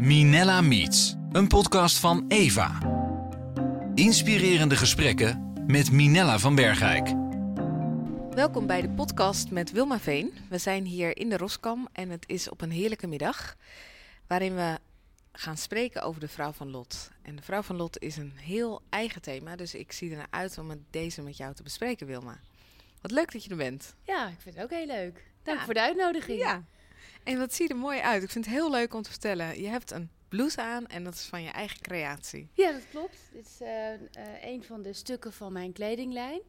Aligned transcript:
Minella 0.00 0.60
Meets, 0.60 1.14
een 1.32 1.46
podcast 1.48 1.98
van 1.98 2.24
Eva. 2.28 2.78
Inspirerende 3.94 4.76
gesprekken 4.76 5.52
met 5.66 5.90
Minella 5.92 6.38
van 6.38 6.54
Bergijk. 6.54 7.08
Welkom 8.34 8.66
bij 8.66 8.80
de 8.80 8.88
podcast 8.90 9.50
met 9.50 9.70
Wilma 9.72 9.98
Veen. 10.00 10.32
We 10.48 10.58
zijn 10.58 10.84
hier 10.84 11.16
in 11.16 11.28
de 11.28 11.36
Roskam 11.36 11.88
en 11.92 12.10
het 12.10 12.24
is 12.28 12.48
op 12.48 12.60
een 12.60 12.70
heerlijke 12.70 13.06
middag 13.06 13.56
waarin 14.26 14.54
we 14.54 14.78
gaan 15.32 15.56
spreken 15.56 16.02
over 16.02 16.20
de 16.20 16.28
vrouw 16.28 16.52
van 16.52 16.70
Lot. 16.70 17.10
En 17.22 17.36
de 17.36 17.42
vrouw 17.42 17.62
van 17.62 17.76
Lot 17.76 17.98
is 17.98 18.16
een 18.16 18.32
heel 18.36 18.82
eigen 18.88 19.22
thema, 19.22 19.56
dus 19.56 19.74
ik 19.74 19.92
zie 19.92 20.10
ernaar 20.10 20.26
uit 20.30 20.58
om 20.58 20.70
het 20.70 20.80
deze 20.90 21.22
met 21.22 21.36
jou 21.36 21.54
te 21.54 21.62
bespreken, 21.62 22.06
Wilma. 22.06 22.38
Wat 23.00 23.10
leuk 23.10 23.32
dat 23.32 23.44
je 23.44 23.50
er 23.50 23.56
bent. 23.56 23.94
Ja, 24.04 24.28
ik 24.28 24.36
vind 24.38 24.54
het 24.54 24.64
ook 24.64 24.70
heel 24.70 24.86
leuk. 24.86 25.24
Dank 25.42 25.58
Ja. 25.58 25.64
voor 25.64 25.74
de 25.74 25.80
uitnodiging. 25.82 26.38
Ja. 26.38 26.62
En 27.24 27.38
wat 27.38 27.54
zie 27.54 27.68
je 27.68 27.74
er 27.74 27.80
mooi 27.80 28.00
uit. 28.00 28.22
Ik 28.22 28.30
vind 28.30 28.44
het 28.44 28.54
heel 28.54 28.70
leuk 28.70 28.94
om 28.94 29.02
te 29.02 29.10
vertellen. 29.10 29.60
Je 29.60 29.68
hebt 29.68 29.90
een 29.90 30.10
blouse 30.28 30.60
aan 30.60 30.86
en 30.86 31.04
dat 31.04 31.14
is 31.14 31.24
van 31.24 31.42
je 31.42 31.50
eigen 31.50 31.80
creatie. 31.80 32.48
Ja, 32.52 32.72
dat 32.72 32.88
klopt. 32.90 33.16
Dit 33.32 33.46
is 33.46 33.60
eh, 33.60 33.92
eh, 33.92 34.00
een 34.40 34.64
van 34.64 34.82
de 34.82 34.92
stukken 34.92 35.32
van 35.32 35.52
mijn 35.52 35.72
kledinglijn. 35.72 36.40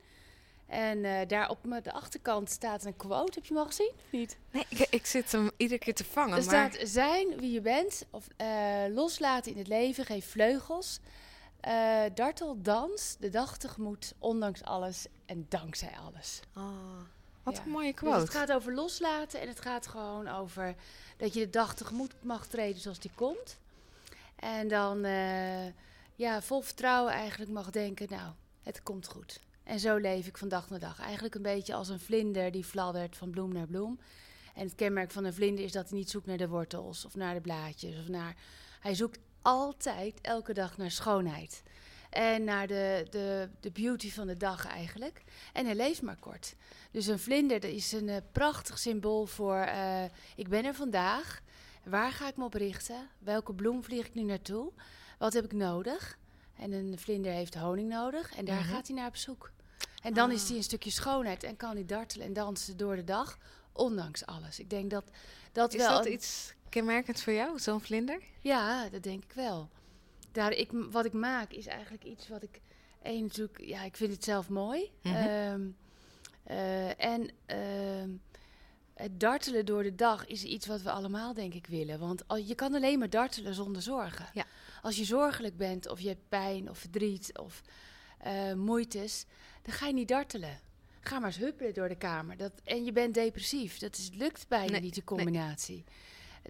En 0.71 1.05
eh, 1.05 1.27
daar 1.27 1.49
op 1.49 1.63
de 1.83 1.91
achterkant 1.91 2.49
staat 2.49 2.85
een 2.85 2.95
quote. 2.95 3.31
Heb 3.33 3.45
je 3.45 3.53
hem 3.53 3.63
al 3.63 3.67
gezien? 3.67 3.91
Of 3.95 4.11
niet? 4.11 4.37
Nee, 4.51 4.65
ik, 4.69 4.87
ik 4.89 5.05
zit 5.05 5.31
hem 5.31 5.51
iedere 5.57 5.79
keer 5.79 5.93
te 5.93 6.03
vangen. 6.03 6.37
Er 6.37 6.45
maar... 6.45 6.71
staat 6.71 6.89
zijn 6.89 7.37
wie 7.39 7.51
je 7.51 7.61
bent. 7.61 8.05
Of 8.09 8.27
eh, 8.37 8.47
loslaten 8.89 9.51
in 9.51 9.57
het 9.57 9.67
leven. 9.67 10.05
Geef 10.05 10.29
vleugels. 10.29 10.99
Eh, 11.59 12.01
dartel, 12.13 12.61
dans. 12.61 13.15
De 13.19 13.29
dag 13.29 13.57
tegemoet. 13.57 14.13
Ondanks 14.19 14.63
alles 14.63 15.05
en 15.25 15.45
dankzij 15.49 15.93
alles. 16.05 16.39
Oh, 16.55 16.99
wat 17.43 17.55
Ja. 17.55 17.63
een 17.63 17.69
mooie 17.69 17.91
Dus 17.91 17.99
quote. 17.99 18.19
het 18.19 18.29
gaat 18.29 18.51
over 18.51 18.73
loslaten 18.73 19.41
en 19.41 19.47
het 19.47 19.61
gaat 19.61 19.87
gewoon 19.87 20.27
over 20.27 20.75
dat 21.17 21.33
je 21.33 21.39
de 21.39 21.49
dag 21.49 21.75
tegemoet 21.75 22.13
mag 22.21 22.47
treden 22.47 22.81
zoals 22.81 22.99
die 22.99 23.11
komt. 23.15 23.57
En 24.35 24.67
dan 24.67 25.03
eh, 25.03 25.65
ja, 26.15 26.41
vol 26.41 26.61
vertrouwen 26.61 27.13
eigenlijk 27.13 27.51
mag 27.51 27.69
denken, 27.69 28.07
nou, 28.09 28.31
het 28.63 28.83
komt 28.83 29.07
goed. 29.07 29.39
En 29.63 29.79
zo 29.79 29.97
leef 29.97 30.27
ik 30.27 30.37
van 30.37 30.47
dag 30.47 30.69
naar 30.69 30.79
dag. 30.79 30.99
Eigenlijk 30.99 31.35
een 31.35 31.41
beetje 31.41 31.73
als 31.73 31.89
een 31.89 31.99
vlinder 31.99 32.51
die 32.51 32.63
fladdert 32.63 33.17
van 33.17 33.29
bloem 33.29 33.53
naar 33.53 33.67
bloem. 33.67 33.99
En 34.55 34.63
het 34.65 34.75
kenmerk 34.75 35.11
van 35.11 35.23
een 35.23 35.33
vlinder 35.33 35.63
is 35.63 35.71
dat 35.71 35.89
hij 35.89 35.97
niet 35.97 36.09
zoekt 36.09 36.25
naar 36.25 36.37
de 36.37 36.47
wortels 36.47 37.05
of 37.05 37.15
naar 37.15 37.33
de 37.33 37.41
blaadjes. 37.41 37.99
Of 37.99 38.07
naar... 38.07 38.35
Hij 38.79 38.95
zoekt 38.95 39.19
altijd, 39.41 40.21
elke 40.21 40.53
dag, 40.53 40.77
naar 40.77 40.91
schoonheid. 40.91 41.63
En 42.11 42.43
naar 42.43 42.67
de, 42.67 43.07
de, 43.09 43.49
de 43.59 43.71
beauty 43.71 44.11
van 44.11 44.27
de 44.27 44.37
dag 44.37 44.67
eigenlijk. 44.67 45.23
En 45.53 45.65
hij 45.65 45.75
leeft 45.75 46.01
maar 46.01 46.15
kort. 46.19 46.55
Dus 46.91 47.07
een 47.07 47.19
vlinder 47.19 47.59
dat 47.59 47.71
is 47.71 47.91
een 47.91 48.09
eh, 48.09 48.17
prachtig 48.31 48.79
symbool 48.79 49.25
voor 49.25 49.55
eh, 49.57 50.03
ik 50.35 50.47
ben 50.49 50.65
er 50.65 50.73
vandaag. 50.75 51.41
Waar 51.83 52.11
ga 52.11 52.27
ik 52.27 52.35
me 52.37 52.43
op 52.43 52.53
richten? 52.53 53.09
Welke 53.19 53.53
bloem 53.53 53.83
vlieg 53.83 54.05
ik 54.07 54.13
nu 54.13 54.21
naartoe? 54.23 54.71
Wat 55.17 55.33
heb 55.33 55.43
ik 55.45 55.53
nodig? 55.53 56.17
En 56.59 56.71
een 56.71 56.99
vlinder 56.99 57.31
heeft 57.31 57.55
honing 57.55 57.89
nodig 57.89 58.35
en 58.35 58.45
daar 58.45 58.59
Mhm. 58.61 58.69
gaat 58.73 58.87
hij 58.87 58.95
naar 58.95 59.07
op 59.07 59.15
zoek. 59.15 59.51
En 60.03 60.13
dan 60.13 60.31
is 60.31 60.41
Ah. 60.41 60.47
hij 60.47 60.57
een 60.57 60.63
stukje 60.63 60.91
schoonheid 60.91 61.43
en 61.43 61.57
kan 61.57 61.73
hij 61.75 61.85
dartelen 61.85 62.25
en 62.27 62.33
dansen 62.33 62.77
door 62.77 62.95
de 62.95 63.03
dag, 63.03 63.37
ondanks 63.71 64.25
alles. 64.25 64.59
Ik 64.59 64.69
denk 64.69 64.89
dat 64.91 65.03
dat 65.51 65.73
Is 65.73 65.79
wel. 65.79 65.89
dat 65.97 66.05
een- 66.05 66.11
iets 66.13 66.53
kenmerkends 66.69 67.23
voor 67.23 67.33
jou, 67.33 67.59
zo'n 67.59 67.81
vlinder? 67.81 68.21
ja, 68.39 68.89
dat 68.89 69.03
denk 69.03 69.23
ik 69.23 69.31
wel. 69.33 69.69
Daar, 70.31 70.51
ik, 70.51 70.69
wat 70.71 71.05
ik 71.05 71.13
maak 71.13 71.51
is 71.51 71.65
eigenlijk 71.67 72.03
iets 72.03 72.27
wat 72.27 72.43
ik... 72.43 72.61
één 73.01 73.21
natuurlijk, 73.21 73.61
ja, 73.61 73.83
ik 73.83 73.97
vind 73.97 74.11
het 74.11 74.23
zelf 74.23 74.49
mooi. 74.49 74.91
Mhm. 75.01 75.15
Ehm, 75.15 75.61
eh, 76.43 77.03
en 77.03 77.29
ehm, 77.45 78.09
het 78.93 79.19
dartelen 79.19 79.65
door 79.65 79.83
de 79.83 79.95
dag 79.95 80.25
is 80.25 80.43
iets 80.43 80.67
wat 80.67 80.81
we 80.81 80.91
allemaal 80.91 81.33
denk 81.33 81.53
ik 81.53 81.67
willen. 81.67 81.99
Want 81.99 82.27
al, 82.27 82.37
je 82.37 82.55
kan 82.55 82.73
alleen 82.73 82.99
maar 82.99 83.09
dartelen 83.09 83.53
zonder 83.53 83.81
zorgen. 83.81 84.25
Ja. 84.33 84.45
Als 84.81 84.95
je 84.95 85.03
zorgelijk 85.03 85.57
bent 85.57 85.89
of 85.89 85.99
je 85.99 86.07
hebt 86.07 86.29
pijn 86.29 86.69
of 86.69 86.77
verdriet 86.77 87.37
of 87.37 87.61
eh, 88.17 88.53
moeites, 88.53 89.25
dan 89.61 89.73
ga 89.73 89.87
je 89.87 89.93
niet 89.93 90.07
dartelen. 90.07 90.59
Ga 91.01 91.19
maar 91.19 91.27
eens 91.27 91.37
huppelen 91.37 91.73
door 91.73 91.87
de 91.87 91.97
kamer. 91.97 92.37
Dat, 92.37 92.51
en 92.63 92.85
je 92.85 92.91
bent 92.91 93.13
depressief. 93.13 93.77
Dat 93.77 93.97
is, 93.97 94.09
lukt 94.13 94.47
bijna 94.47 94.71
Nee, 94.71 94.81
niet, 94.81 94.95
de 94.95 95.03
nee. 95.05 95.17
combinatie. 95.17 95.83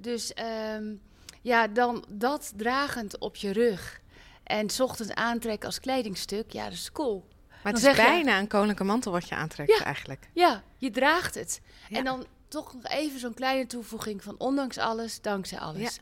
Dus 0.01 0.33
ehm, 0.33 0.95
ja, 1.41 1.67
dan 1.67 2.05
dat 2.09 2.53
dragend 2.55 3.17
op 3.19 3.35
je 3.35 3.51
rug. 3.53 3.99
En 4.43 4.67
ochtends 4.79 5.13
aantrekken 5.13 5.65
als 5.67 5.79
kledingstuk. 5.79 6.51
Ja, 6.51 6.63
dat 6.63 6.73
is 6.73 6.91
cool. 6.91 7.25
Maar 7.63 7.73
het 7.73 7.81
Dan 7.81 7.91
is 7.91 7.97
je- 7.97 8.03
bijna 8.03 8.39
een 8.39 8.47
koninklijke 8.47 8.83
mantel 8.83 9.11
wat 9.11 9.27
je 9.29 9.35
aantrekt 9.35 9.77
Ja. 9.77 9.83
eigenlijk. 9.85 10.29
Ja, 10.33 10.63
je 10.77 10.89
draagt 10.91 11.35
het. 11.35 11.61
Ja. 11.89 11.97
En 11.97 12.03
dan 12.03 12.25
toch 12.47 12.73
nog 12.73 12.83
even 12.87 13.19
zo'n 13.19 13.33
kleine 13.33 13.65
toevoeging 13.65 14.23
van 14.23 14.35
ondanks 14.37 14.77
alles, 14.77 15.21
dankzij 15.21 15.59
alles. 15.59 15.99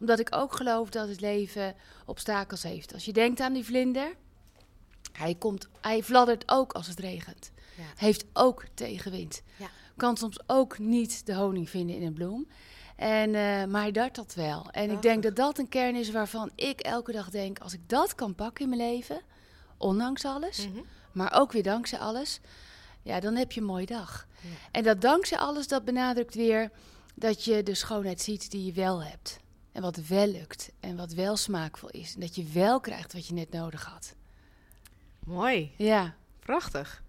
Omdat 0.00 0.18
ik 0.18 0.34
ook 0.34 0.56
geloof 0.56 0.90
dat 0.90 1.08
het 1.08 1.20
leven 1.20 1.74
obstakels 2.06 2.62
heeft. 2.62 2.92
Als 2.94 3.04
je 3.04 3.12
denkt 3.12 3.40
aan 3.40 3.52
die 3.52 3.64
vlinder, 3.64 4.14
hij, 5.12 5.34
komt, 5.34 5.68
hij 5.80 6.02
fladdert 6.02 6.42
ook 6.46 6.72
als 6.72 6.86
het 6.86 6.98
regent. 6.98 7.50
Heeft 7.96 8.24
ook 8.32 8.64
tegenwind. 8.74 9.42
Kan 9.96 10.16
soms 10.16 10.38
ook 10.46 10.78
niet 10.78 11.26
de 11.26 11.34
honing 11.34 11.70
vinden 11.70 11.96
in 11.96 12.02
een 12.02 12.12
bloem. 12.12 12.48
En, 13.02 13.34
eh, 13.34 13.64
maar 13.64 13.80
hij 13.82 13.90
dartelt 13.92 14.34
wel. 14.34 14.66
En 14.70 14.90
ik 14.90 15.02
denk 15.02 15.22
dat 15.22 15.36
dat 15.36 15.58
een 15.58 15.68
kern 15.68 15.94
is 15.96 16.10
waarvan 16.10 16.50
ik 16.54 16.80
elke 16.80 17.12
dag 17.12 17.30
denk... 17.30 17.58
als 17.58 17.72
ik 17.72 17.88
dat 17.88 18.14
kan 18.14 18.34
pakken 18.34 18.64
in 18.70 18.76
mijn 18.76 18.90
leven, 18.90 19.20
ondanks 19.76 20.24
alles 20.24 20.68
Mhm. 20.68 20.80
maar 21.12 21.32
ook 21.34 21.52
weer 21.52 21.62
dankzij 21.62 21.98
alles, 21.98 22.40
ja, 23.02 23.20
dan 23.20 23.36
heb 23.36 23.52
je 23.52 23.60
een 23.60 23.66
mooie 23.66 23.86
dag. 23.86 24.26
Ja. 24.40 24.48
En 24.72 24.82
dat 24.82 25.00
dankzij 25.00 25.38
alles, 25.38 25.68
dat 25.68 25.84
benadrukt 25.84 26.34
weer 26.34 26.70
dat 27.14 27.44
je 27.44 27.62
de 27.62 27.74
schoonheid 27.74 28.20
ziet 28.20 28.50
die 28.50 28.64
je 28.64 28.72
wel 28.72 29.02
hebt. 29.04 29.38
En 29.72 29.82
wat 29.82 29.96
wel 29.96 30.26
lukt 30.26 30.70
en 30.80 30.96
wat 30.96 31.12
wel 31.12 31.36
smaakvol 31.36 31.88
is. 31.90 32.14
En 32.14 32.20
dat 32.20 32.34
je 32.34 32.44
wel 32.44 32.80
krijgt 32.80 33.12
wat 33.12 33.26
je 33.26 33.34
net 33.34 33.50
nodig 33.50 33.84
had. 33.84 34.14
Mooi, 35.24 35.72
Ja, 35.76 36.14
prachtig. 36.40 37.02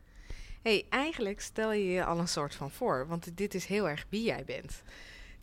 hey, 0.62 0.86
eigenlijk 0.90 1.42
stel 1.42 1.72
je 1.72 1.86
je 1.90 2.06
al 2.06 2.20
een 2.20 2.28
soort 2.28 2.56
van 2.56 2.72
voor, 2.72 3.08
want 3.08 3.38
dit 3.38 3.54
is 3.54 3.66
heel 3.66 3.90
erg 3.90 4.06
wie 4.10 4.24
jij 4.24 4.44
bent. 4.46 4.82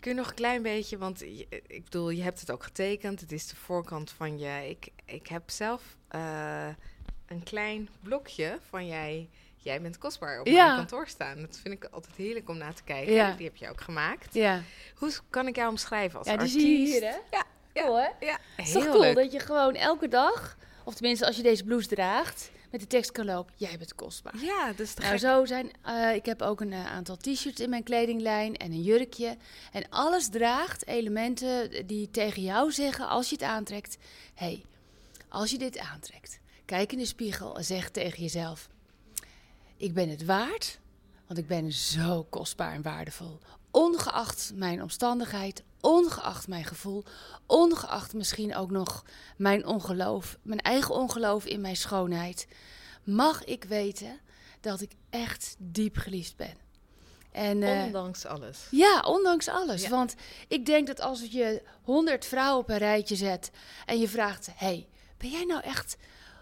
Kun 0.00 0.10
je 0.10 0.16
nog 0.16 0.28
een 0.28 0.34
klein 0.34 0.62
beetje, 0.62 0.98
want 0.98 1.18
je- 1.18 1.46
ik 1.66 1.84
bedoel, 1.84 2.10
je 2.10 2.22
hebt 2.22 2.40
het 2.40 2.50
ook 2.50 2.62
getekend. 2.64 3.20
Het 3.20 3.32
is 3.32 3.46
de 3.46 3.56
voorkant 3.56 4.10
van 4.10 4.38
je. 4.38 4.68
Ik, 4.68 4.88
ik 5.04 5.26
heb 5.26 5.50
zelf 5.50 5.82
eh, 6.08 6.68
een 7.26 7.42
klein 7.42 7.88
blokje 8.02 8.58
van 8.68 8.86
jij. 8.86 9.28
Jij 9.56 9.80
bent 9.82 9.98
kostbaar 9.98 10.40
op 10.40 10.46
Ja. 10.46 10.64
mijn 10.64 10.76
kantoor 10.76 11.06
staan. 11.08 11.40
Dat 11.40 11.58
vind 11.62 11.74
ik 11.74 11.84
altijd 11.90 12.16
heerlijk 12.16 12.48
om 12.48 12.56
naar 12.58 12.74
te 12.74 12.82
kijken. 12.82 13.12
Ja. 13.12 13.32
Die 13.32 13.46
heb 13.46 13.56
je 13.56 13.68
ook 13.68 13.80
gemaakt. 13.80 14.34
ja. 14.34 14.62
Hoe 14.94 15.12
kan 15.30 15.46
ik 15.46 15.56
jou 15.56 15.68
omschrijven 15.70 16.18
als 16.18 16.26
ja 16.28 16.32
die 16.32 16.42
artiest? 16.42 16.60
zie 16.66 16.78
je 16.80 16.86
hier, 16.86 17.02
hè? 17.02 17.16
Ja. 17.30 17.44
Cool, 17.74 17.96
hè? 18.00 18.08
Ja, 18.26 18.38
is 18.56 18.72
heel 18.72 18.82
toch 18.82 18.90
cool 18.90 19.00
leuk. 19.00 19.14
dat 19.14 19.32
je 19.32 19.38
gewoon 19.38 19.74
elke 19.74 20.08
dag, 20.08 20.56
of 20.84 20.94
tenminste 20.94 21.26
als 21.26 21.36
je 21.36 21.42
deze 21.42 21.64
blouse 21.64 21.88
draagt, 21.88 22.50
met 22.70 22.80
de 22.80 22.86
tekst 22.86 23.12
kan 23.12 23.24
lopen, 23.24 23.54
jij 23.56 23.78
bent 23.78 23.94
kostbaar. 23.94 24.36
Ja, 24.36 24.72
te 24.74 24.86
Nou, 24.96 25.18
zo 25.18 25.44
zijn. 25.44 25.70
eh, 25.82 26.14
ik 26.14 26.24
heb 26.26 26.42
ook 26.42 26.60
een 26.60 26.72
eh, 26.72 26.86
aantal 26.86 27.16
t-shirts 27.16 27.60
in 27.60 27.70
mijn 27.70 27.82
kledinglijn 27.82 28.56
en 28.56 28.72
een 28.72 28.82
jurkje. 28.82 29.36
En 29.72 29.88
alles 29.88 30.28
draagt 30.28 30.86
elementen 30.86 31.86
die 31.86 32.10
tegen 32.10 32.42
jou 32.42 32.72
zeggen 32.72 33.08
als 33.08 33.28
je 33.28 33.34
het 33.34 33.44
aantrekt: 33.44 33.96
hey, 34.34 34.64
als 35.28 35.50
je 35.50 35.58
dit 35.58 35.78
aantrekt, 35.78 36.40
kijk 36.64 36.92
in 36.92 36.98
de 36.98 37.06
spiegel 37.06 37.56
en 37.56 37.64
zeg 37.64 37.90
tegen 37.90 38.22
jezelf: 38.22 38.68
Ik 39.76 39.94
ben 39.94 40.08
het 40.08 40.24
waard, 40.24 40.78
want 41.26 41.38
ik 41.38 41.46
ben 41.46 41.72
zo 41.72 42.26
kostbaar 42.30 42.72
en 42.74 42.82
waardevol. 42.82 43.38
Ongeacht 43.70 44.52
mijn 44.54 44.82
omstandigheid, 44.82 45.62
ongeacht 45.80 46.48
mijn 46.48 46.64
gevoel, 46.64 47.04
ongeacht 47.46 48.14
misschien 48.14 48.54
ook 48.56 48.70
nog 48.70 49.04
mijn 49.36 49.66
ongeloof, 49.66 50.38
mijn 50.42 50.60
eigen 50.60 50.94
ongeloof 50.94 51.44
in 51.44 51.60
mijn 51.60 51.76
schoonheid, 51.76 52.46
mag 53.04 53.44
ik 53.44 53.64
weten 53.64 54.20
dat 54.60 54.80
ik 54.80 54.92
echt 55.10 55.54
diep 55.58 55.96
geliefd 55.96 56.36
ben. 56.36 56.54
En, 57.32 57.62
eh, 57.62 57.84
Ondanks 57.84 58.26
alles. 58.26 58.58
ja, 58.70 59.00
ondanks 59.00 59.48
alles. 59.48 59.82
Ja. 59.82 59.88
Want 59.88 60.14
ik 60.48 60.66
denk 60.66 60.86
dat 60.86 61.00
als 61.00 61.24
je 61.30 61.62
honderd 61.82 62.26
vrouwen 62.26 62.62
op 62.62 62.68
een 62.68 62.78
rijtje 62.78 63.16
zet 63.16 63.50
en 63.86 63.98
je 63.98 64.08
vraagt: 64.08 64.48
hey, 64.54 64.88
ben 65.16 65.30
jij 65.30 65.44
nou 65.44 65.62
echt 65.62 65.96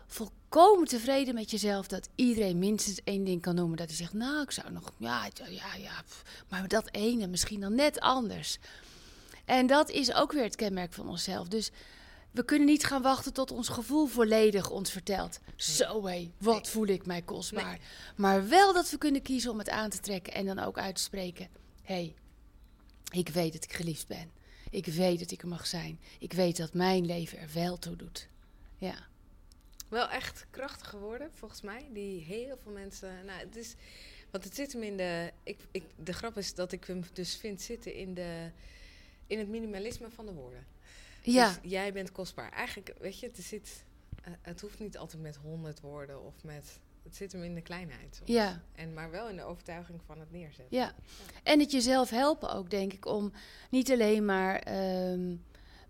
volkomen 0.06 0.88
tevreden 0.88 1.34
met 1.34 1.50
jezelf 1.50 1.86
dat 1.86 2.08
iedereen 2.14 2.58
minstens 2.58 3.00
één 3.04 3.24
ding 3.24 3.42
kan 3.42 3.54
noemen? 3.54 3.76
Dat 3.76 3.86
hij 3.86 3.96
zegt: 3.96 4.12
Nou, 4.12 4.42
ik 4.42 4.50
zou 4.50 4.72
nog, 4.72 4.92
ja, 4.96 5.28
ja, 5.50 5.74
ja, 5.78 6.02
maar 6.48 6.68
dat 6.68 6.88
ene 6.90 7.26
misschien 7.26 7.60
dan 7.60 7.74
net 7.74 8.00
anders. 8.00 8.58
En 9.48 9.66
dat 9.66 9.90
is 9.90 10.14
ook 10.14 10.32
weer 10.32 10.42
het 10.42 10.56
kenmerk 10.56 10.92
van 10.92 11.08
onszelf. 11.08 11.48
Dus 11.48 11.70
we 12.30 12.44
kunnen 12.44 12.66
niet 12.66 12.84
gaan 12.84 13.02
wachten 13.02 13.32
tot 13.32 13.50
ons 13.50 13.68
gevoel 13.68 14.06
volledig 14.06 14.70
ons 14.70 14.90
vertelt. 14.90 15.40
Zo 15.56 16.06
hé, 16.06 16.30
wat 16.38 16.62
Nee. 16.62 16.70
voel 16.70 16.86
ik 16.86 17.06
mij 17.06 17.22
kostbaar. 17.22 17.68
Nee. 17.68 17.80
Maar 18.16 18.48
wel 18.48 18.72
dat 18.72 18.90
we 18.90 18.98
kunnen 18.98 19.22
kiezen 19.22 19.50
om 19.50 19.58
het 19.58 19.68
aan 19.68 19.90
te 19.90 20.00
trekken 20.00 20.32
en 20.32 20.46
dan 20.46 20.58
ook 20.58 20.78
uit 20.78 20.94
te 20.96 21.02
spreken. 21.02 21.48
Hé, 21.82 21.94
hey, 21.94 22.14
ik 23.10 23.28
weet 23.28 23.52
dat 23.52 23.64
ik 23.64 23.72
geliefd 23.72 24.06
ben. 24.06 24.30
Ik 24.70 24.86
weet 24.86 25.18
dat 25.18 25.30
ik 25.30 25.42
er 25.42 25.48
mag 25.48 25.66
zijn. 25.66 26.00
Ik 26.18 26.32
weet 26.32 26.56
dat 26.56 26.74
mijn 26.74 27.06
leven 27.06 27.38
er 27.38 27.50
wel 27.54 27.78
toe 27.78 27.96
doet. 27.96 28.28
Ja. 28.76 28.94
Wel 29.88 30.08
echt 30.08 30.46
krachtige 30.50 30.98
woorden, 30.98 31.30
volgens 31.34 31.60
mij. 31.60 31.88
Die 31.92 32.20
heel 32.20 32.58
veel 32.62 32.72
mensen. 32.72 33.24
Nou, 33.26 33.40
het 33.40 33.56
is. 33.56 33.74
Want 34.30 34.44
het 34.44 34.54
zit 34.54 34.72
hem 34.72 34.82
in 34.82 34.96
de. 34.96 35.32
Ik, 35.42 35.58
ik, 35.70 35.84
de 35.96 36.12
grap 36.12 36.36
is 36.36 36.54
dat 36.54 36.72
ik 36.72 36.84
hem 36.84 37.04
dus 37.12 37.36
vind 37.36 37.62
zitten 37.62 37.94
in, 37.94 38.14
de, 38.14 38.50
in 39.28 39.38
het 39.38 39.48
minimalisme 39.48 40.10
van 40.10 40.26
de 40.26 40.32
woorden. 40.32 40.66
Ja. 41.22 41.48
Dus 41.48 41.70
jij 41.70 41.92
bent 41.92 42.12
kostbaar. 42.12 42.52
Eigenlijk, 42.52 42.94
weet 42.98 43.20
je, 43.20 43.26
het, 43.26 43.38
zit, 43.44 43.84
eh, 44.22 44.32
het 44.42 44.60
hoeft 44.60 44.78
niet 44.78 44.98
altijd 44.98 45.22
met 45.22 45.36
honderd 45.36 45.80
woorden 45.80 46.24
of 46.24 46.34
met... 46.42 46.80
Het 47.02 47.16
zit 47.16 47.32
hem 47.32 47.42
in 47.42 47.54
de 47.54 47.60
kleinheid. 47.60 48.14
soms. 48.16 48.30
Ja. 48.30 48.62
En, 48.74 48.94
maar 48.94 49.10
wel 49.10 49.28
in 49.28 49.36
de 49.36 49.42
overtuiging 49.42 50.00
van 50.06 50.20
het 50.20 50.30
neerzetten. 50.30 50.76
Ja, 50.76 50.94
en 51.42 51.60
het 51.60 51.70
jezelf 51.70 52.10
helpen 52.10 52.52
ook, 52.52 52.70
denk 52.70 52.92
ik, 52.92 53.06
om 53.06 53.32
niet 53.70 53.90
alleen 53.90 54.24
maar 54.24 54.58
ehm, 54.58 55.36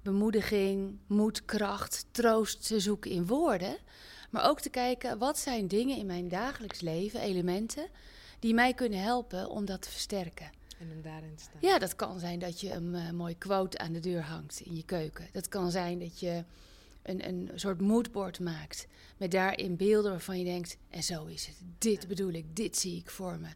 bemoediging, 0.02 0.98
moed, 1.06 1.44
kracht, 1.44 2.06
troost 2.10 2.66
te 2.66 2.80
zoeken 2.80 3.10
in 3.10 3.26
woorden, 3.26 3.76
maar 4.30 4.48
ook 4.48 4.60
te 4.60 4.70
kijken 4.70 5.18
wat 5.18 5.38
zijn 5.38 5.68
dingen 5.68 5.96
in 5.96 6.06
mijn 6.06 6.28
dagelijks 6.28 6.80
leven, 6.80 7.20
elementen, 7.20 7.88
die 8.38 8.54
mij 8.54 8.74
kunnen 8.74 9.02
helpen 9.02 9.48
om 9.48 9.64
dat 9.64 9.82
te 9.82 9.90
versterken. 9.90 10.50
En 10.78 11.02
daarin 11.02 11.34
te 11.34 11.42
staan. 11.42 11.60
Ja, 11.60 11.78
dat 11.78 11.96
kan 11.96 12.18
zijn 12.18 12.38
dat 12.38 12.60
je 12.60 12.72
een 12.72 12.94
eh, 12.94 13.10
mooi 13.10 13.38
quote 13.38 13.78
aan 13.78 13.92
de 13.92 14.00
deur 14.00 14.22
hangt 14.22 14.60
in 14.60 14.76
je 14.76 14.84
keuken. 14.84 15.28
Dat 15.32 15.48
kan 15.48 15.70
zijn 15.70 15.98
dat 15.98 16.20
je 16.20 16.44
een, 17.02 17.28
een 17.28 17.50
soort 17.54 17.80
moodboard 17.80 18.40
maakt. 18.40 18.86
Met 19.16 19.30
daarin 19.30 19.76
beelden 19.76 20.10
waarvan 20.10 20.38
je 20.38 20.44
denkt, 20.44 20.76
en 20.90 21.02
zo 21.02 21.24
is 21.24 21.46
het. 21.46 21.56
Dit 21.78 22.08
bedoel 22.08 22.32
ik, 22.32 22.56
dit 22.56 22.76
zie 22.76 22.96
ik 22.96 23.10
voor 23.10 23.38
me. 23.38 23.48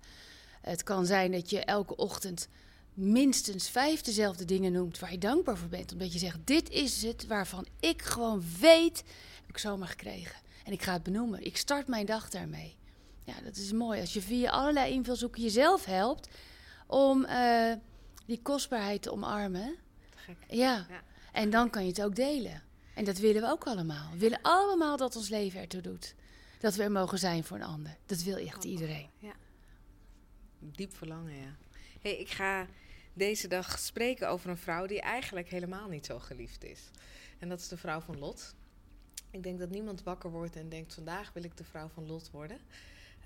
Het 0.61 0.83
kan 0.83 1.07
zijn 1.07 1.33
dat 1.33 1.51
je 1.51 1.61
elke 1.61 1.97
ochtend 1.97 2.49
minstens 2.95 3.71
vijf 3.71 4.01
dezelfde 4.01 4.45
dingen 4.45 4.73
noemt 4.73 4.99
waar 4.99 5.13
je 5.13 5.19
dankbaar 5.19 5.57
voor 5.57 5.69
bent. 5.69 5.93
Omdat 5.93 6.13
je 6.13 6.19
zegt, 6.19 6.39
dit 6.45 6.71
is 6.71 7.03
het 7.03 7.27
waarvan 7.27 7.67
ik 7.81 8.03
gewoon 8.03 8.45
weet, 8.61 9.05
heb 9.41 9.49
ik 9.49 9.59
zomaar 9.59 9.89
gekregen. 9.89 10.41
En 10.65 10.73
ik 10.73 10.83
ga 10.83 10.93
het 10.93 11.03
benoemen. 11.03 11.45
Ik 11.45 11.57
start 11.57 11.87
mijn 11.89 12.07
dag 12.07 12.31
daarmee. 12.31 12.77
Ja, 13.25 13.35
dat 13.45 13.57
is 13.57 13.73
mooi. 13.73 14.01
Als 14.01 14.13
je 14.13 14.23
via 14.23 14.51
allerlei 14.51 14.93
invalshoeken 14.93 15.43
jezelf 15.43 15.85
helpt 15.85 16.29
om 16.93 17.25
eh, 17.25 17.73
die 18.27 18.43
kostbaarheid 18.43 19.03
te 19.03 19.13
omarmen. 19.13 19.77
Te 20.11 20.17
gek. 20.17 20.37
Ja. 20.49 20.87
Ja. 20.89 21.03
en 21.33 21.51
dan 21.51 21.71
kan 21.71 21.83
je 21.83 21.89
het 21.89 22.03
ook 22.03 22.17
delen. 22.17 22.63
En 22.95 23.05
dat 23.05 23.19
willen 23.19 23.43
we 23.43 23.49
ook 23.49 23.65
allemaal. 23.65 24.11
We 24.13 24.19
willen 24.19 24.39
allemaal 24.43 24.97
dat 24.97 25.17
ons 25.17 25.29
leven 25.29 25.61
ertoe 25.61 25.81
doet. 25.81 26.15
Dat 26.61 26.75
we 26.75 26.83
er 26.83 26.91
mogen 26.91 27.19
zijn 27.19 27.45
voor 27.45 27.57
een 27.57 27.63
ander. 27.63 27.97
Dat 28.07 28.23
wil 28.23 28.37
echt 28.37 28.65
iedereen. 28.65 29.09
Diep 30.59 30.97
verlangen, 30.97 31.35
ja. 31.35 31.57
Hey, 32.01 32.17
ik 32.17 32.29
ga 32.29 32.67
deze 33.13 33.49
dag 33.49 33.79
spreken 33.79 34.29
over 34.29 34.51
een 34.51 34.57
vrouw 34.57 34.87
die 34.87 35.01
eigenlijk 35.01 35.49
helemaal 35.49 35.89
niet 35.89 36.07
zo 36.07 36.19
geliefd 36.19 36.65
is. 36.65 36.91
En 37.39 37.49
dat 37.49 37.61
is 37.61 37.69
de 37.69 37.77
vrouw 37.77 38.01
van 38.01 38.19
Lot. 38.19 38.55
Ik 39.31 39.43
denk 39.43 39.59
dat 39.59 39.71
niemand 39.71 40.03
wakker 40.03 40.31
wordt 40.31 40.57
en 40.57 40.69
denkt: 40.69 40.95
vandaag 40.95 41.33
wil 41.33 41.45
ik 41.45 41.57
de 41.57 41.65
vrouw 41.65 41.89
van 41.89 42.07
Lot 42.07 42.31
worden. 42.31 42.59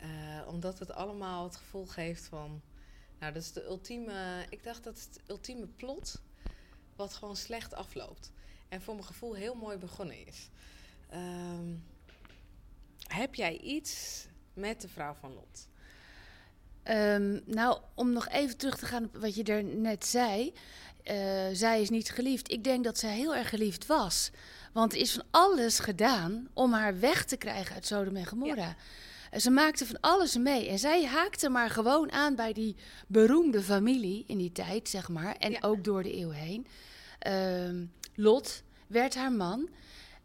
Eh, 0.00 0.08
omdat 0.46 0.78
het 0.78 0.92
allemaal 0.92 1.44
het 1.44 1.56
gevoel 1.56 1.86
geeft 1.86 2.24
van. 2.24 2.62
Nou, 3.18 3.32
dat 3.32 3.42
is 3.42 3.52
de 3.52 3.64
ultieme. 3.64 4.46
Ik 4.48 4.64
dacht 4.64 4.84
dat 4.84 4.98
het 4.98 5.08
het 5.14 5.22
ultieme 5.30 5.66
plot. 5.66 6.20
Wat 6.96 7.14
gewoon 7.14 7.36
slecht 7.36 7.74
afloopt. 7.74 8.32
En 8.68 8.82
voor 8.82 8.94
mijn 8.94 9.06
gevoel 9.06 9.34
heel 9.34 9.54
mooi 9.54 9.76
begonnen 9.76 10.26
is. 10.26 10.48
Ehm, 11.08 11.74
heb 13.06 13.34
jij 13.34 13.58
iets 13.58 14.24
met 14.54 14.80
de 14.80 14.88
vrouw 14.88 15.14
van 15.14 15.34
Lot? 15.34 15.68
Ehm, 16.82 17.40
nou, 17.44 17.80
om 17.94 18.12
nog 18.12 18.28
even 18.28 18.56
terug 18.56 18.78
te 18.78 18.86
gaan 18.86 19.04
op 19.04 19.16
wat 19.16 19.34
je 19.34 19.44
er 19.44 19.64
net 19.64 20.06
zei. 20.06 20.52
Eh, 21.02 21.48
zij 21.52 21.80
is 21.80 21.90
niet 21.90 22.10
geliefd. 22.10 22.50
Ik 22.50 22.64
denk 22.64 22.84
dat 22.84 22.98
zij 22.98 23.16
heel 23.16 23.34
erg 23.34 23.48
geliefd 23.48 23.86
was. 23.86 24.30
Want 24.72 24.92
er 24.92 24.98
is 24.98 25.12
van 25.12 25.24
alles 25.30 25.78
gedaan 25.78 26.48
om 26.52 26.72
haar 26.72 27.00
weg 27.00 27.24
te 27.24 27.36
krijgen 27.36 27.74
uit 27.74 27.86
Sodom 27.86 28.16
en 28.16 28.26
Gomorra. 28.26 28.76
En 29.30 29.40
Ze 29.40 29.50
maakte 29.50 29.86
van 29.86 30.00
alles 30.00 30.36
mee. 30.36 30.68
En 30.68 30.78
zij 30.78 31.04
haakte 31.06 31.48
maar 31.48 31.70
gewoon 31.70 32.12
aan 32.12 32.34
bij 32.34 32.52
die 32.52 32.76
beroemde 33.08 33.62
familie 33.62 34.24
in 34.26 34.38
die 34.38 34.52
tijd, 34.52 34.88
zeg 34.88 35.08
maar. 35.08 35.36
En 35.36 35.50
Ja. 35.50 35.58
ook 35.60 35.84
door 35.84 36.02
de 36.02 36.16
eeuw 36.16 36.30
heen. 36.30 36.66
Ehm, 37.18 37.84
Lot 38.14 38.62
werd 38.86 39.14
haar 39.14 39.32
man. 39.32 39.68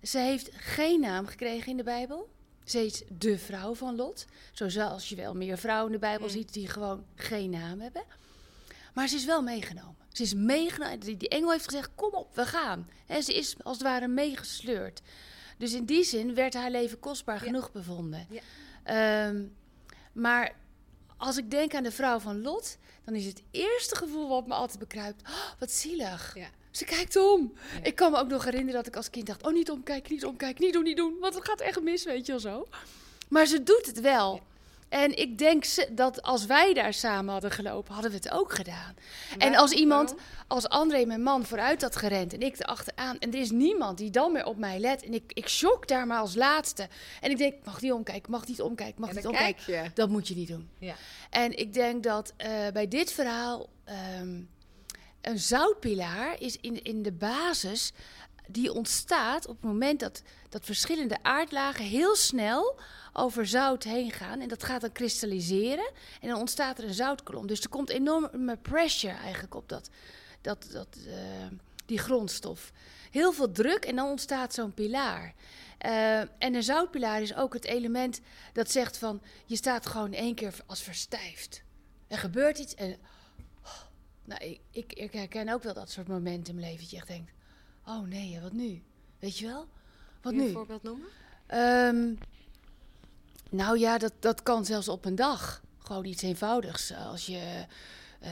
Ze 0.04 0.18
heeft 0.18 0.50
geen 0.54 1.00
naam 1.00 1.26
gekregen 1.28 1.72
in 1.72 1.78
de 1.78 1.84
Bijbel. 1.84 2.30
Ze 2.66 2.86
is 2.86 3.04
de 3.18 3.38
vrouw 3.38 3.74
van 3.76 3.96
Lot. 3.96 4.26
Zoals 4.54 5.10
je 5.10 5.16
wel 5.16 5.34
meer 5.36 5.58
vrouwen 5.58 5.86
in 5.86 5.92
de 6.00 6.00
Bijbel 6.06 6.28
Mm. 6.28 6.34
ziet 6.34 6.54
die 6.54 6.68
gewoon 6.68 7.06
geen 7.16 7.50
naam 7.50 7.80
hebben. 7.80 8.04
Maar 8.94 9.08
ze 9.08 9.16
is 9.16 9.26
wel 9.26 9.42
meegenomen. 9.42 9.96
Ze 10.12 10.24
is 10.24 10.34
meegenomen. 10.34 11.00
Die, 11.00 11.18
die 11.18 11.30
engel 11.30 11.52
heeft 11.52 11.66
gezegd: 11.66 11.90
Kom 11.96 12.14
op, 12.14 12.36
we 12.36 12.46
gaan. 12.46 12.90
En 13.08 13.24
ze 13.24 13.34
is 13.34 13.56
als 13.64 13.78
het 13.78 13.86
ware 13.88 14.08
meegesleurd. 14.08 15.02
Dus 15.58 15.74
in 15.74 15.86
die 15.86 16.04
zin 16.04 16.34
werd 16.36 16.54
haar 16.54 16.72
leven 16.72 17.00
kostbaar 17.00 17.36
Ja. 17.40 17.42
genoeg 17.46 17.72
bevonden. 17.72 18.28
Ja. 18.30 18.42
Ehm, 18.84 19.44
maar 20.14 20.56
als 21.18 21.38
ik 21.38 21.52
denk 21.52 21.76
aan 21.76 21.84
de 21.84 21.92
vrouw 21.92 22.20
van 22.20 22.42
Lot, 22.42 22.78
dan 23.06 23.16
is 23.16 23.26
het 23.26 23.44
eerste 23.52 23.96
gevoel 23.96 24.30
wat 24.30 24.48
me 24.48 24.54
altijd 24.54 24.80
bekruipt: 24.80 25.22
oh, 25.22 25.60
wat 25.60 25.72
zielig. 25.72 26.36
Ja. 26.36 26.50
Ze 26.72 26.86
kijkt 26.86 27.16
om. 27.16 27.54
Ja. 27.74 27.84
Ik 27.84 27.96
kan 27.96 28.12
me 28.12 28.18
ook 28.18 28.28
nog 28.28 28.44
herinneren 28.44 28.76
dat 28.76 28.88
ik 28.88 28.96
als 28.96 29.10
kind 29.10 29.28
dacht: 29.28 29.44
Oh, 29.44 29.54
niet 29.54 29.72
omkijken, 29.72 30.14
niet 30.14 30.26
omkijken, 30.26 30.64
niet 30.64 30.74
doen, 30.74 30.84
niet 30.84 30.98
doen. 30.98 31.18
Want 31.20 31.36
het 31.36 31.46
gaat 31.46 31.62
echt 31.62 31.82
mis, 31.82 32.04
weet 32.04 32.26
je 32.26 32.32
wel 32.32 32.42
zo. 32.42 32.68
Maar 33.30 33.46
ze 33.46 33.64
doet 33.64 33.86
het 33.86 34.00
wel. 34.00 34.36
Ja. 34.36 34.42
En 34.92 35.18
ik 35.18 35.38
denk 35.38 35.66
dat 35.92 36.22
als 36.22 36.46
wij 36.46 36.74
daar 36.74 36.94
samen 36.94 37.32
hadden 37.32 37.52
gelopen, 37.52 37.94
hadden 37.94 38.12
we 38.12 38.18
het 38.18 38.32
ook 38.32 38.54
gedaan. 38.54 38.96
En 39.38 39.56
als 39.56 39.72
iemand, 39.72 40.16
als 40.48 40.70
André, 40.70 41.06
mijn 41.06 41.24
man, 41.24 41.46
vooruit 41.46 41.82
had 41.82 41.96
gerend 41.96 42.34
en 42.34 42.42
ik 42.42 42.60
erachteraan. 42.60 43.20
En 43.20 43.34
er 43.34 43.40
is 43.40 43.52
niemand 43.52 43.98
die 43.98 44.10
dan 44.10 44.32
meer 44.32 44.46
op 44.46 44.58
mij 44.58 44.80
let. 44.80 45.04
En 45.04 45.14
ik, 45.14 45.32
ik 45.34 45.48
shock 45.48 45.88
daar 45.88 46.08
maar 46.08 46.20
als 46.20 46.36
laatste. 46.36 46.88
En 47.22 47.32
ik 47.32 47.38
denk, 47.38 47.66
mag 47.66 47.82
niet 47.82 47.92
omkijken, 47.92 48.32
mag 48.32 48.48
niet 48.48 48.62
omkijken, 48.62 49.02
mag 49.02 49.14
niet 49.14 49.28
omkijken. 49.28 49.92
Dat 49.94 50.10
moet 50.10 50.28
je 50.28 50.36
niet 50.36 50.48
doen. 50.48 50.70
Ja. 50.80 50.96
En 51.30 51.58
ik 51.58 51.74
denk 51.74 52.04
dat 52.04 52.34
eh, 52.38 52.50
bij 52.74 52.88
dit 52.88 53.12
verhaal 53.12 53.70
ehm, 53.84 54.42
een 55.22 55.40
zoutpilaar 55.40 56.36
is 56.40 56.58
in, 56.58 56.84
in 56.84 57.04
de 57.04 57.12
basis 57.12 57.92
die 58.52 58.74
ontstaat 58.74 59.48
op 59.48 59.56
het 59.56 59.66
moment 59.72 60.00
dat, 60.00 60.22
dat 60.50 60.66
verschillende 60.66 61.24
aardlagen 61.24 61.86
heel 61.86 62.16
snel 62.16 62.80
over 63.14 63.48
zout 63.48 63.84
heen 63.84 64.12
gaan. 64.12 64.40
En 64.40 64.48
dat 64.48 64.64
gaat 64.64 64.82
dan 64.82 64.92
kristalliseren 64.92 65.92
en 66.22 66.30
dan 66.30 66.40
ontstaat 66.40 66.78
er 66.78 66.84
een 66.84 66.94
zoutkolom. 66.94 67.48
Dus 67.48 67.62
er 67.62 67.70
komt 67.70 67.90
enorme 67.90 68.58
pressure 68.58 69.14
eigenlijk 69.14 69.56
op 69.56 69.70
dat, 69.70 69.90
dat, 70.42 70.68
dat, 70.72 70.98
eh, 71.08 71.16
die 71.86 72.00
grondstof. 72.00 72.72
Heel 73.12 73.32
veel 73.32 73.52
druk 73.52 73.86
en 73.86 73.96
dan 73.96 74.10
ontstaat 74.10 74.54
zo'n 74.54 74.74
pilaar. 74.74 75.34
Eh, 75.78 76.20
en 76.20 76.54
een 76.54 76.64
zoutpilaar 76.64 77.22
is 77.22 77.36
ook 77.36 77.54
het 77.54 77.66
element 77.66 78.22
dat 78.54 78.72
zegt 78.72 78.98
van... 78.98 79.22
je 79.46 79.56
staat 79.56 79.86
gewoon 79.86 80.14
één 80.14 80.36
keer 80.36 80.54
als 80.66 80.82
verstijfd. 80.82 81.64
Er 82.08 82.18
gebeurt 82.18 82.58
iets 82.58 82.76
en... 82.76 82.98
oh, 83.64 83.82
nou, 84.26 84.60
ik, 84.72 84.94
ik, 84.94 85.14
herken 85.14 85.50
ook 85.50 85.64
wel 85.64 85.74
dat 85.74 85.92
soort 85.92 86.08
momenten 86.08 86.54
in 86.54 86.60
mijn 86.60 86.72
leven... 86.72 86.88
je 86.90 86.96
echt 86.96 87.08
denkt, 87.08 87.32
oh 87.88 88.08
nee, 88.08 88.40
wat 88.42 88.52
nu? 88.54 88.82
Weet 89.20 89.38
je 89.38 89.46
wel? 89.46 89.68
Wat 90.22 90.34
Kun 90.34 90.36
je 90.36 90.40
nu? 90.42 90.46
een 90.48 90.54
voorbeeld 90.54 90.84
noemen? 90.84 91.08
Ehm, 91.48 92.14
nou 93.50 93.80
ja, 93.80 93.98
dat, 93.98 94.14
dat 94.20 94.44
kan 94.44 94.66
zelfs 94.66 94.88
op 94.88 95.06
een 95.06 95.16
dag. 95.16 95.62
Gewoon 95.80 96.06
iets 96.06 96.22
eenvoudigs. 96.22 96.94
Als 96.94 97.26
je 97.26 97.66
eh, 98.20 98.32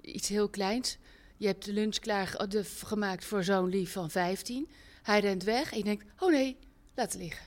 iets 0.00 0.28
heel 0.28 0.48
kleins. 0.48 0.98
Je 1.36 1.46
hebt 1.46 1.64
de 1.64 1.72
lunch 1.72 1.98
klaar 1.98 2.48
de- 2.48 2.64
gemaakt 2.64 3.24
voor 3.24 3.44
zo'n 3.44 3.68
lief 3.68 3.92
van 3.92 4.10
15. 4.10 4.68
Hij 5.02 5.20
rent 5.20 5.42
weg 5.44 5.70
en 5.72 5.78
je 5.78 5.84
denkt: 5.84 6.04
oh 6.18 6.30
nee, 6.30 6.56
laat 6.94 7.12
het 7.12 7.20
liggen. 7.22 7.46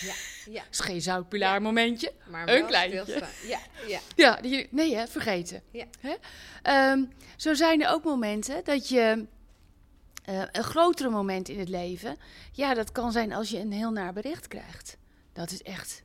Ja. 0.00 0.14
ja. 0.52 0.62
Is 0.70 0.80
geen 0.80 1.02
zoutpilaar 1.02 1.62
momentje. 1.62 2.12
Maar 2.30 2.48
Een 2.48 2.66
kleintje. 2.66 3.00
stilstaan. 3.02 3.48
Ja, 3.48 3.58
ja. 3.86 4.00
Ja, 4.16 4.36
die, 4.40 4.68
nee 4.70 4.96
hè, 4.96 5.06
vergeten. 5.06 5.62
Ja. 5.70 5.84
Hè? 6.00 6.14
Ehm, 6.62 7.04
zo 7.36 7.54
zijn 7.54 7.82
er 7.82 7.90
ook 7.90 8.04
momenten 8.04 8.64
dat 8.64 8.88
je 8.88 9.26
eh, 10.26 10.42
een 10.52 10.64
grotere 10.64 11.08
moment 11.10 11.48
in 11.48 11.58
het 11.58 11.68
leven. 11.68 12.16
Ja, 12.52 12.74
dat 12.74 12.92
kan 12.92 13.12
zijn 13.12 13.32
als 13.32 13.50
je 13.50 13.58
een 13.58 13.72
heel 13.72 13.90
naar 13.90 14.12
bericht 14.12 14.48
krijgt. 14.48 14.98
Dat 15.32 15.50
is 15.50 15.62
echt. 15.62 16.04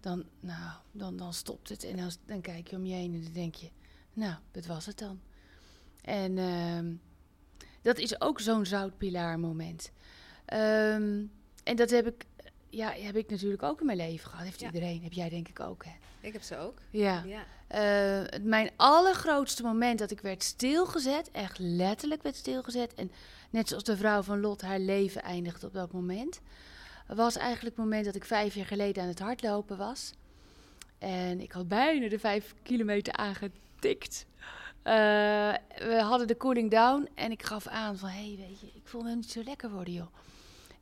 Dan, 0.00 0.24
nou, 0.40 0.72
dan, 0.92 1.16
dan 1.16 1.32
stopt 1.34 1.68
het 1.68 1.84
en 1.84 1.96
dan, 1.96 2.10
dan 2.26 2.40
kijk 2.40 2.68
je 2.68 2.76
om 2.76 2.84
je 2.86 2.94
heen 2.94 3.14
en 3.14 3.22
dan 3.22 3.32
denk 3.32 3.54
je, 3.54 3.70
nou, 4.12 4.34
dat 4.50 4.66
was 4.66 4.86
het 4.86 4.98
dan. 4.98 5.20
En 6.02 6.38
ehm, 6.38 6.94
dat 7.82 7.98
is 7.98 8.20
ook 8.20 8.40
zo'n 8.40 8.66
zoutpilaar 8.66 9.38
moment. 9.38 9.92
Ehm, 10.44 11.24
en 11.64 11.76
dat 11.76 11.90
heb 11.90 12.06
ik, 12.06 12.24
ja, 12.68 12.90
heb 12.92 13.16
ik 13.16 13.30
natuurlijk 13.30 13.62
ook 13.62 13.80
in 13.80 13.86
mijn 13.86 13.98
leven 13.98 14.30
gehad. 14.30 14.44
Heeft 14.44 14.60
Ja. 14.60 14.66
iedereen, 14.66 15.02
heb 15.02 15.12
jij 15.12 15.28
denk 15.28 15.48
ik 15.48 15.60
ook, 15.60 15.84
hè? 15.84 15.92
Ik 16.20 16.32
heb 16.32 16.42
ze 16.42 16.56
ook. 16.56 16.78
Ja. 16.90 17.24
Ja. 17.26 17.44
Eh, 17.66 18.40
mijn 18.42 18.70
allergrootste 18.76 19.62
moment 19.62 19.98
dat 19.98 20.10
ik 20.10 20.20
werd 20.20 20.42
stilgezet, 20.42 21.30
echt 21.30 21.58
letterlijk 21.58 22.22
werd 22.22 22.36
stilgezet. 22.36 22.94
En 22.94 23.12
net 23.50 23.68
zoals 23.68 23.84
de 23.84 23.96
vrouw 23.96 24.22
van 24.22 24.40
Lot 24.40 24.62
haar 24.62 24.78
leven 24.78 25.22
eindigde 25.22 25.66
op 25.66 25.74
dat 25.74 25.92
moment. 25.92 26.40
Was 27.06 27.36
eigenlijk 27.36 27.76
het 27.76 27.84
moment 27.84 28.04
dat 28.04 28.14
ik 28.14 28.24
vijf 28.24 28.54
jaar 28.54 28.66
geleden 28.66 29.02
aan 29.02 29.08
het 29.08 29.18
hardlopen 29.18 29.76
was. 29.76 30.12
En 30.98 31.40
ik 31.40 31.52
had 31.52 31.68
bijna 31.68 32.08
de 32.08 32.18
vijf 32.18 32.54
kilometer 32.62 33.12
aangetikt. 33.12 34.26
Eh, 34.82 34.94
we 35.76 36.00
hadden 36.02 36.26
de 36.26 36.36
cooling 36.36 36.70
down 36.70 37.08
en 37.14 37.30
ik 37.30 37.42
gaf 37.42 37.66
aan 37.66 37.98
van... 37.98 38.08
hé, 38.08 38.26
hey, 38.26 38.36
weet 38.48 38.60
je, 38.60 38.66
ik 38.66 38.86
voel 38.86 39.02
me 39.02 39.14
niet 39.14 39.30
zo 39.30 39.42
lekker 39.42 39.70
worden, 39.70 39.94
joh. 39.94 40.14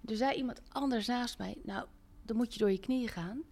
Er 0.04 0.16
zei 0.16 0.36
iemand 0.36 0.60
anders 0.68 1.06
naast 1.06 1.38
mij... 1.38 1.56
nou, 1.62 1.86
dan 2.22 2.36
moet 2.36 2.52
je 2.52 2.58
door 2.58 2.70
je 2.70 2.80
knieën 2.80 3.08
gaan. 3.08 3.42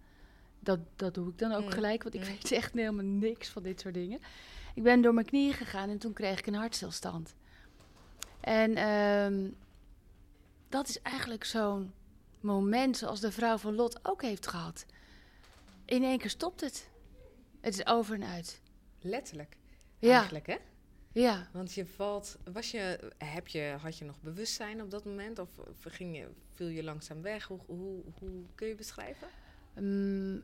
Dat, 0.67 0.79
dat 0.95 1.13
doe 1.13 1.29
ik 1.29 1.37
dan 1.37 1.51
ook 1.51 1.63
Mm, 1.63 1.71
gelijk, 1.71 2.03
want 2.03 2.15
ik 2.15 2.21
mm. 2.21 2.27
weet 2.27 2.51
echt 2.51 2.73
helemaal 2.73 3.05
niks 3.05 3.49
van 3.49 3.63
dit 3.63 3.79
soort 3.79 3.93
dingen. 3.93 4.19
Ik 4.75 4.83
ben 4.83 5.01
door 5.01 5.13
mijn 5.13 5.25
knieën 5.25 5.53
gegaan 5.53 5.89
en 5.89 5.97
toen 5.97 6.13
kreeg 6.13 6.39
ik 6.39 6.47
een 6.47 6.53
hartstilstand. 6.53 7.35
En 8.39 8.75
ehm, 8.75 9.49
dat 10.69 10.87
is 10.87 11.01
eigenlijk 11.01 11.43
zo'n 11.43 11.93
moment 12.39 12.97
zoals 12.97 13.19
de 13.19 13.31
vrouw 13.31 13.57
van 13.57 13.75
Lot 13.75 13.99
ook 14.05 14.21
heeft 14.21 14.47
gehad. 14.47 14.85
In 15.85 16.03
één 16.03 16.17
keer 16.17 16.29
stopt 16.29 16.61
het. 16.61 16.89
Het 17.61 17.73
is 17.73 17.85
over 17.85 18.15
en 18.15 18.23
uit. 18.23 18.61
Letterlijk. 18.99 19.57
Ja, 19.99 20.17
Eigenlijk, 20.17 20.47
hè? 20.47 20.57
ja. 21.11 21.47
Want 21.51 21.73
je 21.73 21.85
valt... 21.85 22.37
Was 22.51 22.71
je, 22.71 23.11
heb 23.17 23.47
je, 23.47 23.75
had 23.81 23.97
je 23.97 24.05
nog 24.05 24.21
bewustzijn 24.21 24.81
op 24.81 24.91
dat 24.91 25.05
moment? 25.05 25.39
Of, 25.39 25.49
ging 25.81 26.17
je, 26.17 26.27
viel 26.53 26.67
je 26.67 26.83
langzaam 26.83 27.21
weg? 27.21 27.47
Hoe, 27.47 27.59
hoe, 27.65 28.03
hoe 28.19 28.43
kun 28.55 28.67
je 28.67 28.75
beschrijven? 28.75 29.27
Mm, 29.79 30.43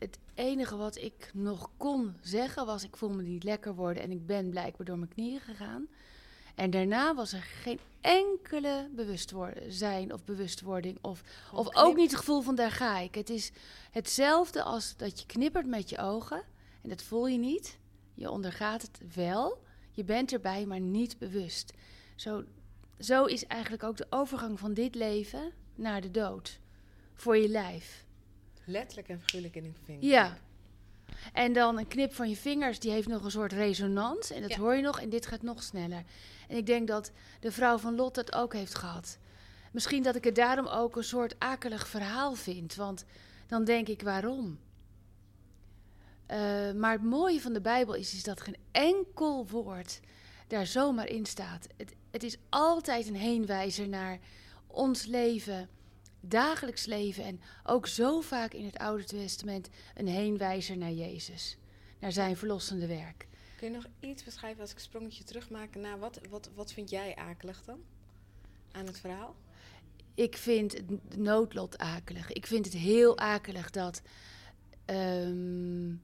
het 0.00 0.18
enige 0.34 0.76
wat 0.76 0.96
ik 0.96 1.30
nog 1.34 1.70
kon 1.76 2.14
zeggen 2.20 2.66
was: 2.66 2.84
ik 2.84 2.96
voel 2.96 3.10
me 3.10 3.22
niet 3.22 3.44
lekker 3.44 3.74
worden 3.74 4.02
en 4.02 4.10
ik 4.10 4.26
ben 4.26 4.50
blijkbaar 4.50 4.86
door 4.86 4.98
mijn 4.98 5.10
knieën 5.14 5.40
gegaan. 5.40 5.88
En 6.54 6.70
daarna 6.70 7.14
was 7.14 7.32
er 7.32 7.42
geen 7.42 7.80
enkele 8.00 8.88
bewustzijn 8.94 10.12
of 10.12 10.24
bewustwording. 10.24 10.98
Of, 11.00 11.22
of 11.52 11.76
ook 11.76 11.96
niet 11.96 12.10
het 12.10 12.18
gevoel 12.18 12.40
van 12.40 12.54
daar 12.54 12.70
ga 12.70 12.98
ik. 12.98 13.14
Het 13.14 13.30
is 13.30 13.52
hetzelfde 13.90 14.62
als 14.62 14.96
dat 14.96 15.20
je 15.20 15.26
knippert 15.26 15.66
met 15.66 15.90
je 15.90 15.98
ogen. 15.98 16.42
En 16.82 16.88
dat 16.88 17.02
voel 17.02 17.26
je 17.26 17.38
niet. 17.38 17.78
Je 18.14 18.30
ondergaat 18.30 18.82
het 18.82 19.00
wel. 19.14 19.62
Je 19.90 20.04
bent 20.04 20.32
erbij, 20.32 20.66
maar 20.66 20.80
niet 20.80 21.18
bewust. 21.18 21.72
Zo, 22.14 22.44
zo 22.98 23.24
is 23.24 23.46
eigenlijk 23.46 23.82
ook 23.82 23.96
de 23.96 24.06
overgang 24.10 24.58
van 24.58 24.74
dit 24.74 24.94
leven 24.94 25.52
naar 25.74 26.00
de 26.00 26.10
dood. 26.10 26.60
Voor 27.14 27.36
je 27.36 27.48
lijf. 27.48 28.04
Letterlijk 28.70 29.08
en 29.08 29.20
figuurlijk 29.20 29.54
in 29.56 29.64
een 29.64 29.76
vinger. 29.84 30.04
Ja. 30.04 30.38
En 31.32 31.52
dan 31.52 31.78
een 31.78 31.88
knip 31.88 32.14
van 32.14 32.28
je 32.28 32.36
vingers, 32.36 32.78
die 32.78 32.90
heeft 32.90 33.08
nog 33.08 33.24
een 33.24 33.30
soort 33.30 33.52
resonans. 33.52 34.30
En 34.30 34.40
dat 34.40 34.50
Ja. 34.50 34.58
hoor 34.58 34.74
je 34.74 34.82
nog 34.82 35.00
en 35.00 35.08
dit 35.08 35.26
gaat 35.26 35.42
nog 35.42 35.62
sneller. 35.62 36.04
En 36.48 36.56
ik 36.56 36.66
denk 36.66 36.88
dat 36.88 37.10
de 37.40 37.52
vrouw 37.52 37.78
van 37.78 37.94
Lot 37.94 38.14
dat 38.14 38.32
ook 38.34 38.52
heeft 38.52 38.74
gehad. 38.74 39.18
Misschien 39.72 40.02
dat 40.02 40.16
ik 40.16 40.24
het 40.24 40.34
daarom 40.34 40.66
ook 40.66 40.96
een 40.96 41.04
soort 41.04 41.34
akelig 41.38 41.88
verhaal 41.88 42.34
vind. 42.34 42.74
Want 42.74 43.04
dan 43.46 43.64
denk 43.64 43.88
ik, 43.88 44.02
waarom? 44.02 44.58
Eh, 46.26 46.72
maar 46.72 46.92
het 46.92 47.02
mooie 47.02 47.40
van 47.40 47.52
de 47.52 47.60
Bijbel 47.60 47.94
is, 47.94 48.14
is 48.14 48.22
dat 48.22 48.40
geen 48.40 48.56
enkel 48.70 49.46
woord 49.46 50.00
daar 50.46 50.66
zomaar 50.66 51.08
in 51.08 51.26
staat. 51.26 51.66
Het, 51.76 51.94
het 52.10 52.22
is 52.22 52.36
altijd 52.48 53.08
een 53.08 53.16
heenwijzer 53.16 53.88
naar 53.88 54.18
ons 54.66 55.06
leven, 55.06 55.68
dagelijks 56.20 56.86
leven. 56.86 57.24
En 57.24 57.40
ook 57.64 57.86
zo 57.86 58.20
vaak 58.20 58.52
in 58.52 58.64
het 58.64 58.78
Oude 58.78 59.04
Testament 59.04 59.68
een 59.94 60.08
heenwijzer 60.08 60.76
naar 60.76 60.92
Jezus. 60.92 61.56
Naar 61.98 62.12
zijn 62.12 62.36
verlossende 62.36 62.86
werk. 62.86 63.26
Kun 63.56 63.70
je 63.70 63.74
nog 63.74 63.86
iets 64.00 64.24
beschrijven 64.24 64.60
als 64.60 64.70
ik 64.70 64.76
een 64.76 64.82
sprongetje 64.82 65.24
terugmaak? 65.24 65.74
naar 65.74 65.98
wat, 65.98 66.20
wat, 66.30 66.50
wat 66.54 66.72
vind 66.72 66.90
jij 66.90 67.16
akelig 67.16 67.64
dan? 67.64 67.80
Aan 68.72 68.86
het 68.86 69.00
verhaal? 69.00 69.36
Ik 70.14 70.36
vind 70.36 70.72
het 70.72 71.16
noodlot 71.16 71.78
akelig. 71.78 72.32
Ik 72.32 72.46
vind 72.46 72.64
het 72.64 72.74
heel 72.74 73.18
akelig 73.18 73.70
dat 73.70 74.02
ehm, 74.84 75.94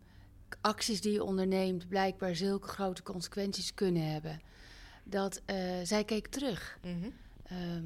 acties 0.60 1.00
die 1.00 1.12
je 1.12 1.24
onderneemt 1.24 1.88
blijkbaar 1.88 2.36
zulke 2.36 2.68
grote 2.68 3.02
consequenties 3.02 3.74
kunnen 3.74 4.12
hebben. 4.12 4.40
Dat 5.04 5.42
eh, 5.44 5.80
zij 5.82 6.04
keek 6.04 6.26
terug. 6.26 6.78
Mhm. 6.82 7.10
Ehm, 7.42 7.84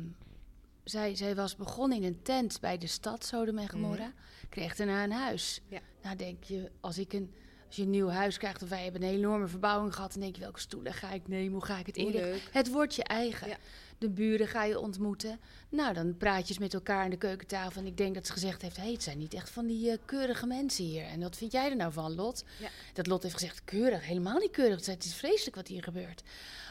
zij, 0.91 1.15
zij 1.15 1.35
was 1.35 1.57
begonnen 1.57 1.99
in 1.99 2.05
een 2.05 2.23
tent 2.23 2.61
bij 2.61 2.79
de 2.79 2.87
stad 2.87 3.25
Sodom 3.25 3.59
en 3.59 3.69
Gomorra. 3.69 4.13
Kreeg 4.49 4.77
daarna 4.77 5.05
een 5.05 5.13
huis. 5.13 5.61
Ja. 5.69 5.81
Nou 6.03 6.17
denk 6.17 6.45
je, 6.45 6.71
als 6.81 6.99
ik 6.99 7.13
een, 7.13 7.35
als 7.67 7.77
je 7.77 7.83
een 7.83 7.91
nieuw 7.91 8.09
huis 8.09 8.39
krijgt... 8.39 8.63
of 8.63 8.69
wij 8.69 8.83
hebben 8.83 9.03
een 9.03 9.09
enorme 9.09 9.47
verbouwing 9.47 9.95
gehad... 9.95 10.13
dan 10.13 10.21
denk 10.21 10.35
je, 10.35 10.41
welke 10.41 10.61
stoelen 10.61 10.95
ga 10.95 11.13
ik 11.13 11.29
nemen? 11.29 11.53
Hoe 11.53 11.65
ga 11.65 11.79
ik 11.79 11.87
het 11.87 11.97
inrichten? 11.97 12.53
Het 12.53 12.71
wordt 12.71 12.95
je 12.95 13.05
eigen. 13.05 13.49
Ja. 13.49 13.57
De 13.99 14.11
buren 14.11 14.47
ga 14.47 14.65
je 14.65 14.79
ontmoeten. 14.79 15.41
Nou, 15.69 15.95
dan 15.95 16.17
praat 16.17 16.43
je 16.43 16.49
eens 16.49 16.59
met 16.59 16.75
elkaar 16.75 17.05
aan 17.05 17.11
de 17.11 17.17
keukentafel. 17.17 17.81
En 17.81 17.87
ik 17.87 17.97
denk 17.97 18.15
dat 18.15 18.27
ze 18.27 18.33
gezegd 18.33 18.63
heeft... 18.63 18.77
hey, 18.77 18.93
het 18.93 19.03
zijn 19.03 19.19
niet 19.19 19.35
echt 19.35 19.51
van 19.51 19.67
die 19.67 19.91
eh, 19.91 19.99
keurige 20.05 20.47
mensen 20.47 20.85
hier. 20.85 21.05
En 21.05 21.21
wat 21.21 21.37
vind 21.37 21.53
jij 21.53 21.71
er 21.71 21.77
nou 21.77 21.93
van, 21.93 22.15
Lot? 22.15 22.45
Ja. 22.59 22.69
Dat 22.93 23.07
Lot 23.07 23.23
heeft 23.23 23.35
gezegd, 23.35 23.65
keurig, 23.65 24.07
helemaal 24.07 24.39
niet 24.39 24.51
keurig. 24.51 24.87
Het 24.87 25.05
is 25.05 25.15
vreselijk 25.15 25.57
wat 25.57 25.69
hier 25.69 25.83
gebeurt. 25.83 26.23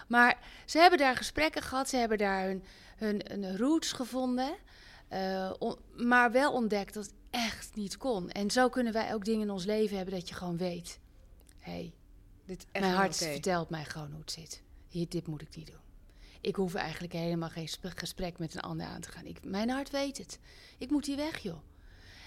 Maar 0.08 0.38
ze 0.66 0.80
hebben 0.80 1.00
daar 1.00 1.16
gesprekken 1.16 1.62
gehad. 1.62 1.90
Ze 1.90 1.98
hebben 1.98 2.18
daar 2.18 2.46
hun, 2.46 2.64
hun, 3.00 3.22
hun 3.30 3.58
roots 3.58 3.92
gevonden. 3.92 4.56
eh, 5.08 5.54
on- 5.60 5.78
maar 5.96 6.32
wel 6.32 6.54
ontdekt 6.54 6.94
dat 6.94 7.06
het 7.06 7.14
echt 7.30 7.76
niet 7.76 7.98
kon. 7.98 8.30
En 8.30 8.52
zo 8.52 8.70
kunnen 8.70 8.94
wij 8.94 9.14
ook 9.14 9.26
dingen 9.26 9.42
in 9.42 9.50
ons 9.50 9.66
leven 9.66 9.96
hebben 9.98 10.14
dat 10.16 10.30
je 10.30 10.36
gewoon 10.36 10.58
weet... 10.58 11.00
hey, 11.60 11.94
Dit 12.46 12.66
echt 12.72 12.84
mijn 12.84 12.96
hart 12.96 13.16
vertelt 13.32 13.70
mij 13.70 13.86
gewoon 13.86 14.12
hoe 14.12 14.20
het 14.20 14.32
zit. 14.32 14.64
Hier, 14.88 15.10
dit 15.10 15.28
moet 15.28 15.42
ik 15.42 15.56
niet 15.56 15.68
doen. 15.68 15.80
Ik 16.42 16.56
hoef 16.56 16.74
eigenlijk 16.74 17.14
helemaal 17.14 17.50
geen 17.50 17.68
sp- 17.68 17.92
gesprek 17.96 18.38
met 18.38 18.54
een 18.56 18.62
ander 18.62 18.86
aan 18.86 19.02
te 19.02 19.10
gaan. 19.12 19.26
Ik, 19.26 19.44
mijn 19.46 19.70
hart 19.70 19.90
weet 19.90 20.18
het. 20.18 20.40
Ik 20.78 20.90
moet 20.90 21.06
hier 21.06 21.16
weg, 21.16 21.38
joh. 21.40 21.60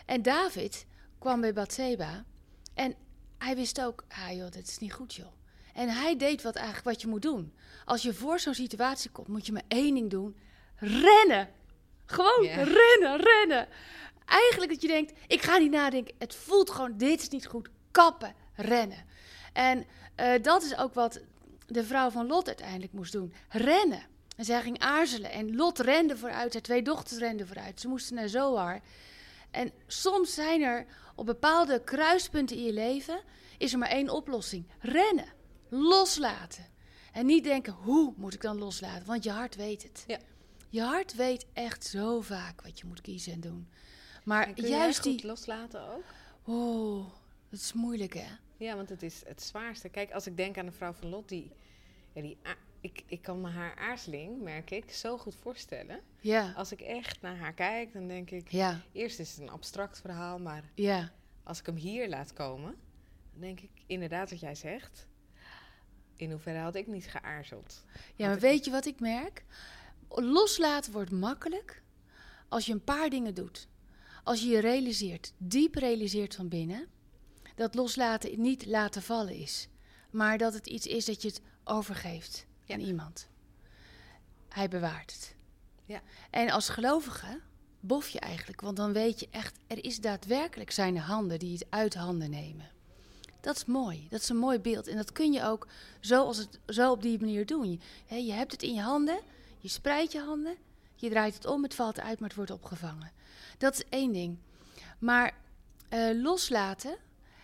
En 0.06 0.22
David 0.22 0.86
kwam 1.18 1.40
bij 1.40 1.52
Bathseba 1.52 2.24
en 2.74 2.94
hij 3.38 3.56
wist 3.56 3.80
ook, 3.80 4.04
ah 4.08 4.30
joh, 4.36 4.50
dat 4.50 4.68
is 4.68 4.78
niet 4.78 4.92
goed, 4.92 5.14
joh. 5.14 5.32
En 5.74 5.88
hij 5.88 6.16
deed 6.16 6.42
wat 6.42 6.54
eigenlijk 6.54 6.86
wat 6.86 7.00
je 7.00 7.06
moet 7.08 7.22
doen. 7.22 7.52
Als 7.84 8.02
je 8.02 8.14
voor 8.14 8.38
zo'n 8.40 8.54
situatie 8.54 9.10
komt, 9.10 9.28
moet 9.28 9.46
je 9.46 9.52
maar 9.52 9.62
één 9.68 9.94
ding 9.94 10.10
doen: 10.10 10.36
rennen. 10.82 11.48
Gewoon 12.06 12.46
rennen, 12.46 13.20
rennen. 13.20 13.68
Eigenlijk 14.24 14.70
dat 14.70 14.82
je 14.82 14.88
denkt, 14.88 15.12
ik 15.26 15.42
ga 15.42 15.56
niet 15.56 15.70
nadenken. 15.70 16.14
Het 16.18 16.34
voelt 16.34 16.70
gewoon, 16.70 16.96
dit 16.96 17.20
is 17.20 17.28
niet 17.28 17.46
goed. 17.46 17.68
Kappen, 17.90 18.34
rennen. 18.54 19.04
En 19.52 19.86
eh, 20.14 20.42
dat 20.42 20.62
is 20.62 20.76
ook 20.76 20.94
wat 20.94 21.20
de 21.66 21.84
vrouw 21.84 22.10
van 22.10 22.26
Lot 22.26 22.46
uiteindelijk 22.46 22.92
moest 22.92 23.12
doen. 23.12 23.34
Rennen. 23.48 24.06
En 24.36 24.44
zij 24.44 24.62
ging 24.62 24.78
aarzelen. 24.78 25.30
En 25.30 25.56
Lot 25.56 25.78
rende 25.78 26.16
vooruit. 26.16 26.52
Haar 26.52 26.62
twee 26.62 26.82
dochters 26.82 27.20
renden 27.20 27.46
vooruit. 27.46 27.80
Ze 27.80 27.88
moesten 27.88 28.14
naar 28.14 28.28
Zoar. 28.28 28.80
En 29.50 29.72
soms 29.86 30.34
zijn 30.34 30.62
er 30.62 30.86
op 31.14 31.26
bepaalde 31.26 31.84
kruispunten 31.84 32.56
in 32.56 32.64
je 32.64 32.72
leven... 32.72 33.20
is 33.58 33.72
er 33.72 33.78
maar 33.78 33.88
één 33.88 34.10
oplossing. 34.10 34.66
Rennen. 34.78 35.32
Loslaten. 35.68 36.70
En 37.12 37.26
niet 37.26 37.44
denken, 37.44 37.72
hoe 37.72 38.14
moet 38.16 38.34
ik 38.34 38.40
dan 38.40 38.58
loslaten? 38.58 39.06
Want 39.06 39.24
je 39.24 39.30
hart 39.30 39.56
weet 39.56 39.82
het. 39.82 40.04
Ja. 40.06 40.18
Je 40.72 40.80
hart 40.82 41.14
weet 41.14 41.46
echt 41.52 41.84
zo 41.84 42.20
vaak 42.20 42.62
wat 42.62 42.78
je 42.78 42.86
moet 42.86 43.00
kiezen 43.00 43.32
en 43.32 43.40
doen. 43.40 43.68
Maar 44.24 44.46
En 44.46 44.54
kun 44.54 44.68
juist 44.68 45.00
goed 45.00 45.18
die... 45.18 45.26
loslaten 45.26 45.88
ook? 45.88 46.04
Oh, 46.44 47.06
dat 47.48 47.60
is 47.60 47.72
moeilijk, 47.72 48.14
hè? 48.14 48.28
Ja, 48.56 48.76
want 48.76 48.88
het 48.88 49.02
is 49.02 49.22
het 49.26 49.42
zwaarste. 49.42 49.88
Kijk, 49.88 50.12
als 50.12 50.26
ik 50.26 50.36
denk 50.36 50.58
aan 50.58 50.66
de 50.66 50.72
vrouw 50.72 50.92
van 50.92 51.08
Lot, 51.08 51.28
die, 51.28 51.50
ja, 52.12 52.22
die 52.22 52.38
ik, 52.80 53.02
ik 53.06 53.22
kan 53.22 53.40
me 53.40 53.48
haar 53.48 53.76
aarzeling, 53.76 54.42
merk 54.42 54.70
ik, 54.70 54.90
zo 54.90 55.18
goed 55.18 55.34
voorstellen. 55.34 56.00
Ja, 56.20 56.52
Als 56.56 56.72
ik 56.72 56.80
echt 56.80 57.20
naar 57.20 57.36
haar 57.36 57.54
kijk, 57.54 57.92
dan 57.92 58.08
denk 58.08 58.30
ik, 58.30 58.50
ja, 58.50 58.80
eerst 58.92 59.18
is 59.18 59.30
het 59.30 59.40
een 59.40 59.50
abstract 59.50 60.00
verhaal, 60.00 60.38
maar 60.38 60.64
ja. 60.74 61.12
als 61.42 61.58
ik 61.60 61.66
hem 61.66 61.76
hier 61.76 62.08
laat 62.08 62.32
komen, 62.32 62.74
dan 63.32 63.40
denk 63.40 63.60
ik 63.60 63.70
inderdaad 63.86 64.30
wat 64.30 64.40
jij 64.40 64.54
zegt. 64.54 65.06
In 66.16 66.30
hoeverre 66.30 66.58
had 66.58 66.74
ik 66.74 66.86
niet 66.86 67.06
geaarzeld? 67.06 67.84
Ja, 68.14 68.26
maar 68.26 68.38
weet 68.38 68.64
je 68.64 68.70
wat 68.70 68.86
ik 68.86 69.00
merk? 69.00 69.44
Loslaten 70.14 70.92
wordt 70.92 71.10
makkelijk 71.10 71.82
als 72.48 72.66
je 72.66 72.72
een 72.72 72.84
paar 72.84 73.10
dingen 73.10 73.34
doet. 73.34 73.68
Als 74.24 74.40
je 74.40 74.48
je 74.48 74.58
realiseert, 74.60 75.32
diep 75.38 75.74
realiseert 75.74 76.34
van 76.34 76.48
binnen, 76.48 76.86
dat 77.54 77.74
loslaten 77.74 78.40
niet 78.40 78.66
laten 78.66 79.02
vallen 79.02 79.34
is. 79.34 79.68
Maar 80.10 80.38
dat 80.38 80.54
het 80.54 80.66
iets 80.66 80.86
is 80.86 81.04
dat 81.04 81.22
je 81.22 81.28
het 81.28 81.40
overgeeft 81.64 82.46
Ja. 82.64 82.74
aan 82.74 82.80
iemand. 82.80 83.28
Hij 84.48 84.68
bewaart 84.68 85.12
het. 85.12 85.34
Ja. 85.84 86.00
En 86.30 86.50
als 86.50 86.68
gelovige 86.68 87.40
bof 87.80 88.08
je 88.08 88.20
eigenlijk, 88.20 88.60
want 88.60 88.76
dan 88.76 88.92
weet 88.92 89.20
je 89.20 89.28
echt, 89.30 89.58
er 89.66 89.84
is 89.84 90.00
daadwerkelijk 90.00 90.70
zijn 90.70 90.98
handen 90.98 91.38
die 91.38 91.52
het 91.52 91.66
uit 91.70 91.94
handen 91.94 92.30
nemen. 92.30 92.70
Dat 93.40 93.56
is 93.56 93.64
mooi. 93.64 94.06
Dat 94.10 94.20
is 94.20 94.28
een 94.28 94.36
mooi 94.36 94.58
beeld. 94.58 94.86
En 94.86 94.96
dat 94.96 95.12
kun 95.12 95.32
je 95.32 95.44
ook 95.44 95.66
zo, 96.00 96.24
als 96.24 96.36
het, 96.36 96.60
zo 96.66 96.90
op 96.90 97.02
die 97.02 97.18
manier 97.20 97.46
doen. 97.46 97.80
Je 98.08 98.32
hebt 98.32 98.52
het 98.52 98.62
in 98.62 98.74
je 98.74 98.80
handen, 98.80 99.20
je 99.62 99.68
spreidt 99.68 100.12
je 100.12 100.20
handen, 100.20 100.56
je 100.94 101.08
draait 101.08 101.34
het 101.34 101.46
om, 101.46 101.62
het 101.62 101.74
valt 101.74 102.00
uit, 102.00 102.18
maar 102.18 102.28
het 102.28 102.36
wordt 102.36 102.50
opgevangen. 102.50 103.12
Dat 103.58 103.74
is 103.74 103.84
één 103.88 104.12
ding. 104.12 104.38
Maar 104.98 105.34
eh, 105.88 106.10
loslaten 106.14 106.96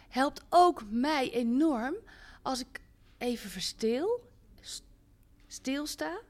helpt 0.08 0.44
ook 0.48 0.82
mij 0.90 1.30
enorm 1.30 1.94
als 2.42 2.60
ik 2.60 2.80
even 3.18 3.50
verstil, 3.50 4.30
st- 4.60 4.82
stilsta 5.46 6.20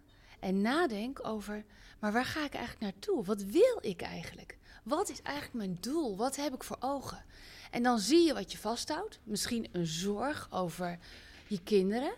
en 0.40 0.60
nadenk 0.60 1.26
over, 1.26 1.64
maar 1.98 2.12
waar 2.12 2.24
ga 2.24 2.44
ik 2.44 2.54
eigenlijk 2.54 2.80
naartoe? 2.80 3.24
Wat 3.24 3.42
wil 3.42 3.78
ik 3.80 4.00
eigenlijk? 4.00 4.58
Wat 4.84 5.08
is 5.08 5.22
eigenlijk 5.22 5.56
mijn 5.56 5.78
doel? 5.80 6.16
Wat 6.16 6.36
heb 6.36 6.54
ik 6.54 6.62
voor 6.62 6.76
ogen? 6.80 7.24
En 7.70 7.82
dan 7.82 7.98
zie 7.98 8.26
je 8.26 8.34
wat 8.34 8.52
je 8.52 8.58
vasthoudt. 8.58 9.18
Misschien 9.24 9.68
een 9.72 9.86
zorg 9.86 10.48
over 10.50 10.98
je 11.46 11.62
kinderen, 11.62 12.12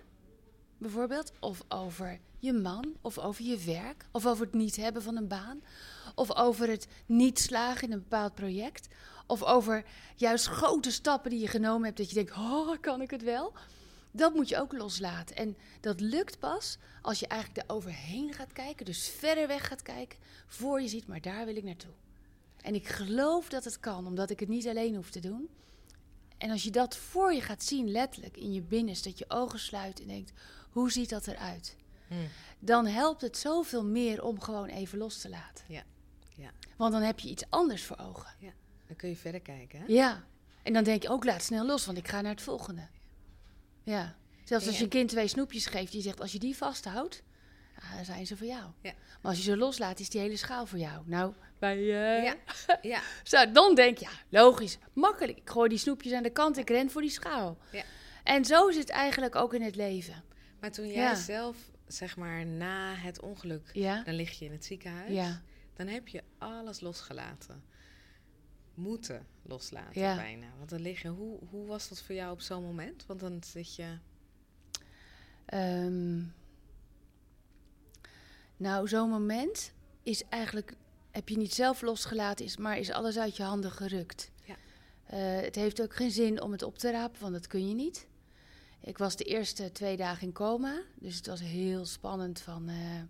bijvoorbeeld. 0.78 1.32
Of 1.40 1.64
over 1.68 2.20
je 2.40 2.52
man, 2.52 2.94
of 3.00 3.18
over 3.18 3.44
je 3.44 3.64
werk. 3.64 4.06
Of 4.10 4.26
over 4.26 4.44
het 4.44 4.54
niet 4.54 4.76
hebben 4.76 5.02
van 5.02 5.16
een 5.16 5.28
baan. 5.28 5.62
Of 6.14 6.36
over 6.36 6.68
het 6.68 6.86
niet 7.06 7.38
slagen 7.38 7.86
in 7.86 7.92
een 7.92 8.02
bepaald 8.02 8.34
project. 8.34 8.88
Of 9.26 9.42
over 9.42 9.84
juist 10.16 10.46
grote 10.46 10.90
stappen 10.90 11.30
die 11.30 11.40
je 11.40 11.48
genomen 11.48 11.84
hebt, 11.84 11.96
dat 11.96 12.08
je 12.08 12.14
denkt, 12.14 12.32
oh, 12.32 12.80
kan 12.80 13.00
ik 13.00 13.10
het 13.10 13.22
wel? 13.22 13.52
Dat 14.10 14.34
moet 14.34 14.48
je 14.48 14.60
ook 14.60 14.72
loslaten. 14.72 15.36
En 15.36 15.56
dat 15.80 16.00
lukt 16.00 16.38
pas 16.38 16.78
als 17.02 17.20
je 17.20 17.26
eigenlijk 17.26 17.62
er 17.62 17.74
overheen 17.74 18.32
gaat 18.32 18.52
kijken, 18.52 18.86
dus 18.86 19.08
verder 19.08 19.46
weg 19.46 19.66
gaat 19.66 19.82
kijken, 19.82 20.18
voor 20.46 20.80
je 20.80 20.88
ziet, 20.88 21.06
maar 21.06 21.20
daar 21.20 21.44
wil 21.44 21.56
ik 21.56 21.64
naartoe. 21.64 21.92
En 22.62 22.74
ik 22.74 22.88
geloof 22.88 23.48
dat 23.48 23.64
het 23.64 23.80
kan, 23.80 24.06
omdat 24.06 24.30
ik 24.30 24.40
het 24.40 24.48
niet 24.48 24.68
alleen 24.68 24.94
hoef 24.94 25.10
te 25.10 25.20
doen. 25.20 25.48
En 26.38 26.50
als 26.50 26.62
je 26.62 26.70
dat 26.70 26.96
voor 26.96 27.32
je 27.32 27.40
gaat 27.40 27.62
zien, 27.62 27.90
letterlijk 27.90 28.36
in 28.36 28.52
je 28.52 28.62
binnenste, 28.62 29.08
dat 29.08 29.18
je 29.18 29.24
ogen 29.28 29.58
sluit 29.58 30.00
en 30.00 30.06
denkt: 30.06 30.32
hoe 30.70 30.92
ziet 30.92 31.08
dat 31.08 31.26
eruit? 31.26 31.76
Hmm. 32.10 32.28
Dan 32.58 32.86
helpt 32.86 33.20
het 33.20 33.36
zoveel 33.36 33.84
meer 33.84 34.22
om 34.24 34.40
gewoon 34.40 34.68
even 34.68 34.98
los 34.98 35.18
te 35.20 35.28
laten. 35.28 35.64
Ja, 35.68 35.82
ja. 36.36 36.50
Want 36.76 36.92
dan 36.92 37.02
heb 37.02 37.18
je 37.18 37.28
iets 37.28 37.44
anders 37.48 37.84
voor 37.84 37.98
ogen. 37.98 38.34
Dan 38.86 38.96
kun 38.96 39.08
je 39.08 39.16
verder 39.16 39.40
kijken. 39.40 39.78
Hè? 39.78 39.84
Ja. 39.88 40.24
En 40.62 40.72
dan 40.72 40.84
denk 40.84 41.02
je 41.02 41.08
ook: 41.08 41.24
laat 41.24 41.42
snel 41.42 41.66
los, 41.66 41.86
want 41.86 41.98
ik 41.98 42.08
ga 42.08 42.20
naar 42.20 42.32
het 42.32 42.42
volgende. 42.42 42.86
Ja. 43.82 44.16
Zelfs 44.44 44.66
als 44.66 44.74
je 44.74 44.80
Ja. 44.80 44.84
een 44.84 44.90
kind 44.90 45.08
twee 45.08 45.28
snoepjes 45.28 45.66
geeft, 45.66 45.92
die 45.92 46.02
zegt: 46.02 46.20
als 46.20 46.32
je 46.32 46.38
die 46.38 46.56
vasthoudt, 46.56 47.22
ja, 47.80 47.96
dan 47.96 48.04
zijn 48.04 48.26
ze 48.26 48.36
voor 48.36 48.46
jou. 48.46 48.64
Ja. 48.82 48.92
Maar 48.92 49.30
als 49.30 49.36
je 49.36 49.42
ze 49.42 49.56
loslaat, 49.56 50.00
is 50.00 50.08
die 50.10 50.20
hele 50.20 50.36
schaal 50.36 50.66
voor 50.66 50.78
jou. 50.78 51.02
Nou, 51.06 51.32
bij 51.58 51.76
eh, 51.76 52.24
Ja, 52.24 52.36
ja, 52.82 53.00
Zo, 53.24 53.52
dan 53.52 53.74
denk 53.74 53.98
je, 53.98 54.04
ja, 54.04 54.10
logisch, 54.40 54.78
makkelijk. 54.92 55.38
Ik 55.38 55.50
gooi 55.50 55.68
die 55.68 55.78
snoepjes 55.78 56.12
aan 56.12 56.22
de 56.22 56.30
kant, 56.30 56.56
ik 56.56 56.68
ren 56.68 56.90
voor 56.90 57.00
die 57.00 57.10
schaal. 57.10 57.58
Ja. 57.72 57.82
En 58.24 58.44
zo 58.44 58.66
is 58.68 58.76
het 58.76 58.88
eigenlijk 58.90 59.34
ook 59.34 59.54
in 59.54 59.62
het 59.62 59.76
leven. 59.76 60.22
maar 60.60 60.70
toen 60.72 60.86
jij 60.86 60.94
Ja. 61.02 61.14
zelf, 61.14 61.56
zeg 61.92 62.16
maar, 62.16 62.46
na 62.46 62.94
het 62.94 63.20
ongeluk, 63.20 63.70
Ja, 63.72 64.02
dan 64.02 64.14
lig 64.14 64.38
je 64.38 64.44
in 64.44 64.52
het 64.52 64.64
ziekenhuis. 64.64 65.12
ja, 65.12 65.42
Dan 65.74 65.86
heb 65.86 66.08
je 66.08 66.22
alles 66.38 66.80
losgelaten. 66.80 67.62
Moeten 68.74 69.26
loslaten 69.42 70.00
Ja. 70.00 70.16
bijna. 70.16 70.46
Want 70.58 70.70
dan 70.70 70.80
lig 70.80 71.02
je, 71.02 71.08
hoe, 71.08 71.38
hoe 71.50 71.66
was 71.66 71.88
dat 71.88 72.02
voor 72.02 72.14
jou 72.14 72.32
op 72.32 72.40
zo'n 72.40 72.62
moment? 72.62 73.06
Want 73.06 73.20
dan 73.20 73.42
zit 73.44 73.74
je... 73.74 73.98
Ehm, 75.46 76.22
nou, 78.56 78.88
zo'n 78.88 79.08
moment 79.10 79.72
is 80.02 80.24
eigenlijk, 80.28 80.74
heb 81.10 81.28
je 81.28 81.36
niet 81.36 81.54
zelf 81.54 81.82
losgelaten, 81.82 82.44
is, 82.44 82.56
maar 82.56 82.78
is 82.78 82.90
alles 82.90 83.18
uit 83.18 83.36
je 83.36 83.42
handen 83.42 83.70
gerukt. 83.72 84.30
Ja. 84.44 84.54
Eh, 85.06 85.40
het 85.44 85.54
heeft 85.54 85.82
ook 85.82 85.94
geen 85.94 86.10
zin 86.10 86.42
om 86.42 86.52
het 86.52 86.62
op 86.62 86.78
te 86.78 86.90
rapen, 86.90 87.20
want 87.20 87.32
dat 87.32 87.46
kun 87.46 87.68
je 87.68 87.74
niet. 87.74 88.06
Ik 88.82 88.98
was 88.98 89.16
de 89.16 89.24
eerste 89.24 89.72
twee 89.72 89.96
dagen 89.96 90.26
in 90.26 90.32
coma, 90.32 90.82
dus 90.94 91.16
het 91.16 91.26
was 91.26 91.40
heel 91.40 91.84
spannend 91.84 92.40
van... 92.40 92.68
eh, 92.68 93.02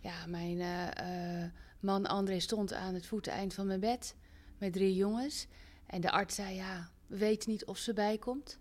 ja, 0.00 0.26
mijn 0.26 0.60
eh, 0.60 1.42
eh, 1.44 1.50
man 1.80 2.06
André 2.06 2.40
stond 2.40 2.72
aan 2.72 2.94
het 2.94 3.06
voeteneind 3.06 3.54
van 3.54 3.66
mijn 3.66 3.80
bed 3.80 4.14
met 4.58 4.72
drie 4.72 4.94
jongens. 4.94 5.46
En 5.86 6.00
de 6.00 6.10
arts 6.10 6.34
zei, 6.34 6.54
ja, 6.54 6.90
we 7.06 7.16
weten 7.16 7.50
niet 7.50 7.64
of 7.64 7.78
ze 7.78 7.92
bijkomt. 7.92 8.58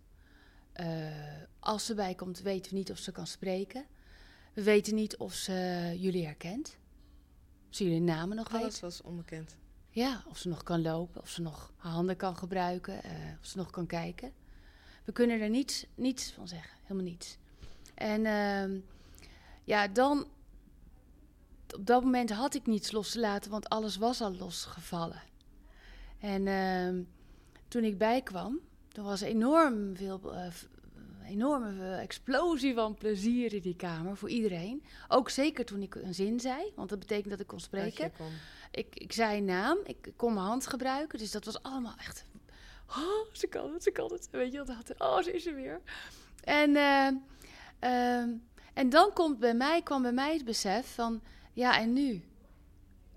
Als 1.60 1.86
ze 1.86 1.94
bijkomt, 1.94 2.42
weten 2.42 2.72
we 2.72 2.78
niet 2.78 2.92
of 2.92 2.98
ze 2.98 3.12
kan 3.12 3.28
spreken. 3.28 3.86
We 4.54 4.64
weten 4.64 4.96
niet 4.96 5.18
of 5.18 5.34
ze 5.34 5.54
jullie 5.98 6.26
herkent. 6.26 6.78
Of 7.70 7.76
ze 7.76 7.84
jullie 7.84 8.02
namen 8.02 8.36
nog 8.36 8.50
Alles 8.54 8.64
weet. 8.64 8.80
was 8.80 9.02
onbekend. 9.02 9.56
Ja, 9.90 10.24
of 10.28 10.38
ze 10.38 10.48
nog 10.50 10.64
kan 10.64 10.82
lopen, 10.82 11.22
of 11.22 11.30
ze 11.30 11.42
nog 11.42 11.74
haar 11.78 11.92
handen 11.92 12.16
kan 12.16 12.38
gebruiken, 12.38 12.98
of 13.40 13.46
ze 13.46 13.58
nog 13.58 13.70
kan 13.70 13.86
kijken. 13.86 14.34
We 15.06 15.12
kunnen 15.12 15.42
er 15.42 15.50
niets, 15.50 15.86
niets 15.96 16.32
van 16.32 16.48
zeggen, 16.48 16.78
helemaal 16.82 17.12
niets. 17.12 17.38
En 17.94 18.26
ehm, 18.26 18.80
ja, 19.64 19.88
dan, 19.88 20.28
op 21.76 21.86
dat 21.86 22.04
moment 22.04 22.30
had 22.30 22.54
ik 22.54 22.66
niets 22.66 22.92
los 22.92 23.12
te 23.12 23.20
laten, 23.20 23.52
want 23.52 23.70
alles 23.70 23.98
was 23.98 24.22
al 24.22 24.36
losgevallen. 24.36 25.22
En 26.20 26.48
ehm, 26.48 27.04
toen 27.68 27.84
ik 27.84 27.98
bijkwam, 27.98 28.60
toen 28.88 29.06
was 29.06 29.22
er 29.22 29.28
enorm 29.28 29.96
veel, 29.96 30.34
een 30.34 30.52
enorme 31.28 31.96
explosie 31.96 32.74
van 32.74 32.94
plezier 32.94 33.54
in 33.54 33.62
die 33.62 33.76
kamer 33.76 34.18
voor 34.18 34.30
iedereen. 34.30 34.84
Ook 35.08 35.30
zeker 35.30 35.66
toen 35.66 35.82
ik 35.82 35.96
een 35.96 36.14
zin 36.14 36.40
zei, 36.40 36.72
want 36.76 36.90
dat 36.90 37.00
betekent 37.00 37.30
dat 37.30 37.40
ik 37.40 37.48
kon 37.48 37.60
spreken. 37.60 38.12
Ik, 38.72 38.96
ik 38.96 39.14
zei 39.14 39.38
een 39.38 39.46
naam, 39.46 39.78
ik 39.84 40.12
kon 40.16 40.34
mijn 40.34 40.46
hand 40.46 40.68
gebruiken. 40.68 41.20
Dus 41.20 41.32
dat 41.32 41.46
was 41.46 41.64
allemaal 41.64 41.96
echt... 41.98 42.26
Oh, 42.98 43.34
ze 43.34 43.48
kan 43.48 43.74
het, 43.74 43.84
ze 43.84 43.92
kan 43.92 44.12
het. 44.12 44.28
Weet 44.32 44.52
je, 44.52 44.64
dat 44.64 44.94
oh, 44.98 45.22
ze 45.22 45.32
is 45.32 45.46
er 45.46 45.56
weer. 45.56 45.82
En, 46.44 46.76
eh, 46.76 47.08
ehm, 47.80 48.30
en 48.74 48.90
dan 48.90 49.14
komt 49.14 49.40
bij 49.40 49.54
mij, 49.54 49.82
kwam 49.82 50.02
bij 50.02 50.12
mij 50.12 50.34
het 50.34 50.46
besef 50.46 50.94
van... 50.94 51.22
Ja, 51.54 51.80
en 51.80 51.94
nu? 51.94 52.24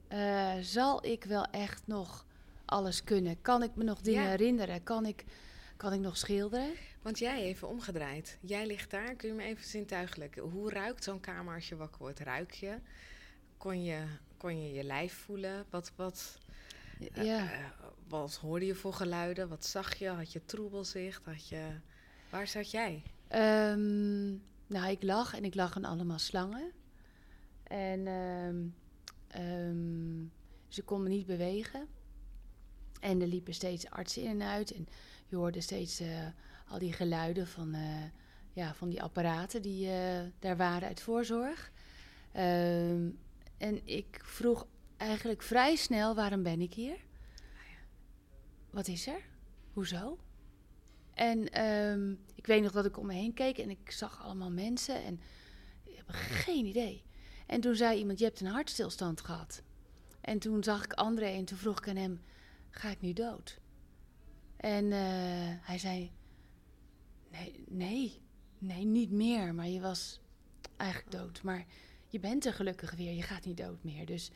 Eh, 0.08 0.54
zal 0.60 1.06
ik 1.06 1.24
wel 1.24 1.44
echt 1.44 1.86
nog 1.86 2.26
alles 2.64 3.04
kunnen? 3.04 3.42
Kan 3.42 3.62
ik 3.62 3.74
me 3.74 3.84
nog 3.84 4.00
dingen 4.00 4.22
Ja. 4.22 4.28
herinneren? 4.28 4.82
Kan 4.82 5.06
ik, 5.06 5.24
kan 5.76 5.92
ik 5.92 6.00
nog 6.00 6.16
schilderen? 6.16 6.70
Want 7.02 7.18
jij 7.18 7.42
even 7.42 7.68
omgedraaid. 7.68 8.38
Jij 8.40 8.66
ligt 8.66 8.90
daar. 8.90 9.14
Kun 9.14 9.28
je 9.28 9.34
me 9.34 9.42
even 9.42 9.64
zintuigelijk. 9.64 10.36
Hoe 10.36 10.70
ruikt 10.70 11.04
zo'n 11.04 11.20
kamer 11.20 11.54
als 11.54 11.68
je 11.68 11.76
wakker 11.76 11.98
wordt? 11.98 12.20
Ruik 12.20 12.50
je? 12.52 12.78
Kon 13.56 13.84
je 13.84 14.04
kon 14.36 14.62
je, 14.62 14.72
je 14.72 14.84
lijf 14.84 15.12
voelen? 15.14 15.64
Wat, 15.70 15.92
wat, 15.96 16.38
Ja. 17.14 17.38
eh, 17.52 17.58
wat 18.08 18.34
hoorde 18.34 18.66
je 18.66 18.74
voor 18.74 18.92
geluiden? 18.92 19.48
Wat 19.48 19.64
zag 19.64 19.94
je? 19.94 20.08
Had 20.08 20.32
je 20.32 20.44
troebelzicht? 20.44 21.24
Had 21.24 21.48
je... 21.48 21.68
Waar 22.30 22.46
zat 22.46 22.70
jij? 22.70 23.02
Ehm, 23.28 24.28
nou, 24.66 24.90
ik 24.90 25.02
lag 25.02 25.34
en 25.34 25.44
ik 25.44 25.54
lag 25.54 25.76
aan 25.76 25.84
allemaal 25.84 26.18
slangen. 26.18 26.72
En 27.62 28.06
ehm, 28.06 28.56
ehm, 29.28 30.24
ze 30.68 30.82
kon 30.82 31.02
me 31.02 31.08
niet 31.08 31.26
bewegen. 31.26 31.88
En 33.00 33.20
er 33.20 33.26
liepen 33.26 33.54
steeds 33.54 33.90
artsen 33.90 34.22
in 34.22 34.40
en 34.40 34.48
uit. 34.48 34.74
En 34.74 34.86
je 35.28 35.36
hoorde 35.36 35.60
steeds 35.60 36.00
eh, 36.00 36.26
al 36.68 36.78
die 36.78 36.92
geluiden 36.92 37.46
van, 37.46 37.74
eh, 37.74 38.04
ja, 38.52 38.74
van 38.74 38.88
die 38.88 39.02
apparaten 39.02 39.62
die 39.62 39.90
eh, 39.90 40.20
daar 40.38 40.56
waren 40.56 40.88
uit 40.88 41.00
voorzorg. 41.00 41.72
En 43.58 43.80
ik 43.84 44.20
vroeg 44.22 44.66
eigenlijk 44.96 45.42
vrij 45.42 45.76
snel, 45.76 46.14
waarom 46.14 46.42
ben 46.42 46.60
ik 46.60 46.74
hier? 46.74 47.05
Wat 48.76 48.88
is 48.88 49.06
er? 49.06 49.28
Hoezo? 49.72 50.18
En 51.14 51.48
ehm, 51.52 52.10
ik 52.34 52.46
weet 52.46 52.62
nog 52.62 52.72
dat 52.72 52.84
ik 52.84 52.98
om 52.98 53.06
me 53.06 53.14
heen 53.14 53.34
keek 53.34 53.58
en 53.58 53.70
ik 53.70 53.90
zag 53.90 54.22
allemaal 54.22 54.50
mensen 54.50 55.04
en 55.04 55.20
ik 55.84 55.96
heb 55.96 56.06
geen 56.08 56.66
idee. 56.66 57.04
En 57.46 57.60
toen 57.60 57.74
zei 57.74 57.98
iemand, 57.98 58.18
je 58.18 58.24
hebt 58.24 58.40
een 58.40 58.46
hartstilstand 58.46 59.20
gehad. 59.20 59.62
En 60.20 60.38
toen 60.38 60.64
zag 60.64 60.84
ik 60.84 60.92
André 60.92 61.26
en 61.26 61.44
toen 61.44 61.58
vroeg 61.58 61.78
ik 61.78 61.88
aan 61.88 61.96
hem, 61.96 62.20
ga 62.70 62.90
ik 62.90 63.00
nu 63.00 63.12
dood? 63.12 63.58
En 64.56 64.92
eh, 64.92 65.00
hij 65.60 65.78
zei, 65.78 66.12
nee, 67.30 67.64
nee, 67.68 68.20
nee, 68.58 68.84
niet 68.84 69.10
meer. 69.10 69.54
Maar 69.54 69.68
je 69.68 69.80
was 69.80 70.20
eigenlijk 70.76 71.10
dood. 71.10 71.42
Maar 71.42 71.66
je 72.06 72.20
bent 72.20 72.44
er 72.46 72.52
gelukkig 72.52 72.94
weer, 72.94 73.12
je 73.12 73.22
gaat 73.22 73.44
niet 73.44 73.56
dood 73.56 73.84
meer. 73.84 74.06
Dus 74.06 74.30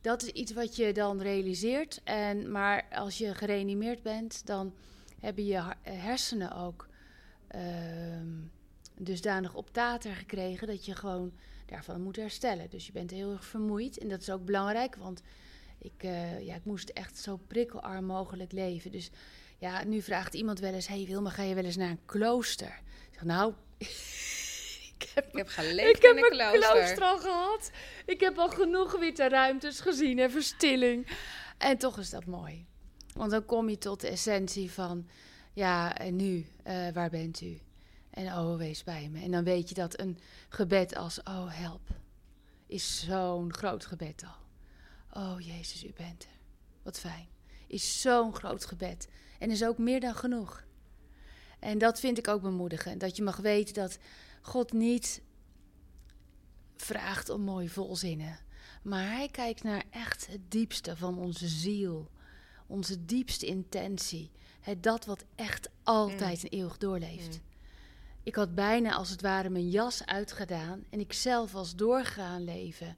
dat 0.00 0.22
is 0.22 0.28
iets 0.28 0.52
wat 0.52 0.76
je 0.76 0.92
dan 0.92 1.22
realiseert. 1.22 2.00
En, 2.04 2.50
maar 2.50 2.86
als 2.90 3.18
je 3.18 3.34
gereanimeerd 3.34 4.02
bent, 4.02 4.46
dan 4.46 4.74
hebben 5.20 5.44
je 5.44 5.56
eh, 5.56 5.72
hersenen 5.82 6.56
ook 6.56 6.88
ehm, 7.48 8.28
dusdanig 8.98 9.54
op 9.54 9.72
tater 9.72 10.14
gekregen 10.14 10.66
dat 10.66 10.84
je 10.84 10.94
gewoon 10.94 11.32
daarvan 11.66 12.02
moet 12.02 12.16
herstellen. 12.16 12.70
Dus 12.70 12.86
je 12.86 12.92
bent 12.92 13.10
heel 13.10 13.32
erg 13.32 13.44
vermoeid 13.44 13.98
en 13.98 14.08
dat 14.08 14.20
is 14.20 14.30
ook 14.30 14.44
belangrijk, 14.44 14.96
want 14.96 15.22
ik, 15.78 16.02
eh, 16.02 16.46
ja, 16.46 16.54
ik 16.54 16.64
moest 16.64 16.88
echt 16.88 17.18
zo 17.18 17.40
prikkelarm 17.46 18.04
mogelijk 18.04 18.52
leven. 18.52 18.90
Dus 18.92 19.10
ja, 19.58 19.84
nu 19.84 20.02
vraagt 20.02 20.34
iemand 20.34 20.58
wel 20.58 20.72
eens, 20.72 20.88
hey 20.88 21.04
Wilma, 21.06 21.30
ga 21.30 21.42
je 21.42 21.54
wel 21.54 21.64
eens 21.64 21.76
naar 21.76 21.90
een 21.90 22.04
klooster? 22.06 22.80
Ik 23.10 23.14
zeg, 23.14 23.24
nou, 23.24 23.52
ik 24.98 25.10
heb 25.14 25.28
Ik 25.28 25.36
heb 25.36 25.48
geleefd 25.48 25.96
ik 25.96 26.02
heb 26.02 26.16
in 26.16 26.24
een 26.24 26.60
klooster 26.60 27.02
al 27.02 27.18
gehad. 27.18 27.70
Ik 28.06 28.20
heb 28.20 28.38
al 28.38 28.48
genoeg 28.48 28.98
witte 28.98 29.28
ruimtes 29.28 29.80
gezien 29.80 30.18
en 30.18 30.30
verstilling. 30.30 31.06
En 31.58 31.78
toch 31.78 31.98
is 31.98 32.10
dat 32.10 32.26
mooi. 32.26 32.66
Want 33.14 33.30
dan 33.30 33.44
kom 33.44 33.68
je 33.68 33.78
tot 33.78 34.00
de 34.00 34.08
essentie 34.08 34.70
van... 34.70 35.08
Ja, 35.52 35.96
en 35.96 36.16
nu, 36.16 36.46
eh, 36.62 36.88
waar 36.92 37.10
bent 37.10 37.40
u? 37.40 37.60
En 38.10 38.26
oh, 38.26 38.56
wees 38.56 38.84
bij 38.84 39.08
me. 39.12 39.22
En 39.22 39.30
dan 39.30 39.44
weet 39.44 39.68
je 39.68 39.74
dat 39.74 40.00
een 40.00 40.18
gebed 40.48 40.96
als... 40.96 41.22
Oh, 41.22 41.46
help. 41.48 41.88
Is 42.66 43.04
zo'n 43.04 43.54
groot 43.54 43.86
gebed 43.86 44.24
al. 44.24 44.46
Oh, 45.22 45.40
Jezus, 45.40 45.84
u 45.84 45.92
bent 45.96 46.22
er. 46.22 46.38
Wat 46.82 46.98
fijn. 46.98 47.28
Is 47.66 48.00
zo'n 48.00 48.34
groot 48.34 48.64
gebed. 48.64 49.08
En 49.38 49.50
is 49.50 49.64
ook 49.64 49.78
meer 49.78 50.00
dan 50.00 50.14
genoeg. 50.14 50.64
En 51.58 51.78
dat 51.78 52.00
vind 52.00 52.18
ik 52.18 52.28
ook 52.28 52.42
bemoedigend. 52.42 53.00
Dat 53.00 53.16
je 53.16 53.22
mag 53.22 53.36
weten 53.36 53.74
dat 53.74 53.98
God 54.40 54.72
niet 54.72 55.22
vraagt 56.76 57.28
om 57.28 57.40
mooie 57.40 57.70
volzinnen. 57.70 58.38
Maar 58.82 59.04
hij 59.04 59.28
kijkt 59.28 59.62
naar 59.62 59.84
echt 59.90 60.26
het 60.26 60.50
diepste 60.50 60.96
van 60.96 61.18
onze 61.18 61.48
ziel. 61.48 62.10
Onze 62.66 63.04
diepste 63.04 63.46
intentie. 63.46 64.30
Het 64.60 64.82
dat 64.82 65.04
wat 65.04 65.24
echt 65.34 65.68
altijd 65.82 66.42
en 66.42 66.50
eeuwig 66.50 66.78
doorleeft. 66.78 67.36
Mm. 67.36 67.46
Ik 68.22 68.34
had 68.34 68.54
bijna 68.54 68.94
als 68.94 69.10
het 69.10 69.20
ware 69.20 69.50
mijn 69.50 69.68
jas 69.68 70.06
uitgedaan. 70.06 70.84
En 70.90 71.00
ik 71.00 71.12
zelf 71.12 71.52
was 71.52 71.76
doorgegaan 71.76 72.44
leven. 72.44 72.96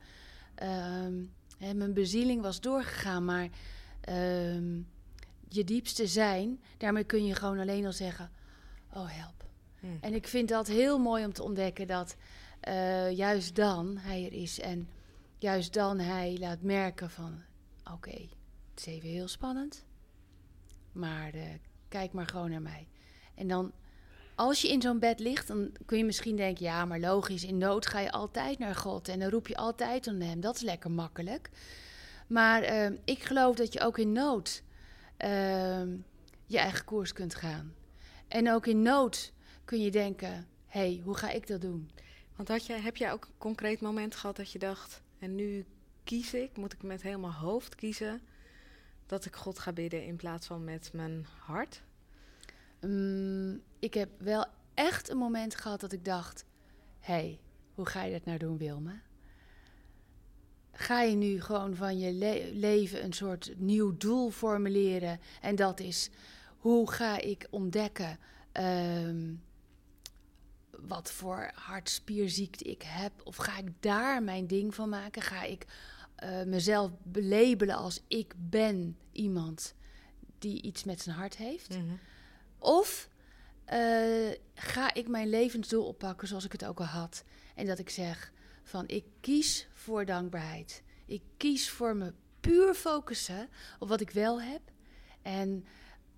Ehm, 0.55 1.15
hè, 1.59 1.75
mijn 1.75 1.95
bezieling 1.95 2.43
was 2.43 2.61
doorgegaan. 2.61 3.25
Maar 3.25 3.49
ehm, 4.01 4.81
je 5.49 5.65
diepste 5.65 6.07
zijn, 6.07 6.61
daarmee 6.77 7.05
kun 7.05 7.27
je 7.27 7.35
gewoon 7.35 7.59
alleen 7.59 7.87
al 7.87 7.93
zeggen... 7.93 8.31
Oh, 8.95 9.07
help. 9.09 9.40
Mm. 9.81 9.99
En 10.01 10.15
ik 10.15 10.27
vind 10.27 10.49
dat 10.49 10.67
heel 10.67 10.99
mooi 10.99 11.25
om 11.25 11.33
te 11.33 11.43
ontdekken 11.43 11.87
dat 11.87 12.17
eh, 12.61 13.11
juist 13.11 13.57
dan 13.57 13.97
hij 13.97 14.25
er 14.25 14.33
is 14.33 14.61
en 14.61 14.89
juist 15.39 15.73
dan 15.73 15.99
hij 15.99 16.37
laat 16.39 16.63
merken 16.63 17.11
van 17.11 17.43
oké, 17.93 18.29
het 18.71 18.79
is 18.79 18.87
even 18.87 19.09
heel 19.09 19.29
spannend, 19.29 19.85
maar 20.93 21.35
eh, 21.35 21.43
kijk 21.89 22.13
maar 22.13 22.27
gewoon 22.27 22.51
naar 22.51 22.63
mij. 22.63 22.89
En 23.35 23.49
dan, 23.49 23.73
als 24.35 24.63
je 24.63 24.69
in 24.69 24.83
zo'n 24.83 24.99
bed 24.99 25.21
ligt, 25.21 25.49
dan 25.49 25.73
kun 25.87 25.99
je 25.99 26.05
misschien 26.05 26.37
denken, 26.37 26.65
ja, 26.65 26.85
maar 26.85 27.01
logisch, 27.01 27.45
in 27.45 27.59
nood 27.59 27.87
ga 27.87 28.01
je 28.01 28.13
altijd 28.13 28.59
naar 28.59 28.75
God 28.75 29.09
en 29.09 29.19
dan 29.19 29.31
roep 29.31 29.49
je 29.49 29.57
altijd 29.57 30.07
om 30.07 30.21
hem. 30.21 30.41
Dat 30.41 30.55
is 30.57 30.63
lekker 30.63 30.91
makkelijk. 30.91 31.51
Maar 32.27 32.63
eh, 32.63 32.91
ik 33.05 33.23
geloof 33.23 33.57
dat 33.57 33.73
je 33.73 33.81
ook 33.81 33.99
in 33.99 34.13
nood 34.13 34.63
eh, 35.17 35.83
je 36.47 36.59
eigen 36.59 36.85
koers 36.85 37.13
kunt 37.13 37.35
gaan. 37.35 37.75
En 38.29 38.53
ook 38.53 38.67
in 38.67 38.83
nood 38.83 39.33
kun 39.71 39.81
je 39.81 39.91
denken, 39.91 40.47
hé, 40.67 40.81
hey, 40.81 41.01
hoe 41.05 41.17
ga 41.17 41.31
ik 41.31 41.47
dat 41.47 41.61
doen? 41.61 41.91
Want 42.37 42.49
had 42.49 42.67
jij, 42.67 42.81
heb 42.81 42.97
jij 42.97 43.13
ook 43.13 43.25
een 43.25 43.39
concreet 43.39 43.81
moment 43.81 44.15
gehad 44.15 44.37
dat 44.37 44.53
je 44.53 44.59
dacht, 44.59 45.03
en 45.19 45.35
nu 45.35 45.65
kies 46.05 46.35
ik, 46.35 46.57
moet 46.57 46.73
ik 46.73 46.83
met 46.83 47.03
helemaal 47.03 47.33
hoofd 47.33 47.75
kiezen, 47.75 48.21
dat 49.07 49.25
ik 49.25 49.37
God 49.37 49.59
ga 49.59 49.73
bidden 49.73 50.05
in 50.05 50.17
plaats 50.17 50.47
van 50.47 50.65
met 50.65 50.91
mijn 50.93 51.27
hart? 51.39 51.83
Mm, 52.81 53.63
ik 53.79 53.95
heb 53.95 54.09
wel 54.19 54.47
echt 54.75 55.09
een 55.09 55.17
moment 55.17 55.55
gehad 55.55 55.81
dat 55.81 55.93
ik 55.93 56.05
dacht: 56.05 56.45
hé, 57.01 57.13
hey, 57.15 57.41
hoe 57.75 57.87
ga 57.87 58.03
je 58.03 58.13
dat 58.13 58.25
nou 58.25 58.39
doen, 58.39 58.59
Wilma? 58.59 59.01
Ga 60.73 61.03
je 61.03 61.17
nu 61.17 61.41
gewoon 61.41 61.75
van 61.75 61.99
je 61.99 62.13
le 62.13 62.51
leven 62.53 63.05
een 63.05 63.13
soort 63.13 63.53
nieuw 63.57 63.97
doel 63.97 64.31
formuleren? 64.31 65.21
En 65.41 65.57
dat 65.57 65.81
is: 65.81 66.11
hoe 66.59 66.91
ga 66.91 67.19
ik 67.19 67.47
ontdekken 67.51 68.19
um, 68.53 69.43
wat 70.87 71.13
voor 71.13 71.51
hartspierziekte 71.55 72.65
ik 72.65 72.83
heb? 72.83 73.13
Of 73.25 73.37
ga 73.37 73.59
ik 73.59 73.69
daar 73.81 74.23
mijn 74.23 74.47
ding 74.47 74.75
van 74.75 74.89
maken? 74.89 75.23
Ga 75.23 75.43
ik 75.43 75.67
uh, 76.25 76.43
mezelf 76.43 76.91
belabelen 77.03 77.77
als 77.77 78.03
ik 78.09 78.35
ben 78.37 78.97
iemand 79.13 79.75
die 80.39 80.63
iets 80.63 80.85
met 80.85 81.03
zijn 81.03 81.17
hart 81.17 81.37
heeft? 81.37 81.69
Mhm. 81.69 81.79
Mm 81.79 81.89
-hmm. 81.89 81.99
Of 82.59 83.09
uh, 83.73 84.31
ga 84.55 84.95
ik 84.95 85.09
mijn 85.09 85.29
levensdoel 85.29 85.87
oppakken 85.87 86.29
zoals 86.29 86.45
ik 86.45 86.53
het 86.53 86.65
ook 86.65 86.81
al 86.81 86.87
had. 86.87 87.25
En 87.55 87.67
dat 87.67 87.79
ik 87.79 87.91
zeg 87.91 88.33
van 88.63 88.89
ik 88.89 89.05
kies 89.21 89.69
voor 89.73 90.05
dankbaarheid. 90.05 90.83
Ik 91.07 91.23
kies 91.37 91.71
voor 91.71 91.97
me 91.97 92.13
puur 92.41 92.75
focussen 92.75 93.49
op 93.79 93.89
wat 93.89 94.01
ik 94.01 94.11
wel 94.11 94.43
heb. 94.43 94.61
En 95.23 95.65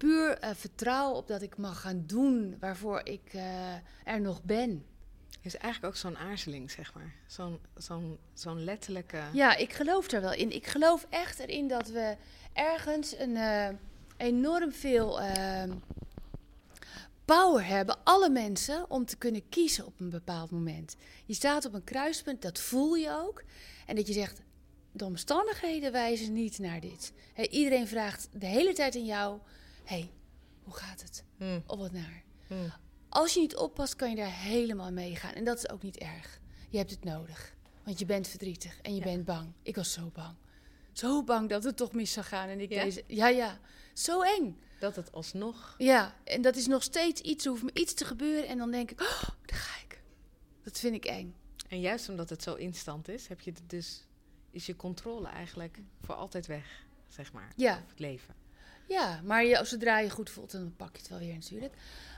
puur 0.02 0.44
uh, 0.44 0.50
vertrouwen 0.54 1.16
op 1.16 1.26
dat 1.26 1.42
ik 1.42 1.56
mag 1.56 1.80
gaan 1.80 2.04
doen 2.06 2.56
waarvoor 2.60 3.00
ik 3.04 3.32
uh, 3.34 3.74
er 4.04 4.20
nog 4.20 4.42
ben. 4.42 4.84
is 5.40 5.56
eigenlijk 5.56 5.94
ook 5.94 6.00
zo'n 6.00 6.16
aarzeling, 6.18 6.70
zeg 6.70 6.94
maar. 6.94 7.14
Zo'n 7.26 7.58
zo'n 7.76 8.18
zo'n 8.34 8.64
letterlijke... 8.64 9.20
Ja, 9.32 9.56
ik 9.56 9.72
geloof 9.72 10.08
daar 10.08 10.20
wel 10.20 10.32
in. 10.32 10.54
Ik 10.54 10.66
geloof 10.66 11.06
echt 11.10 11.38
erin 11.38 11.68
dat 11.68 11.88
we 11.88 12.16
ergens 12.52 13.18
een 13.18 13.30
uh, 13.30 13.68
enorm 14.16 14.72
veel 14.72 15.20
ehm, 15.20 15.72
power 17.24 17.66
hebben, 17.66 18.04
alle 18.04 18.30
mensen, 18.30 18.90
om 18.90 19.04
te 19.04 19.16
kunnen 19.16 19.48
kiezen 19.48 19.86
op 19.86 20.00
een 20.00 20.10
bepaald 20.10 20.50
moment. 20.50 20.96
Je 21.24 21.34
staat 21.34 21.64
op 21.64 21.74
een 21.74 21.84
kruispunt, 21.84 22.42
dat 22.42 22.60
voel 22.60 22.94
je 22.94 23.10
ook. 23.10 23.42
En 23.86 23.96
dat 23.96 24.06
je 24.06 24.12
zegt, 24.12 24.40
de 24.92 25.04
omstandigheden 25.04 25.92
wijzen 25.92 26.32
niet 26.32 26.58
naar 26.58 26.80
dit. 26.80 27.12
Iedereen 27.50 27.88
vraagt 27.88 28.28
de 28.32 28.46
hele 28.46 28.72
tijd 28.72 28.94
aan 28.94 29.04
jou, 29.04 29.38
hey, 29.84 30.10
hoe 30.62 30.74
gaat 30.74 31.02
het? 31.02 31.24
Hmm. 31.36 31.62
Of 31.66 31.78
wat 31.78 31.92
naar? 31.92 32.22
Hmm. 32.46 32.72
Als 33.08 33.34
je 33.34 33.40
niet 33.40 33.56
oppast, 33.56 33.96
kan 33.96 34.10
je 34.10 34.16
daar 34.16 34.32
helemaal 34.40 34.92
mee 34.92 35.16
gaan. 35.16 35.32
En 35.32 35.44
dat 35.44 35.58
is 35.58 35.68
ook 35.70 35.82
niet 35.82 35.96
erg. 35.98 36.40
Je 36.70 36.78
hebt 36.78 36.90
het 36.90 37.04
nodig. 37.04 37.54
Want 37.84 37.98
je 37.98 38.04
bent 38.06 38.28
verdrietig 38.28 38.80
en 38.80 38.92
je 38.94 38.98
Ja. 38.98 39.04
bent 39.04 39.24
bang. 39.24 39.52
Ik 39.62 39.76
was 39.76 39.92
zo 39.92 40.10
bang. 40.12 40.34
Zo 40.92 41.24
bang 41.24 41.48
dat 41.48 41.64
het 41.64 41.76
toch 41.76 41.92
mis 41.92 42.12
zou 42.12 42.26
gaan. 42.26 42.48
En 42.48 42.60
ik 42.60 42.70
Ja? 42.72 42.82
deze, 42.84 43.04
ja, 43.06 43.28
ja, 43.28 43.58
zo 43.94 44.22
eng. 44.22 44.60
Dat 44.80 44.96
het 44.96 45.12
alsnog... 45.12 45.74
Ja, 45.78 46.14
en 46.24 46.42
dat 46.42 46.56
is 46.56 46.66
nog 46.66 46.82
steeds 46.82 47.20
iets, 47.20 47.44
er 47.44 47.50
hoeft 47.50 47.62
me 47.62 47.70
iets 47.74 47.94
te 47.94 48.04
gebeuren. 48.04 48.48
En 48.48 48.58
dan 48.58 48.70
denk 48.70 48.90
ik, 48.90 49.00
oh, 49.00 49.22
daar 49.46 49.58
ga 49.58 49.80
ik. 49.82 50.02
Dat 50.62 50.78
vind 50.78 50.94
ik 50.94 51.04
eng. 51.04 51.34
En 51.68 51.80
juist 51.80 52.08
omdat 52.08 52.30
het 52.30 52.42
zo 52.42 52.54
instant 52.54 53.08
is, 53.08 53.28
heb 53.28 53.40
je 53.40 53.52
dus, 53.66 54.06
is 54.50 54.66
je 54.66 54.76
controle 54.76 55.28
eigenlijk 55.28 55.80
voor 56.02 56.14
altijd 56.14 56.46
weg, 56.46 56.84
zeg 57.08 57.32
maar. 57.32 57.52
Ja. 57.56 57.72
Over 57.74 57.88
het 57.88 57.98
leven. 57.98 58.34
Ja, 58.88 59.20
maar 59.24 59.44
je, 59.44 59.60
zodra 59.64 59.98
je 59.98 60.10
goed 60.10 60.30
voelt, 60.30 60.50
dan 60.52 60.74
pak 60.76 60.92
je 60.92 60.98
het 60.98 61.08
wel 61.08 61.18
weer 61.18 61.34
natuurlijk. 61.34 61.74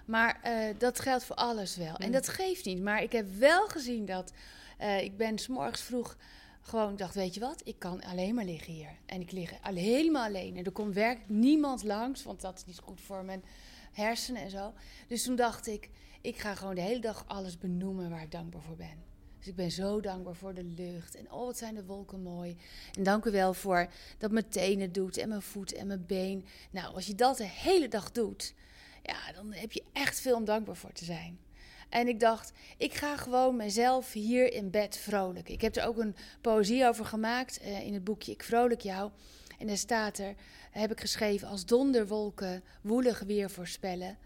Maar 0.07 0.41
eh, 0.43 0.75
dat 0.79 1.01
geldt 1.01 1.25
voor 1.25 1.37
alles 1.37 1.77
wel. 1.77 1.97
En 1.97 2.07
Mm. 2.07 2.13
dat 2.13 2.29
geeft 2.29 2.65
niet. 2.65 2.83
Maar 2.83 3.03
ik 3.03 3.13
heb 3.13 3.27
wel 3.39 3.67
gezien 3.69 4.05
dat... 4.07 4.33
eh, 4.79 5.03
ik 5.03 5.17
ben 5.17 5.39
s 5.39 5.47
morgens 5.47 5.81
vroeg 5.81 6.17
gewoon 6.61 6.97
dacht, 6.97 7.15
weet 7.15 7.35
je 7.35 7.41
wat? 7.41 7.61
Ik 7.65 7.79
kan 7.79 8.03
alleen 8.03 8.35
maar 8.35 8.45
liggen 8.45 8.73
hier. 8.73 8.97
En 9.07 9.21
ik 9.21 9.33
lig 9.33 9.53
al- 9.63 9.75
helemaal 9.75 10.25
alleen. 10.27 10.57
En 10.57 10.65
er 10.65 10.71
komt 10.73 10.95
werkelijk 10.95 11.29
niemand 11.31 11.83
langs, 11.83 12.23
want 12.23 12.41
dat 12.41 12.59
is 12.59 12.65
niet 12.65 12.79
goed 12.79 13.01
voor 13.01 13.25
mijn 13.25 13.45
hersenen 13.93 14.43
en 14.43 14.51
zo. 14.51 14.73
Dus 15.09 15.23
toen 15.23 15.37
dacht 15.37 15.67
ik, 15.67 15.91
ik 16.21 16.39
ga 16.39 16.55
gewoon 16.55 16.75
de 16.75 16.81
hele 16.81 17.01
dag 17.01 17.25
alles 17.27 17.59
benoemen 17.59 18.11
waar 18.11 18.23
ik 18.23 18.31
dankbaar 18.31 18.63
voor 18.63 18.77
ben. 18.77 19.03
Dus 19.45 19.53
ik 19.53 19.59
ben 19.59 19.71
zo 19.71 20.01
dankbaar 20.01 20.35
voor 20.35 20.55
de 20.55 20.65
lucht. 20.65 21.15
En 21.15 21.33
oh, 21.33 21.45
wat 21.45 21.59
zijn 21.59 21.75
de 21.75 21.85
wolken 21.85 22.23
mooi. 22.23 22.57
En 22.93 23.03
dank 23.03 23.25
u 23.25 23.31
wel 23.31 23.55
voor 23.55 23.87
dat 24.19 24.31
mijn 24.31 24.49
tenen 24.49 24.93
doet 24.93 25.17
en 25.17 25.29
mijn 25.29 25.43
voet 25.43 25.73
en 25.73 25.87
mijn 25.87 26.07
been. 26.07 26.45
Nou, 26.71 26.95
als 26.95 27.07
je 27.07 27.15
dat 27.15 27.37
de 27.37 27.49
hele 27.49 27.89
dag 27.89 28.11
doet, 28.11 28.55
ja, 29.03 29.33
dan 29.33 29.53
heb 29.53 29.73
je 29.73 29.83
echt 29.93 30.21
veel 30.21 30.37
om 30.37 30.45
dankbaar 30.45 30.77
voor 30.77 30.93
te 30.93 31.05
zijn. 31.05 31.39
En 31.89 32.09
ik 32.09 32.21
dacht, 32.21 32.53
ik 32.77 32.95
ga 32.95 33.17
gewoon 33.17 33.57
mezelf 33.57 34.13
hier 34.13 34.53
in 34.53 34.71
bed 34.71 34.97
vrolijk. 34.97 35.49
Ik 35.49 35.61
heb 35.61 35.77
er 35.77 35.87
ook 35.87 35.99
een 35.99 36.17
poëzie 36.41 36.87
over 36.87 37.05
gemaakt 37.05 37.59
eh, 37.59 37.87
in 37.87 37.95
het 37.95 38.05
boekje 38.05 38.33
Ik 38.33 38.43
Vrolijk 38.43 38.81
Jou. 38.81 39.11
En 39.59 39.67
daar 39.67 39.77
staat 39.77 40.19
er, 40.19 40.35
heb 40.71 40.91
ik 40.91 41.01
geschreven, 41.01 41.49
als 41.49 41.67
donderwolken 41.67 42.63
woelig 42.83 43.21
weer 43.21 43.51
voorspellen, 43.51 44.19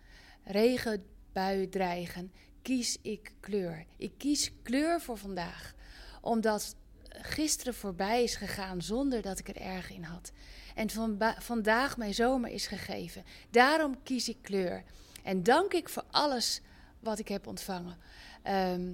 regenbuien 0.45 1.71
dreigen, 1.71 2.33
kies 2.63 2.99
ik 3.03 3.33
kleur. 3.41 3.85
Ik 3.97 4.13
kies 4.19 4.51
kleur 4.63 5.01
voor 5.01 5.17
vandaag, 5.17 5.75
omdat 6.21 6.77
gisteren 7.09 7.75
voorbij 7.75 8.23
is 8.23 8.37
gegaan 8.37 8.83
zonder 8.83 9.23
dat 9.23 9.39
ik 9.39 9.49
er 9.49 9.57
erg 9.61 9.91
in 9.91 10.03
had. 10.03 10.33
En 10.75 10.91
van 10.91 11.35
vandaag 11.39 11.97
mijn 11.97 12.15
zomer 12.15 12.51
is 12.51 12.67
gegeven. 12.67 13.25
Daarom 13.51 14.03
kies 14.03 14.29
ik 14.29 14.39
kleur. 14.43 14.85
En 15.23 15.43
dank 15.43 15.73
ik 15.73 15.89
voor 15.89 16.05
alles 16.11 16.61
wat 17.01 17.19
ik 17.19 17.29
heb 17.29 17.47
ontvangen. 17.47 17.97
Ehm, 18.43 18.93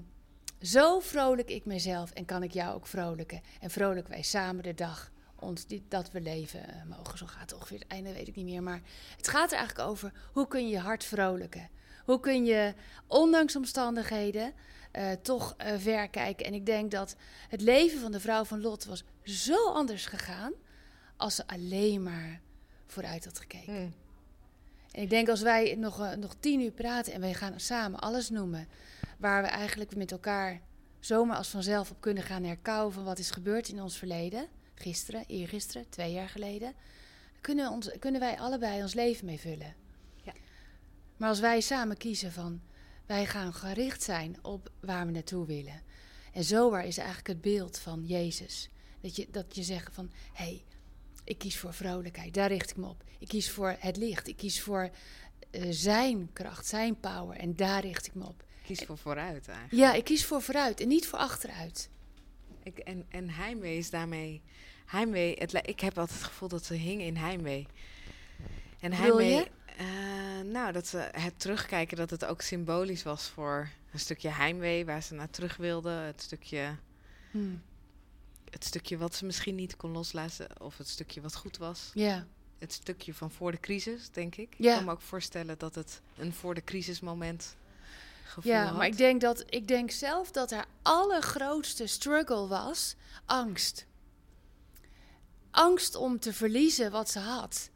zo 0.61 1.01
vrolijk 1.01 1.49
ik 1.49 1.65
mezelf 1.65 2.11
en 2.11 2.25
kan 2.25 2.43
ik 2.43 2.53
jou 2.53 2.75
ook 2.75 2.87
vrolijken. 2.87 3.41
En 3.61 3.71
vrolijk 3.71 4.09
wij 4.09 4.23
samen 4.23 4.63
de 4.63 4.75
dag 4.75 5.13
ons 5.39 5.67
dat 5.89 6.11
we 6.11 6.21
leven 6.21 6.69
eh, 6.69 6.85
mogen. 6.97 7.19
Zo 7.19 7.27
gaat 7.27 7.41
het 7.41 7.55
ongeveer 7.55 7.79
het 7.79 7.89
einde, 7.89 8.13
weet 8.13 8.29
ik 8.29 8.37
niet 8.37 8.45
meer. 8.45 8.63
Maar 8.63 8.81
het 9.17 9.29
gaat 9.29 9.53
er 9.53 9.59
eigenlijk 9.59 9.89
over 9.89 10.13
hoe 10.33 10.49
kun 10.49 10.69
je 10.69 10.73
je 10.73 10.79
hart 10.79 11.05
vrolijken. 11.05 11.69
Hoe 12.05 12.21
kun 12.21 12.45
je, 12.45 12.75
ondanks 13.07 13.57
omstandigheden, 13.57 14.55
eh, 14.95 15.11
toch 15.23 15.55
eh, 15.57 15.75
ver 15.79 16.09
kijken. 16.09 16.47
En 16.47 16.55
ik 16.55 16.67
denk 16.67 16.91
dat 16.91 17.17
het 17.49 17.61
leven 17.61 18.01
van 18.01 18.13
de 18.13 18.21
vrouw 18.21 18.45
van 18.45 18.61
Lot 18.61 18.85
was 18.85 19.05
zo 19.25 19.69
anders 19.69 20.07
gegaan... 20.07 20.53
als 21.17 21.35
ze 21.35 21.47
alleen 21.47 22.03
maar 22.03 22.41
vooruit 22.87 23.25
had 23.25 23.39
gekeken. 23.39 23.75
Hmm. 23.75 23.95
En 24.91 25.03
ik 25.03 25.11
denk 25.11 25.29
als 25.29 25.43
wij 25.43 25.75
nog, 25.75 26.01
eh, 26.01 26.13
nog 26.13 26.35
tien 26.41 26.61
uur 26.61 26.71
praten 26.71 27.13
en 27.13 27.21
wij 27.21 27.35
gaan 27.35 27.61
samen 27.61 28.01
alles 28.01 28.31
noemen... 28.31 28.69
waar 29.19 29.43
we 29.43 29.49
eigenlijk 29.49 29.97
met 29.97 30.13
elkaar 30.13 30.61
zomaar 31.01 31.37
als 31.37 31.49
vanzelf 31.49 31.91
op 31.91 32.01
kunnen 32.01 32.23
gaan 32.23 32.45
herkauwen... 32.45 32.93
van 32.93 33.05
wat 33.05 33.19
is 33.19 33.31
gebeurd 33.31 33.69
in 33.69 33.83
ons 33.83 33.99
verleden, 33.99 34.47
gisteren, 34.75 35.25
eergisteren, 35.27 35.89
twee 35.89 36.13
jaar 36.13 36.29
geleden... 36.29 36.75
kunnen, 37.41 37.71
ons, 37.71 37.91
kunnen 37.99 38.21
wij 38.21 38.39
allebei 38.39 38.83
ons 38.83 38.95
leven 38.95 39.27
mee 39.27 39.41
vullen. 39.41 39.84
Maar 41.17 41.29
als 41.29 41.41
wij 41.41 41.61
samen 41.61 41.97
kiezen 41.97 42.33
van... 42.33 42.61
wij 43.07 43.27
gaan 43.27 43.55
gericht 43.55 44.03
zijn 44.03 44.37
op 44.43 44.71
waar 44.81 45.07
we 45.07 45.13
naartoe 45.13 45.47
willen... 45.47 45.83
en 46.33 46.45
zo 46.45 46.71
waar 46.71 46.87
is 46.87 46.99
eigenlijk 46.99 47.29
het 47.29 47.41
beeld 47.41 47.79
van 47.79 48.05
Jezus... 48.07 48.69
dat 49.01 49.17
je, 49.17 49.29
dat 49.31 49.55
je 49.55 49.63
zegt 49.63 49.95
van... 49.95 50.11
hé, 50.33 50.45
hey, 50.45 50.65
ik 51.25 51.39
kies 51.39 51.59
voor 51.59 51.75
vrolijkheid, 51.75 52.35
daar 52.35 52.49
richt 52.49 52.71
ik 52.71 52.77
me 52.77 52.87
op. 52.87 53.05
Ik 53.19 53.29
kies 53.29 53.51
voor 53.51 53.77
het 53.79 53.97
licht, 53.97 54.29
ik 54.29 54.37
kies 54.37 54.61
voor 54.61 54.91
eh, 55.51 55.63
zijn 55.71 56.33
kracht, 56.33 56.67
zijn 56.67 57.01
power 57.01 57.37
en 57.37 57.57
daar 57.57 57.81
richt 57.81 58.07
ik 58.07 58.15
me 58.15 58.27
op. 58.27 58.45
Kies 58.63 58.85
voor 58.85 58.99
vooruit 58.99 59.49
eigenlijk. 59.49 59.73
Ja, 59.73 59.95
ik 59.95 60.05
kies 60.05 60.25
voor 60.25 60.43
vooruit 60.43 60.81
en 60.81 60.89
niet 60.89 61.07
voor 61.07 61.19
achteruit. 61.19 61.91
Ik, 62.63 62.79
en, 62.79 63.07
en 63.09 63.31
heimwee 63.31 63.77
is 63.77 63.91
daarmee... 63.91 64.43
Heimwee, 64.87 65.37
het, 65.39 65.55
ik 65.63 65.81
heb 65.81 65.99
altijd 65.99 66.19
het 66.19 66.29
gevoel 66.29 66.49
dat 66.49 66.65
ze 66.65 66.75
hingen 66.75 67.07
in 67.07 67.17
heimwee. 67.17 67.67
En 68.81 68.93
heimwee... 68.93 69.47
eh, 69.77 69.87
nou, 70.53 70.73
dat 70.73 70.87
ze 70.87 71.09
het 71.13 71.41
terugkijken, 71.41 71.97
dat 71.97 72.11
het 72.11 72.25
ook 72.25 72.41
symbolisch 72.43 73.03
was 73.03 73.29
voor 73.29 73.69
een 73.93 73.99
stukje 74.01 74.29
heimwee... 74.29 74.85
waar 74.85 75.03
ze 75.03 75.15
naar 75.15 75.31
terug 75.31 75.57
wilden. 75.57 75.99
Het 75.99 76.23
stukje, 76.23 76.77
Hm. 77.31 77.39
het 78.51 78.65
stukje 78.65 78.97
wat 78.97 79.15
ze 79.15 79.25
misschien 79.25 79.55
niet 79.55 79.77
kon 79.77 79.91
loslaten... 79.91 80.61
of 80.61 80.79
het 80.79 80.89
stukje 80.89 81.21
wat 81.21 81.35
goed 81.37 81.57
was. 81.57 81.91
Ja, 81.95 82.27
Het 82.59 82.73
stukje 82.73 83.15
van 83.15 83.31
voor 83.31 83.51
de 83.51 83.61
crisis, 83.61 84.11
denk 84.11 84.37
ik. 84.37 84.55
Ja. 84.59 84.71
Ik 84.71 84.77
kan 84.77 84.85
me 84.85 84.93
ook 84.93 85.01
voorstellen 85.01 85.59
dat 85.59 85.75
het 85.75 86.01
een 86.17 86.33
voor 86.33 86.55
de 86.55 86.65
crisis 86.65 87.01
moment 87.01 87.57
gevoel 88.25 88.53
Ja, 88.53 88.65
had. 88.65 88.77
maar 88.77 88.87
ik 88.87 88.97
denk, 88.97 89.21
dat, 89.21 89.45
ik 89.49 89.69
denk 89.69 89.91
zelf 89.91 90.31
dat 90.31 90.51
haar 90.51 90.67
allergrootste 90.83 91.87
struggle 91.87 92.47
was 92.47 92.95
angst. 93.25 93.87
Angst 95.51 95.95
om 95.95 96.19
te 96.19 96.33
verliezen 96.33 96.91
wat 96.91 97.11
ze 97.11 97.19
had. 97.19 97.71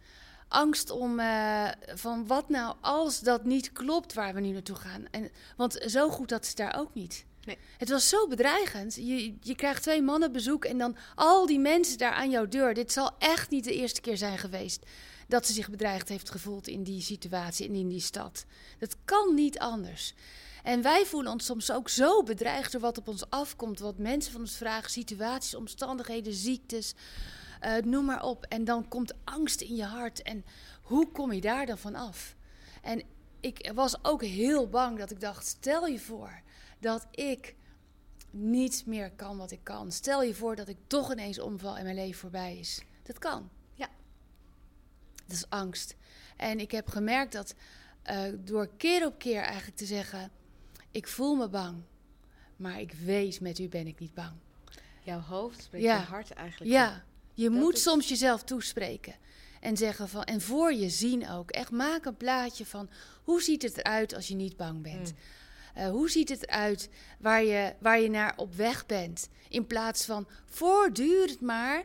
Angst 0.49 0.91
om 0.91 1.19
eh, 1.19 1.69
van 1.95 2.27
wat 2.27 2.49
nou 2.49 2.77
als 2.81 3.21
dat 3.21 3.45
niet 3.45 3.73
klopt 3.73 4.15
waar 4.15 4.35
we 4.35 4.41
nu 4.41 4.51
naartoe 4.51 4.77
gaan. 4.77 5.05
En, 5.11 5.31
want 5.57 5.85
zo 5.87 6.09
goed 6.09 6.29
dat 6.29 6.47
ze 6.47 6.55
daar 6.55 6.79
ook 6.79 6.95
niet. 6.95 7.25
Nee. 7.45 7.59
Het 7.79 7.89
was 7.89 8.09
zo 8.09 8.27
bedreigend. 8.27 8.95
Je, 8.95 9.35
je 9.41 9.55
krijgt 9.55 9.83
twee 9.83 10.03
mannen 10.03 10.33
bezoek 10.33 10.65
en 10.65 10.79
dan 10.79 10.97
al 11.15 11.47
die 11.47 11.59
mensen 11.59 11.99
daar 11.99 12.13
aan 12.13 12.31
jouw 12.31 12.49
deur. 12.49 12.75
Dit 12.75 12.93
zal 12.93 13.11
echt 13.19 13.51
niet 13.51 13.65
de 13.65 13.75
eerste 13.75 14.01
keer 14.01 14.17
zijn 14.17 14.39
geweest 14.39 14.87
dat 15.29 15.47
ze 15.47 15.53
zich 15.53 15.71
bedreigd 15.71 16.09
heeft 16.09 16.31
gevoeld 16.31 16.69
in 16.69 16.83
die 16.83 17.01
situatie 17.01 17.69
en 17.69 17.75
in 17.75 17.89
die 17.89 18.01
stad. 18.01 18.45
Dat 18.79 18.97
kan 19.05 19.35
niet 19.35 19.59
anders. 19.59 20.15
En 20.63 20.83
wij 20.83 21.07
voelen 21.07 21.33
ons 21.33 21.45
soms 21.45 21.71
ook 21.71 21.89
zo 21.89 22.23
bedreigd 22.23 22.73
door 22.73 22.81
wat 22.81 22.99
op 22.99 23.09
ons 23.09 23.31
afkomt, 23.31 23.79
wat 23.79 23.99
mensen 23.99 24.33
van 24.33 24.41
ons 24.41 24.57
vragen, 24.57 24.91
situaties, 24.91 25.55
omstandigheden, 25.55 26.35
ziektes, 26.35 26.95
eh, 27.61 27.83
noem 27.83 28.05
maar 28.05 28.23
op. 28.23 28.45
En 28.45 28.65
dan 28.65 28.89
komt 28.89 29.15
angst 29.25 29.61
in 29.61 29.77
je 29.77 29.85
hart. 29.85 30.23
En 30.23 30.45
hoe 30.83 31.11
kom 31.11 31.33
je 31.33 31.41
daar 31.41 31.67
dan 31.67 31.79
van 31.79 31.95
af? 31.95 32.37
En 32.83 33.03
ik 33.41 33.71
was 33.75 34.05
ook 34.05 34.23
heel 34.23 34.69
bang 34.69 34.99
dat 34.99 35.11
ik 35.11 35.21
dacht: 35.21 35.47
stel 35.47 35.87
je 35.87 35.99
voor 35.99 36.41
dat 36.79 37.07
ik 37.11 37.55
niet 38.31 38.87
meer 38.87 39.11
kan 39.11 39.37
wat 39.37 39.51
ik 39.51 39.61
kan. 39.63 39.93
Stel 39.93 40.23
je 40.23 40.35
voor 40.35 40.57
dat 40.57 40.69
ik 40.69 40.77
toch 40.87 41.13
ineens 41.13 41.41
omval 41.41 41.77
en 41.77 41.85
mijn 41.85 41.97
leven 41.97 42.21
voorbij 42.21 42.59
is. 42.59 42.83
Dat 43.03 43.19
kan. 43.19 43.51
Ja. 43.75 43.89
Dat 45.27 45.37
is 45.37 45.51
angst. 45.51 45.97
En 46.37 46.61
ik 46.61 46.71
heb 46.71 46.89
gemerkt 46.89 47.33
dat 47.33 47.55
eh, 48.03 48.23
door 48.39 48.69
keer 48.77 49.07
op 49.07 49.19
keer 49.19 49.43
eigenlijk 49.43 49.77
te 49.77 49.87
zeggen: 49.87 50.31
ik 50.91 51.09
voel 51.09 51.35
me 51.35 51.49
bang, 51.49 51.83
maar 52.57 52.81
ik 52.81 52.93
weet 52.93 53.41
met 53.41 53.59
u 53.59 53.69
ben 53.69 53.87
ik 53.87 53.99
niet 53.99 54.15
bang. 54.15 54.33
Jouw 55.03 55.21
hoofd 55.21 55.63
spreekt 55.63 55.85
Ja. 55.85 55.97
je 55.97 56.05
hart 56.05 56.31
eigenlijk 56.31 56.71
Ja, 56.71 57.05
je 57.43 57.51
Dat 57.51 57.59
moet 57.61 57.77
is- 57.77 57.83
soms 57.83 58.09
jezelf 58.09 58.43
toespreken. 58.45 59.15
En 59.61 59.77
zeggen 59.77 60.09
van, 60.09 60.25
en 60.25 60.41
voor 60.41 60.73
je 60.73 60.89
zien 60.89 61.29
ook. 61.31 61.51
Echt 61.51 61.71
maak 61.71 62.05
een 62.05 62.17
plaatje 62.17 62.67
van 62.67 62.89
hoe 63.23 63.43
ziet 63.43 63.63
het 63.63 63.79
eruit 63.79 64.15
als 64.15 64.29
je 64.29 64.35
niet 64.35 64.57
bang 64.57 64.83
bent. 64.83 65.13
Mm. 65.13 65.17
Eh, 65.75 65.91
hoe 65.91 66.11
ziet 66.11 66.29
het 66.29 66.47
eruit 66.49 66.89
waar 67.19 67.45
je, 67.45 67.75
waar 67.79 68.01
je 68.01 68.11
naar 68.11 68.33
op 68.37 68.55
weg 68.55 68.87
bent? 68.87 69.29
In 69.49 69.67
plaats 69.67 70.05
van 70.05 70.27
voortdurend 70.47 71.41
maar. 71.41 71.85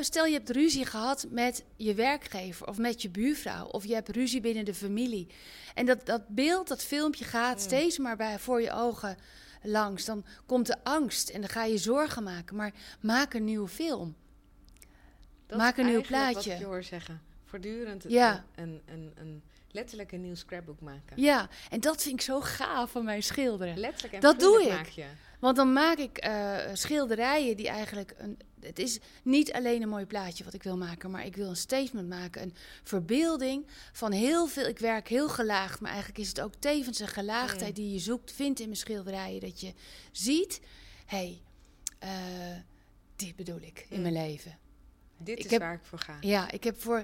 Stel 0.00 0.26
je 0.26 0.32
hebt 0.32 0.50
ruzie 0.50 0.86
gehad 0.86 1.26
met 1.30 1.64
je 1.76 1.94
werkgever 1.94 2.66
of 2.66 2.78
met 2.78 3.02
je 3.02 3.10
buurvrouw. 3.10 3.66
Of 3.66 3.84
je 3.84 3.94
hebt 3.94 4.08
ruzie 4.08 4.40
binnen 4.40 4.64
de 4.64 4.74
familie. 4.74 5.26
En 5.74 5.86
dat, 5.86 6.06
dat 6.06 6.28
beeld, 6.28 6.68
dat 6.68 6.82
filmpje 6.84 7.24
gaat 7.24 7.54
Mm. 7.56 7.60
steeds 7.62 7.98
maar 7.98 8.16
bij, 8.16 8.38
voor 8.38 8.60
je 8.62 8.72
ogen 8.72 9.16
langs. 9.62 10.04
Dan 10.04 10.24
komt 10.46 10.66
de 10.66 10.84
angst 10.84 11.28
en 11.28 11.40
dan 11.40 11.50
ga 11.50 11.64
je 11.64 11.78
zorgen 11.78 12.22
maken. 12.22 12.56
Maar 12.56 12.72
maak 13.00 13.34
een 13.34 13.44
nieuwe 13.44 13.68
film. 13.68 14.14
Dat 15.52 15.60
Maak 15.60 15.76
een 15.76 15.86
nieuw 15.86 16.00
plaatje. 16.00 16.34
Wat 16.34 16.46
ik 16.46 16.58
je 16.58 16.64
hoor 16.64 16.82
zeggen. 16.82 17.22
Voortdurend 17.44 18.04
Ja. 18.08 18.44
een, 18.54 18.80
een, 18.86 19.12
een, 19.14 19.42
letterlijk 19.70 20.12
een 20.12 20.20
nieuw 20.20 20.34
scrapbook 20.34 20.80
maken. 20.80 21.22
Ja, 21.22 21.48
en 21.70 21.80
dat 21.80 22.02
vind 22.02 22.14
ik 22.14 22.20
zo 22.20 22.40
gaaf 22.40 22.90
van 22.90 23.04
mijn 23.04 23.22
schilderen. 23.22 23.78
Letterlijk 23.78 24.14
en 24.14 24.20
Dat 24.20 24.40
doe 24.40 24.62
ik. 24.62 24.68
maak 24.68 24.86
je. 24.86 25.04
Want 25.40 25.56
dan 25.56 25.72
maak 25.72 25.98
ik 25.98 26.18
eh, 26.18 26.56
schilderijen 26.72 27.56
die 27.56 27.68
eigenlijk 27.68 28.14
een. 28.18 28.38
Het 28.60 28.78
is 28.78 28.98
niet 29.22 29.52
alleen 29.52 29.82
een 29.82 29.88
mooi 29.88 30.06
plaatje 30.06 30.44
wat 30.44 30.54
ik 30.54 30.62
wil 30.62 30.76
maken, 30.76 31.10
maar 31.10 31.26
ik 31.26 31.36
wil 31.36 31.48
een 31.48 31.56
statement 31.56 32.08
maken. 32.08 32.42
Een 32.42 32.54
verbeelding 32.82 33.66
van 33.92 34.12
heel 34.12 34.46
veel. 34.46 34.66
Ik 34.66 34.78
werk 34.78 35.08
heel 35.08 35.28
gelaagd, 35.28 35.80
maar 35.80 35.90
eigenlijk 35.90 36.20
is 36.20 36.28
het 36.28 36.40
ook 36.40 36.54
tevens 36.58 36.98
een 36.98 37.08
gelaagdheid 37.08 37.76
die 37.76 37.92
je 37.92 37.98
zoekt, 37.98 38.32
vindt 38.32 38.60
in 38.60 38.66
mijn 38.66 38.78
schilderijen. 38.78 39.40
Dat 39.40 39.60
je 39.60 39.72
ziet, 40.12 40.60
hé, 41.06 41.16
hey, 41.16 41.40
eh, 41.98 42.10
dit 43.16 43.36
bedoel 43.36 43.60
ik 43.60 43.86
in 43.88 43.96
Mm. 43.96 44.02
mijn 44.02 44.14
leven. 44.26 44.58
Dit 45.24 45.38
Ik 45.38 45.44
is 45.44 45.50
heb- 45.50 45.60
waar 45.60 45.74
ik 45.74 45.84
voor 45.84 45.98
ga. 45.98 46.16
Ja, 46.20 46.50
ik 46.50 46.64
heb 46.64 46.80
voor 46.80 46.96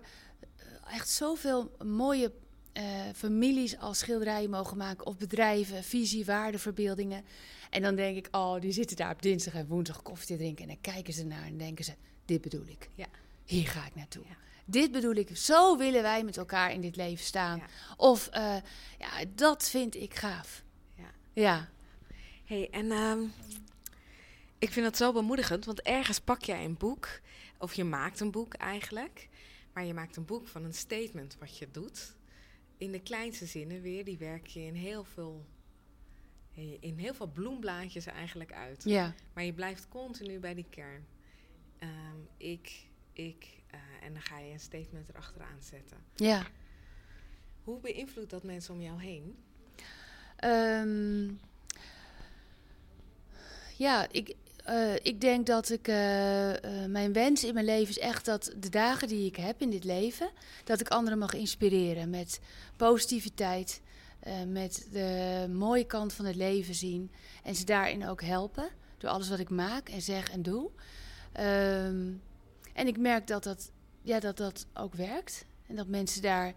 eh, 0.57 0.95
echt 0.95 1.09
zoveel 1.09 1.77
mooie 1.85 2.33
eh, 2.73 2.85
families 3.15 3.79
als 3.79 3.99
schilderijen 3.99 4.51
mogen 4.51 4.77
maken. 4.77 5.07
Of 5.07 5.17
bedrijven, 5.17 5.85
visie, 5.85 6.25
waarde, 6.25 6.59
verbeeldingen. 6.59 7.25
En 7.71 7.83
dan 7.83 7.95
denk 7.95 8.17
ik, 8.17 8.29
oh, 8.31 8.61
die 8.61 8.73
zitten 8.73 8.97
daar 8.97 9.13
op 9.13 9.23
dinsdag 9.23 9.55
en 9.55 9.67
woensdag 9.67 10.03
koffie 10.03 10.27
te 10.27 10.37
drinken. 10.37 10.63
En 10.63 10.69
dan 10.71 10.93
kijken 10.95 11.13
ze 11.13 11.25
naar 11.25 11.45
en 11.47 11.57
denken 11.59 11.85
ze, 11.85 11.93
dit 12.25 12.41
bedoel 12.41 12.67
ik. 12.67 12.89
Ja. 12.95 13.07
Hier 13.45 13.67
ga 13.69 13.87
ik 13.87 13.95
naartoe. 13.95 14.25
Ja. 14.29 14.37
Dit 14.65 14.93
bedoel 14.93 15.15
ik. 15.15 15.37
Zo 15.37 15.77
willen 15.77 16.03
wij 16.03 16.25
met 16.25 16.37
elkaar 16.37 16.73
in 16.73 16.81
dit 16.81 16.97
leven 16.97 17.25
staan. 17.25 17.57
Ja. 17.59 17.65
Of, 17.97 18.27
eh, 18.27 18.57
ja, 18.99 19.11
dat 19.35 19.69
vind 19.69 19.95
ik 19.95 20.15
gaaf. 20.15 20.63
Ja. 20.97 21.11
Ja. 21.33 21.69
hey, 22.45 22.69
en 22.71 22.91
ehm, 22.91 23.21
ik 24.59 24.73
vind 24.73 24.85
dat 24.87 24.97
zo 24.97 25.13
bemoedigend, 25.13 25.65
want 25.65 25.83
ergens 25.83 26.19
pak 26.21 26.43
jij 26.43 26.65
een 26.65 26.77
boek, 26.77 27.21
of 27.59 27.75
je 27.75 27.85
maakt 27.85 28.21
een 28.21 28.31
boek 28.31 28.55
eigenlijk, 28.55 29.29
maar 29.73 29.85
je 29.85 29.95
maakt 29.95 30.17
een 30.17 30.25
boek 30.25 30.49
van 30.49 30.65
een 30.65 30.75
statement 30.75 31.37
wat 31.39 31.59
je 31.59 31.71
doet. 31.71 32.17
In 32.77 32.93
de 32.93 33.01
kleinste 33.01 33.47
zinnen 33.47 33.83
weer, 33.83 34.05
die 34.05 34.19
werk 34.19 34.47
je 34.47 34.61
in 34.61 34.75
heel 34.75 35.05
veel, 35.05 35.47
in 36.81 36.99
heel 36.99 37.15
veel 37.15 37.31
bloemblaadjes 37.31 38.07
eigenlijk 38.07 38.53
uit. 38.53 38.85
Ja. 38.85 39.15
Maar 39.33 39.45
je 39.45 39.53
blijft 39.53 39.89
continu 39.89 40.39
bij 40.39 40.55
die 40.55 40.67
kern. 40.71 41.07
Ehm, 41.79 42.19
ik, 42.37 42.87
ik, 43.13 43.47
eh, 43.67 43.81
en 44.03 44.13
dan 44.13 44.23
ga 44.23 44.39
je 44.39 44.53
een 44.53 44.61
statement 44.61 45.09
erachteraan 45.09 45.63
zetten. 45.63 45.99
Ja. 46.15 46.47
Hoe 47.65 47.81
beïnvloedt 47.81 48.31
dat 48.31 48.43
mensen 48.43 48.75
om 48.75 48.81
jou 48.81 49.01
heen? 49.01 49.37
Ehm, 50.37 51.31
ja, 53.77 54.09
ik, 54.11 54.37
eh, 54.69 54.95
ik 55.03 55.21
denk 55.21 55.47
dat 55.47 55.71
ik. 55.71 55.89
eh, 55.89 56.83
eh, 56.83 56.91
mijn 56.91 57.13
wens 57.13 57.45
in 57.45 57.55
mijn 57.55 57.67
leven 57.67 57.89
is 57.89 57.99
echt 57.99 58.25
dat 58.25 58.53
de 58.57 58.69
dagen 58.69 59.09
die 59.09 59.27
ik 59.27 59.37
heb 59.37 59.61
in 59.61 59.71
dit 59.71 59.85
leven. 59.85 60.31
dat 60.65 60.81
ik 60.81 60.89
anderen 60.89 61.19
mag 61.19 61.33
inspireren 61.33 62.11
met 62.11 62.41
positiviteit. 62.77 63.81
met 64.47 64.89
de 64.93 65.47
mooie 65.51 65.85
kant 65.85 66.13
van 66.13 66.25
het 66.25 66.37
leven 66.37 66.75
zien. 66.75 67.11
En 67.43 67.55
ze 67.55 67.65
daarin 67.65 68.09
ook 68.09 68.23
helpen. 68.23 68.69
Door 68.99 69.11
alles 69.11 69.29
wat 69.29 69.39
ik 69.39 69.51
maak 69.51 69.89
en 69.89 70.03
zeg 70.03 70.31
en 70.31 70.43
doe. 70.43 70.71
Ehm, 71.33 72.13
en 72.75 72.87
ik 72.87 72.99
merk 72.99 73.27
dat 73.27 73.43
dat, 73.45 73.71
ja, 74.03 74.21
dat 74.21 74.37
dat 74.37 74.67
ook 74.75 74.95
werkt. 74.95 75.45
En 75.67 75.77
dat 75.77 75.87
mensen 75.87 76.23
daar 76.23 76.55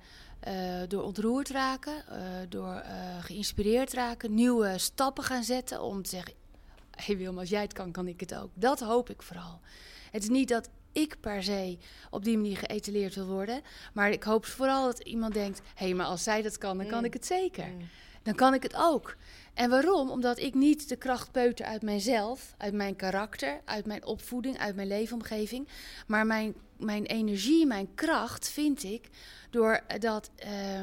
door 0.87 1.03
ontroerd 1.03 1.49
raken, 1.49 2.03
door 2.49 2.83
geïnspireerd 3.21 3.93
raken, 3.93 4.33
nieuwe 4.33 4.77
stappen 4.77 5.23
gaan 5.23 5.43
zetten 5.43 5.81
om 5.81 6.01
te 6.01 6.09
zeggen: 6.09 6.40
hey 6.95 7.17
Wilma, 7.17 7.39
als 7.39 7.49
jij 7.49 7.61
het 7.61 7.73
kan, 7.73 7.91
kan 7.91 8.07
ik 8.07 8.19
het 8.19 8.35
ook. 8.35 8.49
Dat 8.53 8.79
hoop 8.79 9.09
ik 9.09 9.21
vooral. 9.21 9.59
Het 10.11 10.23
is 10.23 10.29
niet 10.29 10.47
dat 10.47 10.69
ik 10.91 11.17
per 11.19 11.43
se 11.43 11.77
op 12.09 12.23
die 12.23 12.37
manier 12.37 12.57
geëtaleerd 12.57 13.15
wil 13.15 13.25
worden, 13.27 13.61
maar 13.93 14.11
ik 14.11 14.23
hoop 14.23 14.45
vooral 14.45 14.85
dat 14.85 14.99
iemand 14.99 15.33
denkt: 15.33 15.61
Hé, 15.75 15.85
hey, 15.85 15.93
maar 15.93 16.05
als 16.05 16.23
zij 16.23 16.41
dat 16.41 16.57
kan, 16.57 16.77
dan 16.77 16.87
kan 16.87 16.99
Mm. 16.99 17.05
ik 17.05 17.13
het 17.13 17.25
zeker. 17.25 17.67
Mm. 17.67 17.87
Dan 18.23 18.35
kan 18.35 18.53
ik 18.53 18.63
het 18.63 18.75
ook. 18.75 19.15
En 19.53 19.69
waarom? 19.69 20.09
Omdat 20.09 20.39
ik 20.39 20.53
niet 20.53 20.89
de 20.89 20.95
kracht 20.95 21.31
peuter 21.31 21.65
uit 21.65 21.81
mijzelf, 21.81 22.53
uit 22.57 22.73
mijn 22.73 22.95
karakter, 22.95 23.61
uit 23.65 23.85
mijn 23.85 24.05
opvoeding, 24.05 24.57
uit 24.57 24.75
mijn 24.75 24.87
leefomgeving. 24.87 25.67
Maar 26.07 26.25
mijn, 26.25 26.53
mijn 26.77 27.05
energie, 27.05 27.65
mijn 27.65 27.93
kracht 27.95 28.49
vind 28.49 28.83
ik 28.83 29.09
doordat, 29.49 30.29
eh, 30.35 30.81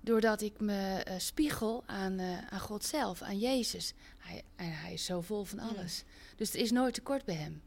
doordat 0.00 0.40
ik 0.40 0.60
me 0.60 1.00
eh, 1.04 1.14
spiegel 1.18 1.82
aan, 1.86 2.18
eh, 2.18 2.38
aan 2.50 2.60
God 2.60 2.84
zelf, 2.84 3.22
aan 3.22 3.38
Jezus. 3.38 3.94
Hij, 4.24 4.42
en 4.56 4.72
hij 4.72 4.92
is 4.92 5.04
zo 5.04 5.20
vol 5.20 5.44
van 5.44 5.58
alles. 5.58 6.04
Dus 6.36 6.54
er 6.54 6.60
is 6.60 6.70
nooit 6.70 6.94
tekort 6.94 7.24
bij 7.24 7.34
hem. 7.34 7.62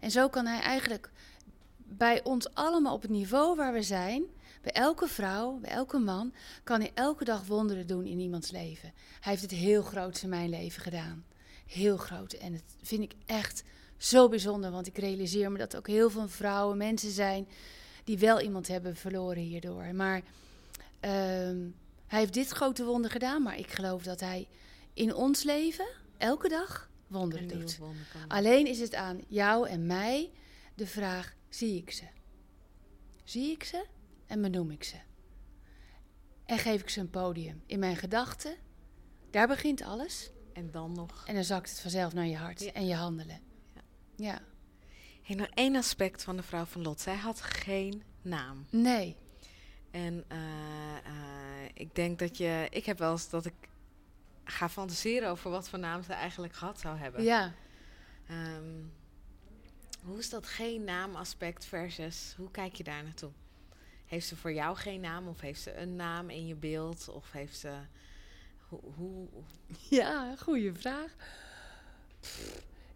En 0.00 0.10
zo 0.10 0.28
kan 0.28 0.46
hij 0.46 0.60
eigenlijk 0.60 1.10
bij 1.76 2.24
ons 2.24 2.54
allemaal 2.54 2.94
op 2.94 3.02
het 3.02 3.10
niveau 3.10 3.56
waar 3.56 3.72
we 3.72 3.82
zijn, 3.82 4.24
bij 4.62 4.72
elke 4.72 5.08
vrouw, 5.08 5.58
bij 5.58 5.70
elke 5.70 5.98
man, 5.98 6.32
kan 6.64 6.80
hij 6.80 6.90
elke 6.94 7.24
dag 7.24 7.46
wonderen 7.46 7.86
doen 7.86 8.04
in 8.04 8.20
iemands 8.20 8.50
leven. 8.50 8.92
Hij 9.20 9.32
heeft 9.32 9.42
het 9.42 9.50
heel 9.50 9.82
groot 9.82 10.22
in 10.22 10.28
mijn 10.28 10.48
leven 10.48 10.82
gedaan. 10.82 11.24
Heel 11.66 11.96
groot. 11.96 12.32
En 12.32 12.52
dat 12.52 12.62
vind 12.82 13.02
ik 13.02 13.12
echt 13.26 13.62
zo 13.96 14.28
bijzonder, 14.28 14.70
want 14.70 14.86
ik 14.86 14.98
realiseer 14.98 15.52
me 15.52 15.58
dat 15.58 15.72
er 15.72 15.78
ook 15.78 15.86
heel 15.86 16.10
veel 16.10 16.28
vrouwen, 16.28 16.76
mensen 16.76 17.10
zijn 17.10 17.48
die 18.04 18.18
wel 18.18 18.40
iemand 18.40 18.68
hebben 18.68 18.96
verloren 18.96 19.42
hierdoor. 19.42 19.94
Maar 19.94 20.22
ehm, 21.00 21.58
hij 22.06 22.18
heeft 22.18 22.34
dit 22.34 22.48
grote 22.48 22.84
wonder 22.84 23.10
gedaan, 23.10 23.42
maar 23.42 23.58
ik 23.58 23.70
geloof 23.70 24.02
dat 24.02 24.20
hij 24.20 24.48
in 25.00 25.14
ons 25.14 25.42
leven 25.42 25.86
elke 26.16 26.48
dag 26.48 26.90
wonderen 27.06 27.48
doet. 27.48 27.78
Alleen 28.28 28.66
is 28.66 28.80
het 28.80 28.94
aan 28.94 29.20
jou 29.28 29.68
en 29.68 29.86
mij 29.86 30.30
de 30.74 30.86
vraag: 30.86 31.34
zie 31.48 31.76
ik 31.76 31.90
ze? 31.90 32.04
Zie 33.24 33.50
ik 33.50 33.64
ze 33.64 33.86
en 34.26 34.42
benoem 34.42 34.70
ik 34.70 34.84
ze? 34.84 34.96
En 36.44 36.58
geef 36.58 36.80
ik 36.80 36.88
ze 36.88 37.00
een 37.00 37.10
podium 37.10 37.62
in 37.66 37.78
mijn 37.78 37.96
gedachten? 37.96 38.56
Daar 39.30 39.48
begint 39.48 39.82
alles. 39.82 40.30
En 40.52 40.70
dan 40.70 40.92
nog. 40.92 41.24
En 41.26 41.34
dan 41.34 41.44
zakt 41.44 41.70
het 41.70 41.80
vanzelf 41.80 42.12
naar 42.12 42.26
je 42.26 42.36
hart 42.36 42.60
Ja. 42.60 42.72
en 42.72 42.86
je 42.86 42.94
handelen. 42.94 43.40
Ja. 43.74 43.82
Ja. 44.16 44.42
Hey, 45.22 45.36
nog 45.36 45.48
één 45.54 45.76
aspect 45.76 46.22
van 46.22 46.36
de 46.36 46.42
vrouw 46.42 46.64
van 46.64 46.82
Lot. 46.82 47.00
Zij 47.00 47.16
had 47.16 47.40
geen 47.40 48.02
naam. 48.22 48.66
Nee. 48.70 49.16
En 49.90 50.24
eh, 50.28 50.38
eh, 50.96 51.68
ik 51.74 51.94
denk 51.94 52.18
dat 52.18 52.36
je. 52.36 52.66
Ik 52.70 52.86
heb 52.86 52.98
wel 52.98 53.12
eens 53.12 53.28
dat 53.28 53.46
ik 53.46 53.59
ga 54.50 54.68
fantaseren 54.68 55.28
over 55.28 55.50
wat 55.50 55.68
voor 55.68 55.78
naam 55.78 56.02
ze 56.02 56.12
eigenlijk 56.12 56.52
gehad 56.52 56.80
zou 56.80 56.98
hebben. 56.98 57.22
Ja. 57.22 57.52
Ehm, 58.28 58.82
hoe 60.04 60.18
is 60.18 60.30
dat 60.30 60.46
geen 60.46 60.84
naamaspect 60.84 61.64
versus 61.64 62.34
hoe 62.36 62.50
kijk 62.50 62.74
je 62.74 62.84
daar 62.84 63.02
naartoe? 63.02 63.30
Heeft 64.06 64.26
ze 64.26 64.36
voor 64.36 64.52
jou 64.52 64.76
geen 64.76 65.00
naam 65.00 65.28
of 65.28 65.40
heeft 65.40 65.60
ze 65.60 65.76
een 65.76 65.96
naam 65.96 66.30
in 66.30 66.46
je 66.46 66.54
beeld 66.54 67.08
of 67.08 67.32
heeft 67.32 67.58
ze 67.58 67.72
hoe, 68.68 68.80
hoe 68.96 69.28
Ja, 69.98 70.36
goede 70.36 70.74
vraag. 70.74 71.14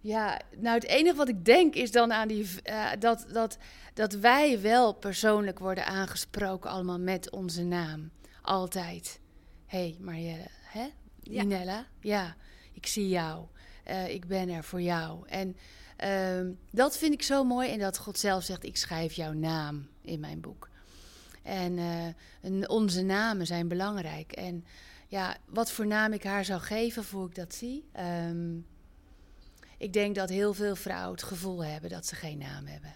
Ja, 0.00 0.40
nou 0.56 0.74
het 0.74 0.84
enige 0.84 1.16
wat 1.16 1.28
ik 1.28 1.44
denk 1.44 1.74
is 1.74 1.90
dan 1.90 2.12
aan 2.12 2.28
die 2.28 2.62
eh, 2.62 2.90
dat, 2.98 3.26
dat, 3.32 3.58
dat 3.94 4.12
wij 4.12 4.60
wel 4.60 4.94
persoonlijk 4.94 5.58
worden 5.58 5.86
aangesproken 5.86 6.70
allemaal 6.70 7.00
met 7.00 7.30
onze 7.30 7.62
naam. 7.62 8.10
Altijd. 8.42 9.20
Hé, 9.66 9.78
hey, 9.78 9.96
Marielle, 10.00 10.48
hè? 10.62 10.88
Ja. 11.30 11.42
Ninella? 11.42 11.86
Ja, 12.00 12.36
ik 12.72 12.86
zie 12.86 13.08
jou. 13.08 13.46
Eh, 13.84 14.08
ik 14.08 14.26
ben 14.26 14.48
er 14.48 14.64
voor 14.64 14.80
jou. 14.80 15.28
En 15.28 15.56
ehm, 15.96 16.52
dat 16.70 16.98
vind 16.98 17.12
ik 17.12 17.22
zo 17.22 17.44
mooi. 17.44 17.70
En 17.70 17.78
dat 17.78 17.98
God 17.98 18.18
zelf 18.18 18.44
zegt, 18.44 18.64
ik 18.64 18.76
schrijf 18.76 19.12
jouw 19.12 19.32
naam 19.32 19.88
in 20.00 20.20
mijn 20.20 20.40
boek. 20.40 20.68
En 21.42 21.78
eh, 21.78 22.06
en 22.40 22.68
onze 22.68 23.02
namen 23.02 23.46
zijn 23.46 23.68
belangrijk. 23.68 24.32
En 24.32 24.64
ja, 25.08 25.36
wat 25.46 25.70
voor 25.70 25.86
naam 25.86 26.12
ik 26.12 26.22
haar 26.22 26.44
zou 26.44 26.60
geven 26.60 27.04
voor 27.04 27.26
ik 27.26 27.34
dat 27.34 27.54
zie. 27.54 27.88
Ehm, 27.92 28.56
ik 29.78 29.92
denk 29.92 30.14
dat 30.14 30.28
heel 30.28 30.54
veel 30.54 30.76
vrouwen 30.76 31.10
het 31.10 31.22
gevoel 31.22 31.64
hebben 31.64 31.90
dat 31.90 32.06
ze 32.06 32.14
geen 32.14 32.38
naam 32.38 32.66
hebben. 32.66 32.94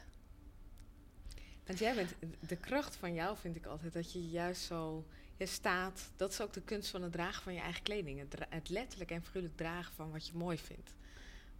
Want 1.66 1.78
jij 1.78 1.94
bent, 1.94 2.14
de 2.48 2.56
kracht 2.56 2.96
van 2.96 3.14
jou 3.14 3.36
vind 3.36 3.56
ik 3.56 3.66
altijd 3.66 3.92
dat 3.92 4.12
je 4.12 4.28
juist 4.28 4.62
zo, 4.62 5.04
je 5.38 5.46
staat, 5.46 6.10
dat 6.16 6.32
is 6.32 6.40
ook 6.40 6.52
de 6.52 6.62
kunst 6.62 6.90
van 6.90 7.02
het 7.02 7.12
dragen 7.12 7.42
van 7.42 7.54
je 7.54 7.60
eigen 7.60 7.82
kleding. 7.82 8.26
Het, 8.48 8.68
letterlijk 8.68 9.10
en 9.10 9.22
figuurlijk 9.22 9.56
dragen 9.56 9.94
van 9.94 10.10
wat 10.10 10.26
je 10.26 10.32
mooi 10.34 10.58
vindt. 10.58 10.94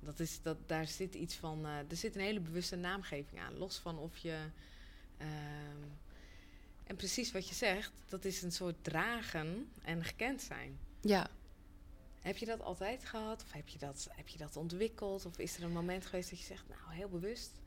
Dat 0.01 0.21
is, 0.21 0.43
dat, 0.43 0.57
daar 0.67 0.87
zit 0.87 1.15
iets 1.15 1.35
van, 1.35 1.67
eh, 1.67 1.79
er 1.91 1.97
zit 1.97 2.15
een 2.15 2.21
hele 2.21 2.41
bewuste 2.41 2.77
naamgeving 2.77 3.41
aan. 3.41 3.59
Los 3.59 3.79
van 3.79 3.99
of 3.99 4.17
je, 4.17 4.39
ehm, 5.17 5.83
en 6.85 6.97
precies 6.97 7.33
wat 7.33 7.49
je 7.49 7.55
zegt, 7.55 7.93
dat 8.09 8.25
is 8.25 8.43
een 8.43 8.53
soort 8.53 8.85
dragen 8.85 9.73
en 9.83 10.05
gekend 10.05 10.43
zijn. 10.43 10.79
Ja, 11.01 11.31
Heb 12.19 12.37
je 12.37 12.47
dat 12.47 12.63
altijd 12.63 13.05
gehad? 13.05 13.43
Of 13.43 13.53
heb 13.53 13.69
je 13.69 13.79
dat, 13.79 14.09
heb 14.11 14.29
je 14.29 14.39
dat 14.39 14.57
ontwikkeld? 14.57 15.27
Of 15.27 15.39
is 15.39 15.57
er 15.57 15.63
een 15.63 15.73
moment 15.73 16.07
geweest 16.07 16.31
dat 16.31 16.39
je 16.39 16.45
zegt, 16.45 16.69
nou, 16.69 16.81
heel 16.95 17.09
bewust? 17.09 17.61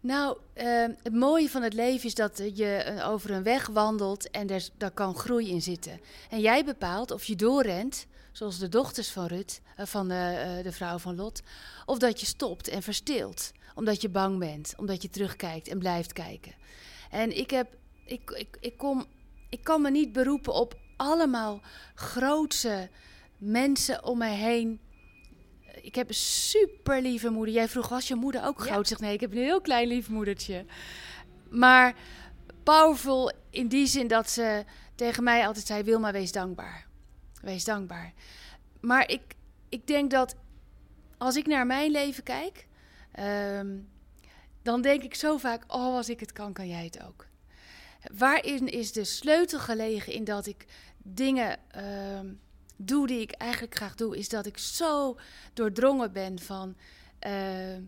Nou, 0.00 0.38
ehm, 0.54 0.92
het 1.02 1.14
mooie 1.14 1.50
van 1.50 1.62
het 1.62 1.72
leven 1.72 2.06
is 2.06 2.14
dat 2.14 2.38
je 2.54 2.74
eh, 2.74 3.10
over 3.10 3.30
een 3.30 3.42
weg 3.42 3.66
wandelt 3.66 4.30
en 4.30 4.46
daar 4.76 4.90
kan 4.90 5.14
groei 5.14 5.50
in 5.50 5.62
zitten. 5.62 6.00
En 6.30 6.40
jij 6.40 6.64
bepaalt 6.64 7.10
of 7.10 7.24
je 7.24 7.36
doorrent, 7.36 8.06
zoals 8.32 8.58
de 8.58 8.68
dochters 8.68 9.10
van 9.10 9.26
Rut, 9.26 9.60
eh, 9.76 9.86
van 9.86 10.08
de, 10.08 10.14
eh, 10.14 10.62
de 10.64 10.72
vrouw 10.72 10.98
van 10.98 11.16
Lot, 11.16 11.42
of 11.86 11.98
dat 11.98 12.20
je 12.20 12.26
stopt 12.26 12.68
en 12.68 12.82
verstilt, 12.82 13.52
omdat 13.74 14.02
je 14.02 14.08
bang 14.08 14.38
bent, 14.38 14.74
omdat 14.76 15.02
je 15.02 15.10
terugkijkt 15.10 15.68
en 15.68 15.78
blijft 15.78 16.12
kijken. 16.12 16.54
En 17.10 17.36
ik 17.36 17.50
heb, 17.50 17.76
ik, 18.04 18.30
ik, 18.30 18.56
ik 18.60 18.76
kom, 18.76 19.06
ik 19.48 19.64
kan 19.64 19.82
me 19.82 19.90
niet 19.90 20.12
beroepen 20.12 20.54
op 20.54 20.78
allemaal 20.96 21.60
grootse 21.94 22.88
mensen 23.38 24.04
om 24.04 24.18
mij 24.18 24.34
heen. 24.34 24.80
Ik 25.88 25.94
heb 25.94 26.08
een 26.08 26.14
super 26.14 27.02
lieve 27.02 27.30
moeder. 27.30 27.54
Jij 27.54 27.68
vroeg, 27.68 27.88
was 27.88 28.08
je 28.08 28.14
moeder 28.14 28.44
ook 28.44 28.60
groot? 28.60 28.80
Ik 28.80 28.86
zeg, 28.86 29.00
nee, 29.00 29.12
ik 29.12 29.20
heb 29.20 29.32
een 29.32 29.38
heel 29.38 29.60
klein 29.60 29.88
lief 29.88 30.08
moedertje. 30.08 30.64
Maar 31.50 31.94
powerful 32.62 33.32
in 33.50 33.68
die 33.68 33.86
zin 33.86 34.08
dat 34.08 34.30
ze 34.30 34.64
tegen 34.94 35.24
mij 35.24 35.46
altijd 35.46 35.66
zei, 35.66 35.82
Wilma, 35.82 36.12
wees 36.12 36.32
dankbaar. 36.32 36.86
Wees 37.42 37.64
dankbaar. 37.64 38.12
Maar 38.80 39.10
ik, 39.10 39.22
ik 39.68 39.86
denk 39.86 40.10
dat 40.10 40.34
als 41.18 41.36
ik 41.36 41.46
naar 41.46 41.66
mijn 41.66 41.90
leven 41.90 42.22
kijk, 42.22 42.66
ehm, 43.12 43.76
dan 44.62 44.82
denk 44.82 45.02
ik 45.02 45.14
zo 45.14 45.36
vaak, 45.36 45.64
oh, 45.66 45.94
als 45.94 46.08
ik 46.08 46.20
het 46.20 46.32
kan, 46.32 46.52
kan 46.52 46.68
jij 46.68 46.84
het 46.84 47.02
ook. 47.02 47.26
Waarin 48.16 48.66
is 48.66 48.92
de 48.92 49.04
sleutel 49.04 49.58
gelegen 49.58 50.12
in 50.12 50.24
dat 50.24 50.46
ik 50.46 50.64
dingen 50.98 51.58
ehm, 51.70 52.26
doe 52.78 53.06
die 53.06 53.20
ik 53.20 53.30
eigenlijk 53.30 53.74
graag 53.74 53.94
doe, 53.94 54.16
is 54.16 54.28
dat 54.28 54.46
ik 54.46 54.58
zo 54.58 55.18
doordrongen 55.52 56.12
ben 56.12 56.38
van, 56.38 56.76
ehm, 57.18 57.82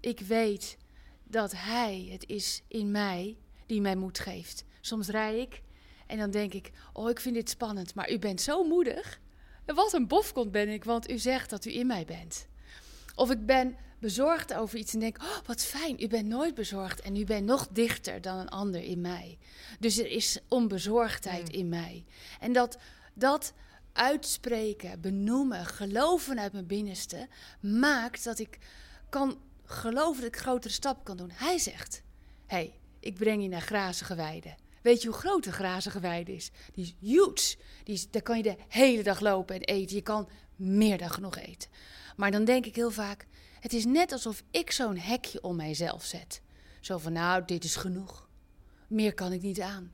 ik 0.00 0.20
weet 0.20 0.76
dat 1.24 1.52
Hij 1.52 2.08
het 2.10 2.28
is 2.28 2.62
in 2.68 2.90
mij 2.90 3.36
die 3.66 3.80
mij 3.80 3.96
moed 3.96 4.18
geeft. 4.18 4.64
Soms 4.80 5.08
rij 5.08 5.40
ik 5.40 5.62
en 6.06 6.18
dan 6.18 6.30
denk 6.30 6.52
ik, 6.52 6.70
oh, 6.92 7.10
ik 7.10 7.20
vind 7.20 7.34
dit 7.34 7.50
spannend, 7.50 7.94
maar 7.94 8.10
u 8.10 8.18
bent 8.18 8.40
zo 8.40 8.64
moedig. 8.64 9.20
En 9.64 9.74
wat 9.74 9.92
een 9.92 10.06
bofkont 10.06 10.52
ben 10.52 10.68
ik, 10.68 10.84
want 10.84 11.10
u 11.10 11.18
zegt 11.18 11.50
dat 11.50 11.64
u 11.64 11.74
in 11.74 11.86
mij 11.86 12.04
bent. 12.04 12.46
Of 13.14 13.30
ik 13.30 13.46
ben 13.46 13.76
bezorgd 13.98 14.54
over 14.54 14.78
iets 14.78 14.92
en 14.94 15.00
denk, 15.00 15.22
oh, 15.22 15.38
wat 15.46 15.64
fijn, 15.64 16.02
u 16.02 16.08
bent 16.08 16.28
nooit 16.28 16.54
bezorgd 16.54 17.00
en 17.00 17.16
u 17.16 17.24
bent 17.24 17.46
nog 17.46 17.68
dichter 17.68 18.20
dan 18.20 18.38
een 18.38 18.48
ander 18.48 18.82
in 18.82 19.00
mij. 19.00 19.38
Dus 19.78 19.98
er 19.98 20.10
is 20.10 20.38
onbezorgdheid 20.48 21.48
Mm. 21.48 21.58
in 21.58 21.68
mij. 21.68 22.04
En 22.40 22.52
dat, 22.52 22.78
dat 23.14 23.52
uitspreken, 23.92 25.00
benoemen, 25.00 25.66
geloven 25.66 26.40
uit 26.40 26.52
mijn 26.52 26.66
binnenste, 26.66 27.28
maakt 27.60 28.24
dat 28.24 28.38
ik 28.38 28.58
kan 29.08 29.38
geloven 29.64 30.22
dat 30.22 30.34
ik 30.34 30.40
grotere 30.40 30.72
stappen 30.72 31.04
kan 31.04 31.16
doen. 31.16 31.30
Hij 31.32 31.58
zegt, 31.58 32.02
hé, 32.46 32.56
hey, 32.56 32.80
ik 33.00 33.14
breng 33.14 33.42
je 33.42 33.48
naar 33.48 33.60
grazige 33.60 34.14
weiden. 34.14 34.56
Weet 34.82 35.02
je 35.02 35.08
hoe 35.08 35.16
groot 35.16 35.46
een 35.46 35.52
grazige 35.52 36.00
weide 36.00 36.34
is? 36.34 36.50
Die 36.72 36.84
is 36.84 36.94
huge. 37.08 37.56
Die 37.84 37.94
is, 37.94 38.10
daar 38.10 38.22
kan 38.22 38.36
je 38.36 38.42
de 38.42 38.56
hele 38.68 39.02
dag 39.02 39.20
lopen 39.20 39.54
en 39.54 39.62
eten. 39.62 39.96
Je 39.96 40.02
kan 40.02 40.28
meer 40.56 40.98
dan 40.98 41.10
genoeg 41.10 41.36
eten. 41.36 41.70
Maar 42.16 42.30
dan 42.30 42.44
denk 42.44 42.66
ik 42.66 42.76
heel 42.76 42.90
vaak, 42.90 43.26
het 43.60 43.72
is 43.72 43.84
net 43.84 44.12
alsof 44.12 44.42
ik 44.50 44.70
zo'n 44.70 44.96
hekje 44.96 45.42
om 45.42 45.56
mijzelf 45.56 46.04
zet. 46.04 46.40
Zo 46.80 46.98
van, 46.98 47.12
nou, 47.12 47.44
dit 47.44 47.64
is 47.64 47.76
genoeg. 47.76 48.28
Meer 48.88 49.14
kan 49.14 49.32
ik 49.32 49.42
niet 49.42 49.60
aan. 49.60 49.92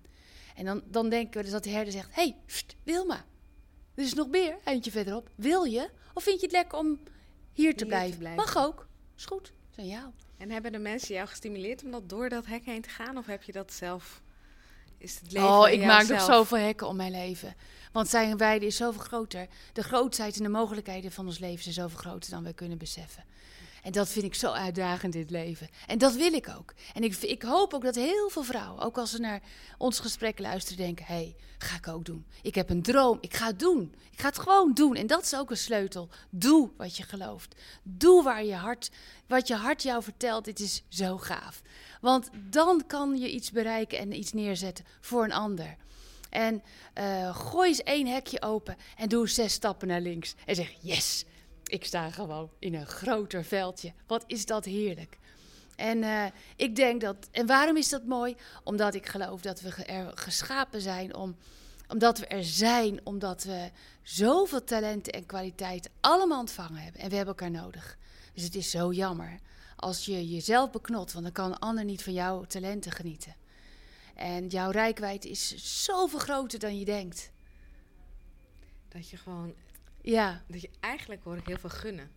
En 0.55 0.65
dan, 0.65 0.83
dan 0.87 1.09
denken 1.09 1.37
we 1.37 1.43
dus 1.43 1.53
dat 1.53 1.65
de 1.65 1.71
herder 1.71 1.93
zegt, 1.93 2.15
hé, 2.15 2.23
hey, 2.23 2.37
Wilma, 2.83 3.25
er 3.99 4.05
is 4.05 4.15
nog 4.15 4.29
meer, 4.29 4.59
eentje 4.65 4.91
verderop. 4.91 5.31
Wil 5.35 5.65
je? 5.65 5.91
Of 6.13 6.23
vind 6.23 6.41
je 6.41 6.47
het 6.47 6.55
lekker 6.55 6.79
om 6.79 6.99
hier 7.53 7.71
te, 7.71 7.77
te 7.77 7.87
blijven? 7.87 8.19
blijven. 8.19 8.45
Mag 8.45 8.57
ook. 8.57 8.87
Is 9.17 9.25
goed. 9.25 9.53
Is 9.71 9.79
aan 9.79 9.87
jou. 9.87 10.11
En 10.37 10.51
hebben 10.51 10.73
de 10.73 10.79
mensen 10.79 11.15
jou 11.15 11.29
gestimuleerd 11.29 11.85
om 11.85 11.91
dat 11.91 12.09
door 12.09 12.29
dat 12.29 12.47
hek 12.47 12.65
heen 12.65 12.83
te 12.83 12.89
gaan? 12.89 13.19
Of 13.19 13.27
heb 13.27 13.43
je 13.43 13.53
dat 13.53 13.73
zelf? 13.73 14.23
Is 14.99 15.19
het 15.21 15.33
leven 15.33 15.49
Oh, 15.49 15.69
ik 15.69 15.85
maak 15.85 16.09
nog 16.09 16.21
zoveel 16.21 16.59
hekken 16.59 16.87
om 16.87 16.97
mijn 16.97 17.11
leven. 17.11 17.55
Want 17.93 18.09
zijn 18.09 18.37
weide 18.37 18.67
is 18.67 18.77
zoveel 18.77 19.03
groter. 19.03 19.47
De 19.73 19.83
grootheid 19.83 20.37
en 20.37 20.43
de 20.43 20.49
mogelijkheden 20.49 21.13
van 21.13 21.27
ons 21.27 21.39
leven 21.39 21.63
zijn 21.63 21.75
zoveel 21.75 21.99
groter 21.99 22.31
dan 22.31 22.43
wij 22.43 22.55
kunnen 22.55 22.79
beseffen. 22.79 23.25
En 23.83 23.93
dat 23.93 24.09
vind 24.09 24.25
ik 24.25 24.35
zo 24.35 24.51
uitdagend 24.51 25.15
in 25.15 25.21
het 25.21 25.31
leven. 25.31 25.69
En 25.87 25.99
dat 25.99 26.15
wil 26.15 26.33
ik 26.33 26.49
ook. 26.59 26.75
En 26.95 27.03
ik, 27.03 27.17
ik 27.17 27.43
hoop 27.43 27.75
ook 27.75 27.83
dat 27.83 27.95
heel 27.95 28.29
veel 28.31 28.43
vrouwen, 28.43 28.83
ook 28.83 28.99
als 28.99 29.11
ze 29.11 29.19
naar 29.19 29.43
ons 29.79 30.01
gesprek 30.01 30.39
luisteren, 30.39 30.79
denken: 30.79 31.05
hé, 31.05 31.15
hey, 31.15 31.37
ga 31.59 31.77
ik 31.77 31.89
ook 31.89 32.05
doen. 32.05 32.27
Ik 32.43 32.55
heb 32.55 32.71
een 32.71 32.83
droom, 32.83 33.19
ik 33.21 33.35
ga 33.35 33.47
het 33.47 33.59
doen. 33.59 33.95
Ik 34.11 34.21
ga 34.21 34.29
het 34.29 34.39
gewoon 34.39 34.73
doen. 34.75 34.95
En 34.95 35.07
dat 35.07 35.23
is 35.23 35.37
ook 35.37 35.51
een 35.51 35.57
sleutel. 35.57 36.09
Doe 36.31 36.71
wat 36.77 36.97
je 36.97 37.03
gelooft. 37.03 37.55
Doe 37.83 38.23
waar 38.23 38.45
je 38.45 38.55
hart, 38.55 38.91
wat 39.27 39.49
je 39.49 39.55
hart 39.55 39.83
jou 39.83 40.03
vertelt. 40.03 40.45
Dit 40.45 40.61
is 40.61 40.83
zo 40.89 41.19
gaaf. 41.19 41.63
Want 42.01 42.29
dan 42.51 42.87
kan 42.87 43.19
je 43.19 43.31
iets 43.31 43.51
bereiken 43.51 43.99
en 43.99 44.19
iets 44.19 44.33
neerzetten 44.33 44.85
voor 45.01 45.25
een 45.25 45.33
ander. 45.33 45.77
En 46.31 46.63
eh, 46.93 47.37
gooi 47.37 47.69
eens 47.69 47.83
één 47.83 48.07
hekje 48.07 48.43
open 48.43 48.77
en 48.97 49.09
doe 49.09 49.29
zes 49.29 49.53
stappen 49.53 49.89
naar 49.89 50.01
links. 50.01 50.35
En 50.47 50.55
zeg: 50.55 50.75
Yes, 50.81 51.25
ik 51.69 51.85
sta 51.85 52.11
gewoon 52.11 52.51
in 52.59 52.75
een 52.75 52.87
groter 52.87 53.45
veldje. 53.45 53.93
Wat 54.07 54.25
is 54.27 54.47
dat 54.47 54.65
heerlijk. 54.65 55.19
En 55.77 56.03
eh, 56.03 56.25
ik 56.57 56.77
denk 56.77 57.01
dat. 57.01 57.29
En 57.31 57.47
waarom 57.47 57.77
is 57.77 57.89
dat 57.89 58.05
mooi? 58.05 58.37
Omdat 58.65 58.95
ik 58.95 59.07
geloof 59.07 59.41
dat 59.41 59.61
we 59.61 59.85
er 59.85 60.13
geschapen 60.15 60.81
zijn 60.81 61.15
om. 61.15 61.37
Omdat 61.89 62.19
we 62.19 62.27
er 62.27 62.45
zijn, 62.45 63.01
omdat 63.05 63.45
we 63.45 63.71
zoveel 64.03 64.65
talenten 64.65 65.13
en 65.13 65.27
kwaliteiten 65.27 65.91
allemaal 66.01 66.41
ontvangen 66.41 66.83
hebben. 66.83 67.01
En 67.01 67.09
we 67.09 67.17
hebben 67.17 67.35
elkaar 67.35 67.63
nodig. 67.63 67.99
Dus 68.35 68.43
het 68.43 68.55
is 68.55 68.71
zo 68.71 68.93
jammer 68.93 69.41
als 69.81 70.05
je 70.05 70.29
jezelf 70.29 70.71
beknot, 70.71 71.13
want 71.13 71.25
dan 71.25 71.35
kan 71.35 71.51
een 71.51 71.59
ander 71.59 71.85
niet 71.85 72.03
van 72.03 72.13
jouw 72.13 72.45
talenten 72.45 72.93
genieten. 72.93 73.35
En 74.15 74.47
jouw 74.47 74.71
rijkwijde 74.71 75.29
is 75.31 75.55
zoveel 75.85 76.19
groter 76.19 76.59
dan 76.59 76.79
je 76.79 76.85
denkt. 76.85 77.31
Dat 78.89 79.09
je 79.09 79.17
gewoon, 79.17 79.55
Ja, 80.11 80.43
dat 80.49 80.61
je 80.61 80.71
eigenlijk 80.81 81.25
hoor 81.25 81.37
ik 81.37 81.47
heel 81.47 81.59
veel 81.59 81.71
gunnen. 81.71 82.11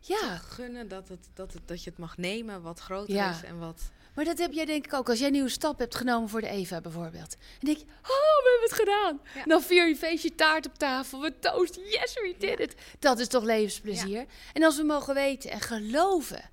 ja. 0.00 0.36
Gunnen 0.36 0.88
dat, 0.88 1.08
het, 1.08 1.28
dat, 1.34 1.52
het, 1.52 1.68
dat 1.68 1.84
je 1.84 1.90
het 1.90 1.98
mag 1.98 2.16
nemen 2.16 2.62
wat 2.62 2.80
groter 2.80 3.14
Ja. 3.14 3.30
is 3.30 3.42
en 3.42 3.58
wat... 3.58 3.90
Maar 4.14 4.24
dat 4.24 4.38
heb 4.38 4.52
jij 4.52 4.64
denk 4.64 4.84
ik 4.84 4.92
ook. 4.94 5.08
Als 5.08 5.18
jij 5.18 5.26
een 5.26 5.32
nieuwe 5.32 5.48
stap 5.48 5.78
hebt 5.78 5.94
genomen 5.94 6.28
voor 6.28 6.40
de 6.40 6.48
Eva 6.48 6.80
bijvoorbeeld. 6.80 7.34
En 7.34 7.66
denk 7.66 7.78
je, 7.78 7.84
oh, 7.84 8.08
we 8.08 8.58
hebben 8.58 8.68
het 8.68 8.78
gedaan. 8.78 9.20
Ja. 9.34 9.44
Dan 9.44 9.62
vier 9.62 9.88
je 9.88 9.96
feestje 9.96 10.34
taart 10.34 10.66
op 10.66 10.74
tafel. 10.74 11.20
We 11.20 11.38
toast, 11.38 11.74
yes, 11.74 12.14
we 12.14 12.34
did 12.38 12.58
Ja. 12.58 12.64
it. 12.64 12.74
Dat 12.98 13.18
is 13.18 13.28
toch 13.28 13.44
levensplezier. 13.44 14.26
En 14.52 14.62
als 14.62 14.76
we 14.76 14.82
mogen 14.82 15.14
weten 15.14 15.50
en 15.50 15.60
geloven 15.60 16.50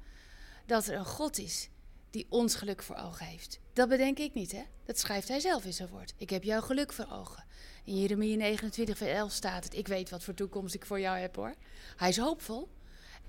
dat 0.65 0.87
er 0.87 0.93
een 0.93 1.05
God 1.05 1.37
is 1.37 1.69
die 2.09 2.25
ons 2.29 2.55
geluk 2.55 2.83
voor 2.83 2.95
ogen 2.95 3.25
heeft. 3.25 3.59
Dat 3.73 3.89
bedenk 3.89 4.19
ik 4.19 4.33
niet, 4.33 4.51
hè? 4.51 4.63
Dat 4.85 4.99
schrijft 4.99 5.27
hij 5.27 5.39
zelf 5.39 5.65
in 5.65 5.73
zijn 5.73 5.89
woord. 5.89 6.13
Ik 6.17 6.29
heb 6.29 6.43
jouw 6.43 6.61
geluk 6.61 6.93
voor 6.93 7.07
ogen. 7.11 7.45
In 7.87 7.99
Jeremia 7.99 8.35
29, 8.35 8.97
vers 8.97 9.11
11 9.11 9.31
staat 9.31 9.63
het. 9.63 9.73
Ik 9.73 9.87
weet 9.87 10.09
wat 10.09 10.23
voor 10.23 10.33
toekomst 10.33 10.73
ik 10.73 10.85
voor 10.85 10.99
jou 10.99 11.17
heb, 11.17 11.35
hoor. 11.35 11.53
Hij 11.97 12.09
is 12.09 12.17
hoopvol 12.17 12.69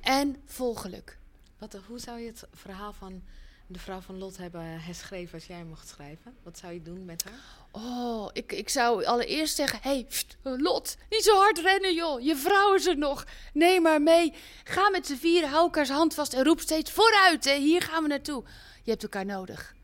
en 0.00 0.36
vol 0.46 0.74
geluk. 0.74 1.18
Wat, 1.58 1.76
hoe 1.86 1.98
zou 1.98 2.18
je 2.18 2.26
het 2.26 2.44
verhaal 2.52 2.92
van 2.92 3.22
de 3.66 3.78
vrouw 3.78 4.00
van 4.00 4.18
Lot 4.18 4.36
hebben 4.36 4.80
herschreven 4.80 5.34
als 5.34 5.46
jij 5.46 5.64
mocht 5.64 5.88
schrijven? 5.88 6.36
Wat 6.42 6.58
zou 6.58 6.72
je 6.72 6.82
doen 6.82 7.04
met 7.04 7.24
haar? 7.24 7.32
Oh, 7.70 8.28
ik, 8.32 8.52
ik 8.52 8.68
zou 8.68 9.04
allereerst 9.04 9.56
zeggen: 9.56 9.78
hey, 9.82 10.06
Lot, 10.42 10.96
niet 11.10 11.22
zo 11.22 11.36
hard 11.36 11.58
rennen, 11.58 11.94
joh. 11.94 12.20
Je 12.20 12.36
vrouw 12.36 12.74
is 12.74 12.86
er 12.86 12.98
nog. 12.98 13.26
Neem 13.52 13.82
maar 13.82 14.02
mee. 14.02 14.34
Ga 14.64 14.90
met 14.90 15.06
z'n 15.06 15.16
vieren, 15.16 15.48
hou 15.48 15.62
elkaars 15.62 15.90
hand 15.90 16.14
vast 16.14 16.32
en 16.32 16.44
roep 16.44 16.60
steeds 16.60 16.90
vooruit. 16.90 17.44
Hè. 17.44 17.56
Hier 17.56 17.82
gaan 17.82 18.02
we 18.02 18.08
naartoe. 18.08 18.44
Je 18.82 18.90
hebt 18.90 19.02
elkaar 19.02 19.26
nodig. 19.26 19.74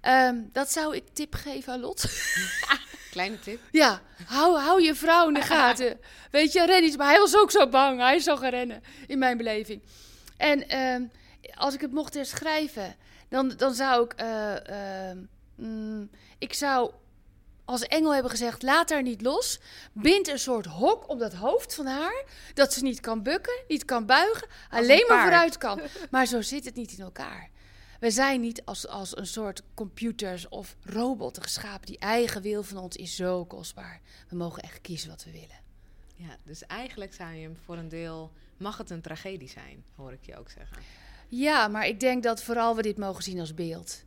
Ehm, 0.00 0.36
dat 0.52 0.72
zou 0.72 0.96
ik 0.96 1.04
tip 1.12 1.34
geven 1.34 1.72
aan 1.72 1.80
Lot. 1.80 2.04
Kleine 3.12 3.38
tip. 3.38 3.60
Ja, 3.70 4.00
hou, 4.26 4.58
hou 4.58 4.82
je 4.82 4.94
vrouw 4.94 5.28
in 5.28 5.34
de 5.34 5.42
gaten. 5.54 6.00
Weet 6.30 6.52
je, 6.52 6.66
ren 6.66 6.84
iets. 6.84 6.96
Maar 6.96 7.08
hij 7.08 7.18
was 7.18 7.36
ook 7.36 7.50
zo 7.50 7.68
bang. 7.68 8.00
Hij 8.00 8.16
is 8.16 8.24
zo 8.24 8.36
gaan 8.36 8.50
rennen, 8.50 8.82
in 9.06 9.18
mijn 9.18 9.36
beleving. 9.36 9.82
En 10.36 10.68
ehm, 10.68 11.02
als 11.54 11.74
ik 11.74 11.80
het 11.80 11.92
mocht 11.92 12.14
herschrijven, 12.14 12.96
dan, 13.28 13.52
dan 13.56 13.74
zou 13.74 14.04
ik... 14.04 14.22
Uh, 14.22 15.10
mm, 15.54 16.10
ik 16.38 16.54
zou 16.54 16.92
als 17.64 17.82
engel 17.82 18.12
hebben 18.12 18.30
gezegd: 18.30 18.62
laat 18.62 18.90
haar 18.90 19.02
niet 19.02 19.22
los. 19.22 19.60
Bind 19.92 20.28
een 20.28 20.38
soort 20.38 20.66
hok 20.66 21.08
om 21.08 21.18
dat 21.18 21.34
hoofd 21.34 21.74
van 21.74 21.86
haar. 21.86 22.24
Dat 22.54 22.72
ze 22.72 22.82
niet 22.82 23.00
kan 23.00 23.22
bukken, 23.22 23.64
niet 23.68 23.84
kan 23.84 24.06
buigen, 24.06 24.48
alleen 24.70 25.04
maar 25.08 25.22
vooruit 25.22 25.58
kan. 25.58 25.80
Maar 26.10 26.26
zo 26.26 26.40
zit 26.40 26.64
het 26.64 26.74
niet 26.74 26.92
in 26.92 27.04
elkaar. 27.04 27.50
We 28.02 28.10
zijn 28.10 28.40
niet 28.40 28.64
als, 28.64 28.88
als 28.88 29.16
een 29.16 29.26
soort 29.26 29.62
computers 29.74 30.48
of 30.48 30.76
robotten 30.84 31.42
geschapen. 31.42 31.86
Die 31.86 31.98
eigen 31.98 32.42
wil 32.42 32.62
van 32.62 32.76
ons 32.76 32.96
is 32.96 33.16
zo 33.16 33.44
kostbaar. 33.44 34.00
We 34.28 34.36
mogen 34.36 34.62
echt 34.62 34.80
kiezen 34.80 35.08
wat 35.08 35.24
we 35.24 35.30
willen. 35.30 35.60
Ja, 36.14 36.36
dus 36.44 36.66
eigenlijk 36.66 37.14
zou 37.14 37.34
je 37.34 37.42
hem 37.42 37.56
voor 37.64 37.76
een 37.76 37.88
deel. 37.88 38.32
Mag 38.56 38.78
het 38.78 38.90
een 38.90 39.00
tragedie 39.00 39.48
zijn, 39.48 39.84
hoor 39.94 40.12
ik 40.12 40.24
je 40.26 40.36
ook 40.36 40.50
zeggen. 40.50 40.76
Ja, 41.28 41.68
maar 41.68 41.86
ik 41.86 42.00
denk 42.00 42.22
dat 42.22 42.42
vooral 42.42 42.76
we 42.76 42.82
dit 42.82 42.98
mogen 42.98 43.22
zien 43.22 43.40
als 43.40 43.54
beeld. 43.54 44.04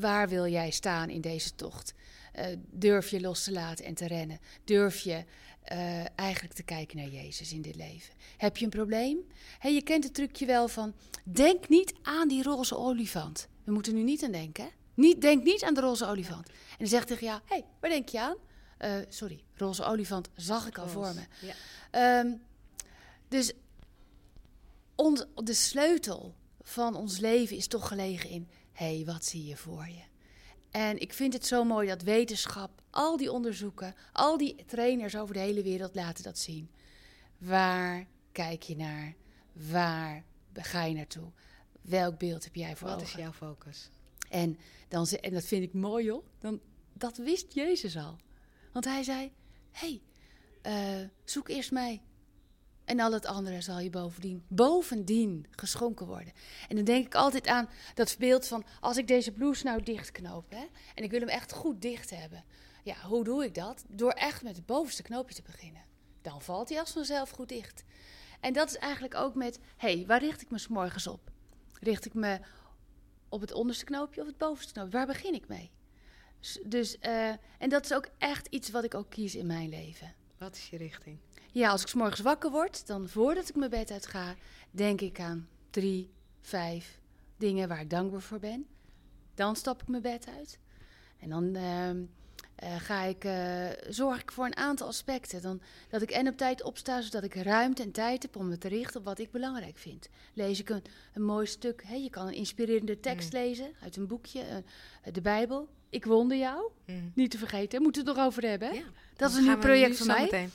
Waar 0.00 0.28
wil 0.28 0.46
jij 0.46 0.70
staan 0.70 1.10
in 1.10 1.20
deze 1.20 1.54
tocht? 1.54 1.94
Uh, 2.38 2.46
durf 2.70 3.10
je 3.10 3.20
los 3.20 3.44
te 3.44 3.52
laten 3.52 3.84
en 3.84 3.94
te 3.94 4.06
rennen? 4.06 4.38
Durf 4.64 5.00
je 5.00 5.24
uh, 5.72 6.18
eigenlijk 6.18 6.54
te 6.54 6.62
kijken 6.62 6.96
naar 6.96 7.08
Jezus 7.08 7.52
in 7.52 7.62
dit 7.62 7.76
leven? 7.76 8.14
Heb 8.36 8.56
je 8.56 8.64
een 8.64 8.70
probleem? 8.70 9.18
Hey, 9.58 9.74
je 9.74 9.82
kent 9.82 10.04
het 10.04 10.14
trucje 10.14 10.46
wel 10.46 10.68
van: 10.68 10.94
denk 11.24 11.68
niet 11.68 11.94
aan 12.02 12.28
die 12.28 12.42
roze 12.42 12.76
olifant. 12.76 13.48
We 13.64 13.72
moeten 13.72 13.94
nu 13.94 14.02
niet 14.02 14.24
aan 14.24 14.32
denken. 14.32 14.70
Niet, 14.94 15.20
denk 15.20 15.44
niet 15.44 15.62
aan 15.62 15.74
de 15.74 15.80
roze 15.80 16.06
olifant. 16.06 16.48
En 16.48 16.78
dan 16.78 16.86
zegt 16.86 17.06
tegen 17.06 17.26
jou: 17.26 17.40
hey, 17.44 17.64
waar 17.80 17.90
denk 17.90 18.08
je 18.08 18.20
aan? 18.20 18.36
Uh, 18.78 18.96
sorry, 19.08 19.42
roze 19.54 19.84
olifant 19.84 20.28
zag 20.36 20.66
ik 20.66 20.78
al 20.78 20.88
voor 20.88 21.14
me. 21.14 21.22
Ja. 21.92 22.20
Um, 22.20 22.42
dus 23.28 23.52
de 25.44 25.54
sleutel 25.54 26.34
van 26.62 26.96
ons 26.96 27.18
leven 27.18 27.56
is 27.56 27.66
toch 27.66 27.88
gelegen 27.88 28.30
in: 28.30 28.48
hé, 28.72 28.96
hey, 28.96 29.04
wat 29.04 29.24
zie 29.24 29.44
je 29.46 29.56
voor 29.56 29.86
je? 29.88 30.02
En 30.74 30.98
ik 31.00 31.12
vind 31.12 31.32
het 31.32 31.46
zo 31.46 31.64
mooi 31.64 31.88
dat 31.88 32.02
wetenschap, 32.02 32.82
al 32.90 33.16
die 33.16 33.32
onderzoeken, 33.32 33.94
al 34.12 34.38
die 34.38 34.64
trainers 34.66 35.16
over 35.16 35.34
de 35.34 35.40
hele 35.40 35.62
wereld 35.62 35.94
laten 35.94 36.24
dat 36.24 36.38
zien. 36.38 36.70
Waar 37.38 38.06
kijk 38.32 38.62
je 38.62 38.76
naar? 38.76 39.14
Waar 39.52 40.24
ga 40.52 40.84
je 40.84 40.94
naartoe? 40.94 41.30
Welk 41.80 42.18
beeld 42.18 42.44
heb 42.44 42.54
jij 42.54 42.76
voor 42.76 42.88
Wat 42.88 42.96
ogen? 42.96 43.08
is 43.08 43.14
jouw 43.14 43.32
focus? 43.32 43.90
En, 44.28 44.58
dan, 44.88 45.06
en 45.06 45.32
dat 45.32 45.44
vind 45.44 45.62
ik 45.62 45.72
mooi, 45.72 46.04
joh. 46.04 46.24
Dan, 46.40 46.60
dat 46.92 47.16
wist 47.16 47.54
Jezus 47.54 47.96
al. 47.96 48.16
Want 48.72 48.84
hij 48.84 49.02
zei: 49.02 49.32
hey, 49.70 50.02
uh, 50.66 51.08
zoek 51.24 51.48
eerst 51.48 51.72
mij. 51.72 52.02
En 52.84 53.00
al 53.00 53.12
het 53.12 53.26
andere 53.26 53.60
zal 53.60 53.78
je 53.78 53.90
bovendien, 53.90 54.44
bovendien 54.48 55.46
geschonken 55.50 56.06
worden. 56.06 56.32
En 56.68 56.76
dan 56.76 56.84
denk 56.84 57.06
ik 57.06 57.14
altijd 57.14 57.46
aan 57.46 57.68
dat 57.94 58.16
beeld 58.18 58.46
van 58.46 58.64
als 58.80 58.96
ik 58.96 59.08
deze 59.08 59.32
blouse 59.32 59.64
nou 59.64 59.82
dichtknoop. 59.82 60.50
Hè, 60.50 60.66
en 60.94 61.04
ik 61.04 61.10
wil 61.10 61.20
hem 61.20 61.28
echt 61.28 61.52
goed 61.52 61.82
dicht 61.82 62.10
hebben. 62.10 62.44
Ja, 62.82 62.96
hoe 63.02 63.24
doe 63.24 63.44
ik 63.44 63.54
dat? 63.54 63.84
Door 63.88 64.10
echt 64.10 64.42
met 64.42 64.56
het 64.56 64.66
bovenste 64.66 65.02
knoopje 65.02 65.34
te 65.34 65.42
beginnen. 65.42 65.82
Dan 66.22 66.42
valt 66.42 66.68
hij 66.68 66.80
als 66.80 66.92
vanzelf 66.92 67.30
goed 67.30 67.48
dicht. 67.48 67.84
En 68.40 68.52
dat 68.52 68.68
is 68.68 68.76
eigenlijk 68.76 69.14
ook 69.14 69.34
met, 69.34 69.58
hé, 69.76 69.94
hey, 69.94 70.06
waar 70.06 70.20
richt 70.20 70.42
ik 70.42 70.50
me 70.50 70.58
s 70.58 70.68
morgens 70.68 71.06
op? 71.06 71.30
Richt 71.80 72.04
ik 72.04 72.14
me 72.14 72.40
op 73.28 73.40
het 73.40 73.52
onderste 73.52 73.84
knoopje 73.84 74.20
of 74.20 74.26
het 74.26 74.38
bovenste 74.38 74.72
knoopje? 74.72 74.96
Waar 74.96 75.06
begin 75.06 75.34
ik 75.34 75.48
mee? 75.48 75.70
Dus, 76.64 76.96
uh, 77.00 77.28
en 77.58 77.68
dat 77.68 77.84
is 77.84 77.94
ook 77.94 78.08
echt 78.18 78.46
iets 78.46 78.70
wat 78.70 78.84
ik 78.84 78.94
ook 78.94 79.10
kies 79.10 79.34
in 79.34 79.46
mijn 79.46 79.68
leven. 79.68 80.14
Wat 80.38 80.56
is 80.56 80.70
je 80.70 80.76
richting? 80.76 81.18
Ja, 81.54 81.70
als 81.70 81.82
ik 81.82 81.88
s 81.88 81.94
morgens 81.94 82.20
wakker 82.20 82.50
word, 82.50 82.86
dan 82.86 83.08
voordat 83.08 83.48
ik 83.48 83.54
mijn 83.54 83.70
bed 83.70 83.90
uit 83.90 84.06
ga, 84.06 84.34
denk 84.70 85.00
ik 85.00 85.20
aan 85.20 85.48
drie, 85.70 86.10
vijf 86.40 86.98
dingen 87.36 87.68
waar 87.68 87.80
ik 87.80 87.90
dankbaar 87.90 88.20
voor 88.20 88.38
ben. 88.38 88.66
Dan 89.34 89.56
stap 89.56 89.82
ik 89.82 89.88
mijn 89.88 90.02
bed 90.02 90.26
uit. 90.36 90.58
En 91.18 91.28
dan 91.28 91.44
uh, 91.44 91.90
uh, 91.90 92.76
ga 92.78 93.02
ik, 93.02 93.24
uh, 93.24 93.66
zorg 93.88 94.20
ik 94.20 94.32
voor 94.32 94.44
een 94.44 94.56
aantal 94.56 94.86
aspecten. 94.86 95.42
Dan, 95.42 95.60
dat 95.88 96.02
ik 96.02 96.10
en 96.10 96.28
op 96.28 96.36
tijd 96.36 96.62
opsta, 96.62 97.00
zodat 97.00 97.24
ik 97.24 97.34
ruimte 97.34 97.82
en 97.82 97.92
tijd 97.92 98.22
heb 98.22 98.36
om 98.36 98.48
me 98.48 98.58
te 98.58 98.68
richten 98.68 99.00
op 99.00 99.06
wat 99.06 99.18
ik 99.18 99.30
belangrijk 99.30 99.78
vind. 99.78 100.08
Lees 100.32 100.60
ik 100.60 100.68
een, 100.68 100.82
een 101.12 101.24
mooi 101.24 101.46
stuk. 101.46 101.82
Hè? 101.86 101.94
Je 101.94 102.10
kan 102.10 102.26
een 102.26 102.34
inspirerende 102.34 103.00
tekst 103.00 103.32
mm. 103.32 103.38
lezen 103.38 103.72
uit 103.82 103.96
een 103.96 104.06
boekje, 104.06 104.40
eh, 104.40 105.12
de 105.12 105.20
Bijbel. 105.20 105.68
Ik 105.90 106.04
wonde 106.04 106.36
jou. 106.36 106.70
Mm. 106.86 107.12
Niet 107.14 107.30
te 107.30 107.38
vergeten, 107.38 107.82
moeten 107.82 108.04
we 108.04 108.08
het 108.08 108.18
nog 108.18 108.26
over 108.26 108.42
hebben. 108.48 108.68
Hè? 108.68 108.74
Ja, 108.74 108.84
dat 109.16 109.30
is 109.30 109.36
een 109.36 109.44
nieuw 109.44 109.58
project 109.58 109.96
voor 109.96 110.06
mij. 110.06 110.22
Meteen. 110.22 110.50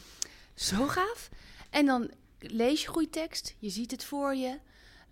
Zo 0.60 0.88
gaaf. 0.88 1.30
En 1.70 1.86
dan 1.86 2.12
lees 2.40 2.82
je 2.82 2.88
goede 2.88 3.10
tekst, 3.10 3.56
je 3.60 3.70
ziet 3.70 3.92
het 3.92 4.04
voor 4.04 4.36
je. 4.36 4.60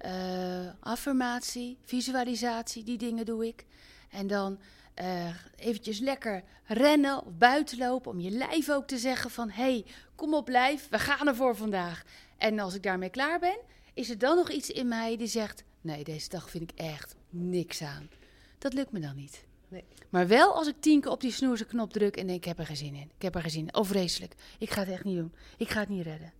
Uh, 0.05 0.73
affirmatie, 0.79 1.77
visualisatie, 1.81 2.83
die 2.83 2.97
dingen 2.97 3.25
doe 3.25 3.47
ik. 3.47 3.65
En 4.09 4.27
dan 4.27 4.59
uh, 5.01 5.35
eventjes 5.55 5.99
lekker 5.99 6.43
rennen 6.65 7.25
of 7.25 7.33
buiten 7.37 7.77
lopen 7.77 8.11
om 8.11 8.19
je 8.19 8.29
lijf 8.29 8.69
ook 8.69 8.87
te 8.87 8.97
zeggen 8.97 9.31
van... 9.31 9.49
hé, 9.49 9.63
hey, 9.63 9.85
kom 10.15 10.33
op 10.33 10.47
lijf, 10.47 10.89
we 10.89 10.99
gaan 10.99 11.27
ervoor 11.27 11.55
vandaag. 11.55 12.03
En 12.37 12.59
als 12.59 12.73
ik 12.73 12.83
daarmee 12.83 13.09
klaar 13.09 13.39
ben, 13.39 13.57
is 13.93 14.09
er 14.09 14.17
dan 14.17 14.35
nog 14.35 14.49
iets 14.49 14.69
in 14.69 14.87
mij 14.87 15.17
die 15.17 15.27
zegt... 15.27 15.63
nee, 15.81 16.03
deze 16.03 16.29
dag 16.29 16.49
vind 16.49 16.71
ik 16.71 16.79
echt 16.79 17.15
niks 17.29 17.81
aan. 17.81 18.09
Dat 18.57 18.73
lukt 18.73 18.91
me 18.91 18.99
dan 18.99 19.15
niet. 19.15 19.46
Nee. 19.67 19.83
Maar 20.09 20.27
wel 20.27 20.53
als 20.53 20.67
ik 20.67 20.75
tien 20.79 21.01
keer 21.01 21.11
op 21.11 21.21
die 21.21 21.31
snoerse 21.31 21.65
knop 21.65 21.93
druk 21.93 22.15
en 22.15 22.27
denk, 22.27 22.37
ik 22.37 22.45
heb 22.45 22.59
er 22.59 22.65
geen 22.65 22.77
zin 22.77 22.95
in. 22.95 23.11
Ik 23.15 23.21
heb 23.21 23.35
er 23.35 23.41
geen 23.41 23.51
zin 23.51 23.67
in. 23.67 23.75
Oh, 23.75 23.85
vreselijk. 23.85 24.35
Ik 24.59 24.69
ga 24.69 24.79
het 24.79 24.89
echt 24.89 25.03
niet 25.03 25.17
doen. 25.17 25.33
Ik 25.57 25.69
ga 25.69 25.79
het 25.79 25.89
niet 25.89 26.03
redden. 26.03 26.33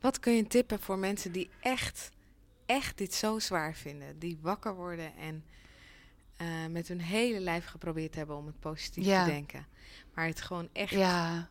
Wat 0.00 0.18
kun 0.18 0.32
je 0.32 0.46
tippen 0.46 0.80
voor 0.80 0.98
mensen 0.98 1.32
die 1.32 1.50
echt, 1.60 2.10
echt 2.66 2.98
dit 2.98 3.14
zo 3.14 3.38
zwaar 3.38 3.74
vinden? 3.74 4.18
Die 4.18 4.38
wakker 4.40 4.74
worden 4.74 5.16
en 5.16 5.44
uh, 6.40 6.66
met 6.70 6.88
hun 6.88 7.00
hele 7.00 7.40
lijf 7.40 7.66
geprobeerd 7.66 8.14
hebben 8.14 8.36
om 8.36 8.46
het 8.46 8.60
positief 8.60 9.04
ja. 9.04 9.24
te 9.24 9.30
denken. 9.30 9.66
Maar 10.14 10.26
het 10.26 10.40
gewoon 10.40 10.68
echt... 10.72 10.90
Ja. 10.90 11.48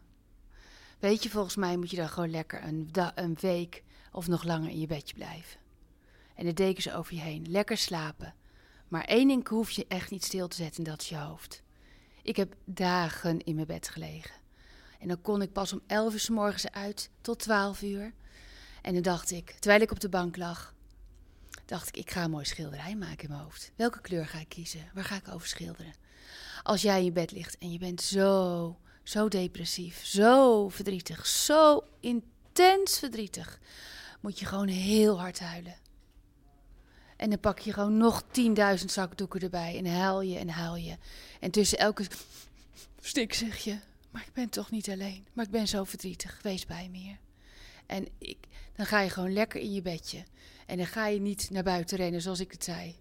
Weet 0.99 1.23
je, 1.23 1.29
volgens 1.29 1.55
mij 1.55 1.77
moet 1.77 1.89
je 1.89 1.97
dan 1.97 2.09
gewoon 2.09 2.29
lekker 2.29 2.63
een, 2.63 2.89
een 3.15 3.37
week 3.39 3.83
of 4.11 4.27
nog 4.27 4.43
langer 4.43 4.69
in 4.69 4.79
je 4.79 4.87
bedje 4.87 5.15
blijven. 5.15 5.59
En 6.35 6.45
de 6.45 6.53
dekens 6.53 6.91
over 6.91 7.13
je 7.13 7.21
heen. 7.21 7.45
Lekker 7.49 7.77
slapen. 7.77 8.33
Maar 8.93 9.05
één 9.05 9.27
ding 9.27 9.47
hoef 9.47 9.71
je 9.71 9.85
echt 9.87 10.11
niet 10.11 10.23
stil 10.23 10.47
te 10.47 10.55
zetten, 10.55 10.83
en 10.83 10.91
dat 10.91 11.01
is 11.01 11.09
je 11.09 11.17
hoofd. 11.17 11.61
Ik 12.23 12.35
heb 12.35 12.55
dagen 12.65 13.39
in 13.43 13.55
mijn 13.55 13.67
bed 13.67 13.89
gelegen. 13.89 14.35
En 14.99 15.07
dan 15.07 15.21
kon 15.21 15.41
ik 15.41 15.51
pas 15.51 15.73
om 15.73 15.81
11 15.87 16.13
uur 16.13 16.19
s 16.19 16.29
morgens 16.29 16.71
uit 16.71 17.09
tot 17.21 17.39
12 17.39 17.81
uur. 17.81 18.13
En 18.81 18.93
dan 18.93 19.01
dacht 19.01 19.31
ik, 19.31 19.51
terwijl 19.51 19.81
ik 19.81 19.91
op 19.91 19.99
de 19.99 20.09
bank 20.09 20.37
lag, 20.37 20.73
dacht 21.65 21.87
ik, 21.87 21.97
ik 21.97 22.11
ga 22.11 22.23
een 22.23 22.29
mooi 22.29 22.45
schilderij 22.45 22.95
maken 22.95 23.23
in 23.23 23.29
mijn 23.29 23.41
hoofd. 23.41 23.71
Welke 23.75 24.01
kleur 24.01 24.27
ga 24.27 24.39
ik 24.39 24.49
kiezen? 24.49 24.89
Waar 24.93 25.03
ga 25.03 25.15
ik 25.15 25.27
over 25.27 25.47
schilderen? 25.47 25.93
Als 26.63 26.81
jij 26.81 26.97
in 26.97 27.05
je 27.05 27.11
bed 27.11 27.31
ligt 27.31 27.57
en 27.57 27.71
je 27.71 27.79
bent 27.79 28.01
zo, 28.01 28.77
zo 29.03 29.27
depressief, 29.27 30.05
zo 30.05 30.69
verdrietig, 30.69 31.25
zo 31.25 31.83
intens 31.99 32.99
verdrietig, 32.99 33.59
moet 34.19 34.39
je 34.39 34.45
gewoon 34.45 34.67
heel 34.67 35.19
hard 35.19 35.39
huilen. 35.39 35.81
En 37.17 37.29
dan 37.29 37.39
pak 37.39 37.59
je 37.59 37.73
gewoon 37.73 37.97
nog 37.97 38.23
10.000 38.23 38.85
zakdoeken 38.85 39.41
erbij. 39.41 39.77
En 39.77 39.85
huil 39.85 40.21
je 40.21 40.37
en 40.37 40.49
huil 40.49 40.75
je. 40.75 40.97
En 41.39 41.51
tussen 41.51 41.77
elke 41.77 42.05
stik 43.01 43.33
zeg 43.33 43.57
je: 43.57 43.77
Maar 44.11 44.23
ik 44.27 44.33
ben 44.33 44.49
toch 44.49 44.71
niet 44.71 44.89
alleen. 44.89 45.25
Maar 45.33 45.45
ik 45.45 45.51
ben 45.51 45.67
zo 45.67 45.83
verdrietig. 45.83 46.39
Wees 46.41 46.65
bij 46.65 46.89
me 46.91 46.97
hier. 46.97 47.17
En 47.85 48.07
ik, 48.17 48.37
dan 48.75 48.85
ga 48.85 48.99
je 48.99 49.09
gewoon 49.09 49.33
lekker 49.33 49.61
in 49.61 49.73
je 49.73 49.81
bedje. 49.81 50.23
En 50.65 50.77
dan 50.77 50.87
ga 50.87 51.07
je 51.07 51.19
niet 51.19 51.49
naar 51.49 51.63
buiten 51.63 51.97
rennen 51.97 52.21
zoals 52.21 52.39
ik 52.39 52.51
het 52.51 52.63
zei. 52.63 52.95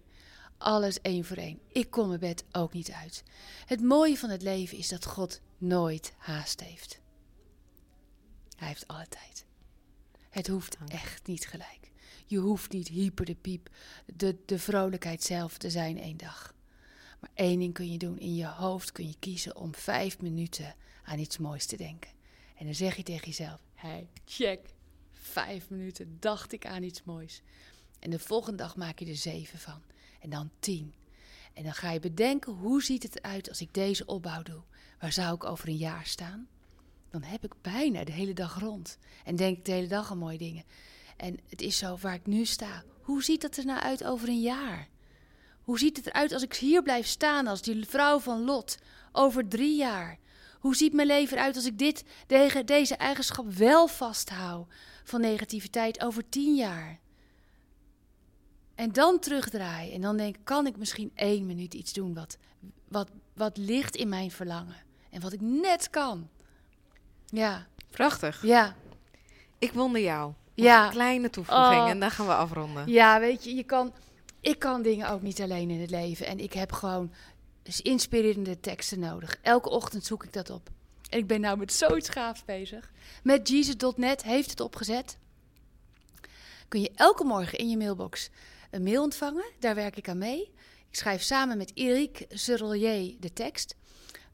Alles 0.57 1.01
één 1.01 1.25
voor 1.25 1.37
één. 1.37 1.59
Ik 1.71 1.89
kom 1.89 2.07
mijn 2.07 2.19
bed 2.19 2.43
ook 2.51 2.73
niet 2.73 2.91
uit. 2.91 3.23
Het 3.65 3.81
mooie 3.81 4.17
van 4.17 4.29
het 4.29 4.41
leven 4.41 4.77
is 4.77 4.87
dat 4.87 5.05
God 5.05 5.41
nooit 5.57 6.13
haast 6.17 6.59
heeft. 6.59 6.99
Hij 8.55 8.67
heeft 8.67 8.87
alle 8.87 9.07
tijd. 9.07 9.45
Het 10.29 10.47
hoeft 10.47 10.77
echt 10.87 11.27
niet 11.27 11.47
gelijk. 11.47 11.82
Je 12.25 12.37
hoeft 12.37 12.71
niet 12.71 12.87
hyper 12.87 13.25
de 13.25 13.35
piep, 13.35 13.69
de, 14.15 14.59
vrolijkheid 14.59 15.23
zelf 15.23 15.57
te 15.57 15.69
zijn 15.69 15.99
één 15.99 16.17
dag. 16.17 16.53
Maar 17.19 17.31
één 17.33 17.59
ding 17.59 17.73
kun 17.73 17.91
je 17.91 17.97
doen. 17.97 18.19
In 18.19 18.35
je 18.35 18.47
hoofd 18.47 18.91
kun 18.91 19.07
je 19.07 19.15
kiezen 19.19 19.55
om 19.55 19.75
vijf 19.75 20.21
minuten 20.21 20.75
aan 21.03 21.19
iets 21.19 21.37
moois 21.37 21.65
te 21.65 21.77
denken. 21.77 22.11
En 22.57 22.65
dan 22.65 22.75
zeg 22.75 22.95
je 22.95 23.03
tegen 23.03 23.27
jezelf: 23.27 23.61
hey, 23.73 24.07
check. 24.25 24.59
Vijf 25.11 25.69
minuten 25.69 26.17
dacht 26.19 26.51
ik 26.51 26.65
aan 26.65 26.83
iets 26.83 27.03
moois. 27.03 27.41
En 27.99 28.09
de 28.09 28.19
volgende 28.19 28.57
dag 28.57 28.75
maak 28.75 28.99
je 28.99 29.05
er 29.05 29.15
zeven 29.15 29.59
van. 29.59 29.81
En 30.19 30.29
dan 30.29 30.49
tien. 30.59 30.93
En 31.53 31.63
dan 31.63 31.73
ga 31.73 31.91
je 31.91 31.99
bedenken: 31.99 32.53
hoe 32.53 32.83
ziet 32.83 33.03
het 33.03 33.17
eruit 33.17 33.49
als 33.49 33.61
ik 33.61 33.73
deze 33.73 34.05
opbouw 34.05 34.43
doe? 34.43 34.61
Waar 34.99 35.11
zou 35.11 35.35
ik 35.35 35.43
over 35.43 35.67
een 35.67 35.77
jaar 35.77 36.05
staan? 36.05 36.47
Dan 37.09 37.23
heb 37.23 37.43
ik 37.43 37.53
bijna 37.61 38.03
de 38.03 38.11
hele 38.11 38.33
dag 38.33 38.59
rond. 38.59 38.97
En 39.23 39.35
denk 39.35 39.57
ik 39.57 39.65
de 39.65 39.71
hele 39.71 39.87
dag 39.87 40.11
aan 40.11 40.17
mooie 40.17 40.37
dingen. 40.37 40.63
En 41.17 41.39
het 41.49 41.61
is 41.61 41.77
zo 41.77 41.97
waar 42.01 42.13
ik 42.13 42.25
nu 42.25 42.45
sta. 42.45 42.83
Hoe 43.01 43.23
ziet 43.23 43.41
het 43.41 43.57
er 43.57 43.65
nou 43.65 43.79
uit 43.79 44.03
over 44.03 44.27
een 44.27 44.41
jaar? 44.41 44.89
Hoe 45.61 45.79
ziet 45.79 45.97
het 45.97 46.07
eruit 46.07 46.31
als 46.31 46.43
ik 46.43 46.53
hier 46.55 46.83
blijf 46.83 47.07
staan 47.07 47.47
als 47.47 47.61
die 47.61 47.85
vrouw 47.85 48.19
van 48.19 48.43
Lot 48.43 48.77
over 49.11 49.47
drie 49.47 49.77
jaar? 49.77 50.19
Hoe 50.59 50.75
ziet 50.75 50.93
mijn 50.93 51.07
leven 51.07 51.37
eruit 51.37 51.55
als 51.55 51.65
ik 51.65 51.77
dit, 51.77 52.03
deze 52.65 52.95
eigenschap 52.95 53.53
wel 53.53 53.87
vasthoud 53.87 54.67
van 55.03 55.21
negativiteit 55.21 56.03
over 56.03 56.29
tien 56.29 56.55
jaar? 56.55 56.99
En 58.75 58.91
dan 58.91 59.19
terugdraai 59.19 59.93
en 59.93 60.01
dan 60.01 60.17
denk 60.17 60.35
ik, 60.35 60.41
kan 60.43 60.67
ik 60.67 60.77
misschien 60.77 61.11
één 61.15 61.45
minuut 61.45 61.73
iets 61.73 61.93
doen 61.93 62.13
wat, 62.13 62.37
wat, 62.87 63.09
wat 63.33 63.57
ligt 63.57 63.95
in 63.95 64.09
mijn 64.09 64.31
verlangen 64.31 64.83
en 65.09 65.21
wat 65.21 65.33
ik 65.33 65.41
net 65.41 65.89
kan. 65.89 66.29
Ja. 67.25 67.67
Prachtig. 67.89 68.41
Ja. 68.41 68.75
Ik 69.59 69.71
wonder 69.71 70.01
jou. 70.01 70.33
Ja. 70.53 70.85
Een 70.85 70.91
kleine 70.91 71.29
toevoeging 71.29 71.81
Oh. 71.81 71.89
en 71.89 71.99
dan 71.99 72.11
gaan 72.11 72.25
we 72.25 72.33
afronden. 72.35 72.87
Ja, 72.87 73.19
weet 73.19 73.43
je, 73.43 73.55
je 73.55 73.63
kan, 73.63 73.93
ik 74.41 74.59
kan 74.59 74.81
dingen 74.81 75.09
ook 75.09 75.21
niet 75.21 75.41
alleen 75.41 75.69
in 75.69 75.81
het 75.81 75.89
leven. 75.89 76.25
En 76.25 76.39
ik 76.39 76.53
heb 76.53 76.71
gewoon 76.71 77.13
dus 77.63 77.81
inspirerende 77.81 78.59
teksten 78.59 78.99
nodig. 78.99 79.37
Elke 79.41 79.69
ochtend 79.69 80.05
zoek 80.05 80.23
ik 80.23 80.33
dat 80.33 80.49
op. 80.49 80.69
En 81.09 81.17
ik 81.19 81.27
ben 81.27 81.41
nou 81.41 81.57
met 81.57 81.73
zoiets 81.73 82.09
gaafs 82.09 82.45
bezig. 82.45 82.91
Met 83.23 83.49
Jesus.net 83.49 84.23
heeft 84.23 84.49
het 84.49 84.59
opgezet. 84.59 85.17
Kun 86.67 86.81
je 86.81 86.91
elke 86.95 87.23
morgen 87.23 87.57
in 87.57 87.69
je 87.69 87.77
mailbox 87.77 88.29
een 88.71 88.83
mail 88.83 89.03
ontvangen. 89.03 89.45
Daar 89.59 89.75
werk 89.75 89.97
ik 89.97 90.09
aan 90.09 90.17
mee. 90.17 90.41
Ik 90.89 90.95
schrijf 90.99 91.21
samen 91.21 91.57
met 91.57 91.73
Eric 91.73 92.25
Serrelier 92.29 93.15
de 93.19 93.33
tekst. 93.33 93.75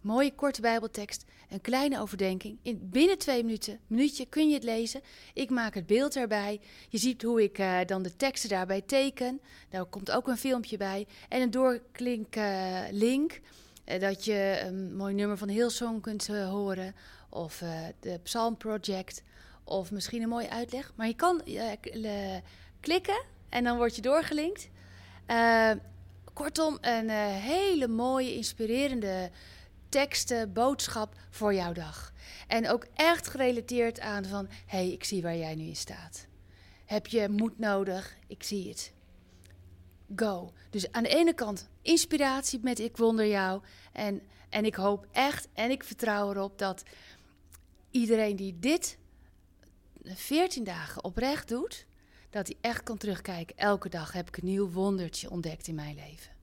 Mooie 0.01 0.35
korte 0.35 0.61
bijbeltekst, 0.61 1.25
een 1.49 1.61
kleine 1.61 1.99
overdenking. 1.99 2.57
In 2.61 2.89
binnen 2.89 3.17
twee 3.17 3.43
minuten, 3.43 3.79
minuutje 3.87 4.25
kun 4.25 4.47
je 4.47 4.53
het 4.53 4.63
lezen. 4.63 5.01
Ik 5.33 5.49
maak 5.49 5.73
het 5.73 5.85
beeld 5.85 6.15
erbij. 6.15 6.59
Je 6.89 6.97
ziet 6.97 7.21
hoe 7.21 7.43
ik 7.43 7.57
eh, 7.57 7.77
dan 7.85 8.01
de 8.01 8.15
teksten 8.15 8.49
daarbij 8.49 8.81
teken. 8.81 9.41
Daar 9.69 9.85
komt 9.85 10.11
ook 10.11 10.27
een 10.27 10.37
filmpje 10.37 10.77
bij. 10.77 11.07
En 11.29 11.41
een 11.41 11.51
doorklink 11.51 12.35
eh, 12.35 12.81
link. 12.91 13.39
eh, 13.85 13.99
dat 13.99 14.25
je 14.25 14.59
een 14.65 14.95
mooi 14.95 15.13
nummer 15.13 15.37
van 15.37 15.47
Hillsong 15.47 16.01
kunt 16.01 16.27
horen. 16.27 16.95
Of 17.29 17.63
de 17.99 18.19
Psalm 18.23 18.57
Project. 18.57 19.23
Of 19.63 19.91
misschien 19.91 20.21
een 20.21 20.29
mooie 20.29 20.49
uitleg. 20.49 20.91
Maar 20.95 21.07
je 21.07 21.15
kan 21.15 21.41
klikken 22.79 23.23
en 23.49 23.63
dan 23.63 23.77
word 23.77 23.95
je 23.95 24.01
doorgelinkt. 24.01 24.69
Kortom, 26.33 26.77
een 26.81 27.09
hele 27.09 27.87
mooie, 27.87 28.35
inspirerende 28.35 29.29
teksten, 29.89 30.53
boodschap 30.53 31.15
voor 31.29 31.53
jouw 31.53 31.73
dag. 31.73 32.13
En 32.47 32.69
ook 32.69 32.85
echt 32.93 33.27
gerelateerd 33.27 33.99
aan 33.99 34.25
van, 34.25 34.47
hé, 34.49 34.77
hey, 34.77 34.91
ik 34.91 35.03
zie 35.03 35.21
waar 35.21 35.37
jij 35.37 35.55
nu 35.55 35.63
in 35.63 35.75
staat. 35.75 36.27
Heb 36.85 37.07
je 37.07 37.29
moed 37.29 37.59
nodig? 37.59 38.17
Ik 38.27 38.43
zie 38.43 38.69
het. 38.69 38.93
Go. 40.15 40.53
Dus 40.69 40.91
aan 40.91 41.03
de 41.03 41.09
ene 41.09 41.33
kant 41.33 41.69
inspiratie 41.81 42.59
met 42.61 42.79
Ik 42.79 42.97
Wonder 42.97 43.27
Jou. 43.27 43.61
En, 43.93 44.21
en 44.49 44.65
ik 44.65 44.75
hoop 44.75 45.07
echt 45.11 45.47
en 45.53 45.71
ik 45.71 45.83
vertrouw 45.83 46.31
erop 46.31 46.57
dat 46.57 46.83
iedereen 47.91 48.35
die 48.35 48.59
dit 48.59 48.97
14 50.03 50.63
dagen 50.63 51.03
oprecht 51.03 51.47
doet, 51.47 51.85
dat 52.29 52.47
hij 52.47 52.57
echt 52.61 52.83
kan 52.83 52.97
terugkijken. 52.97 53.57
Elke 53.57 53.89
dag 53.89 54.11
heb 54.11 54.27
ik 54.27 54.37
een 54.37 54.45
nieuw 54.45 54.69
wondertje 54.69 55.29
ontdekt 55.29 55.67
in 55.67 55.75
mijn 55.75 55.95
leven. 55.95 56.38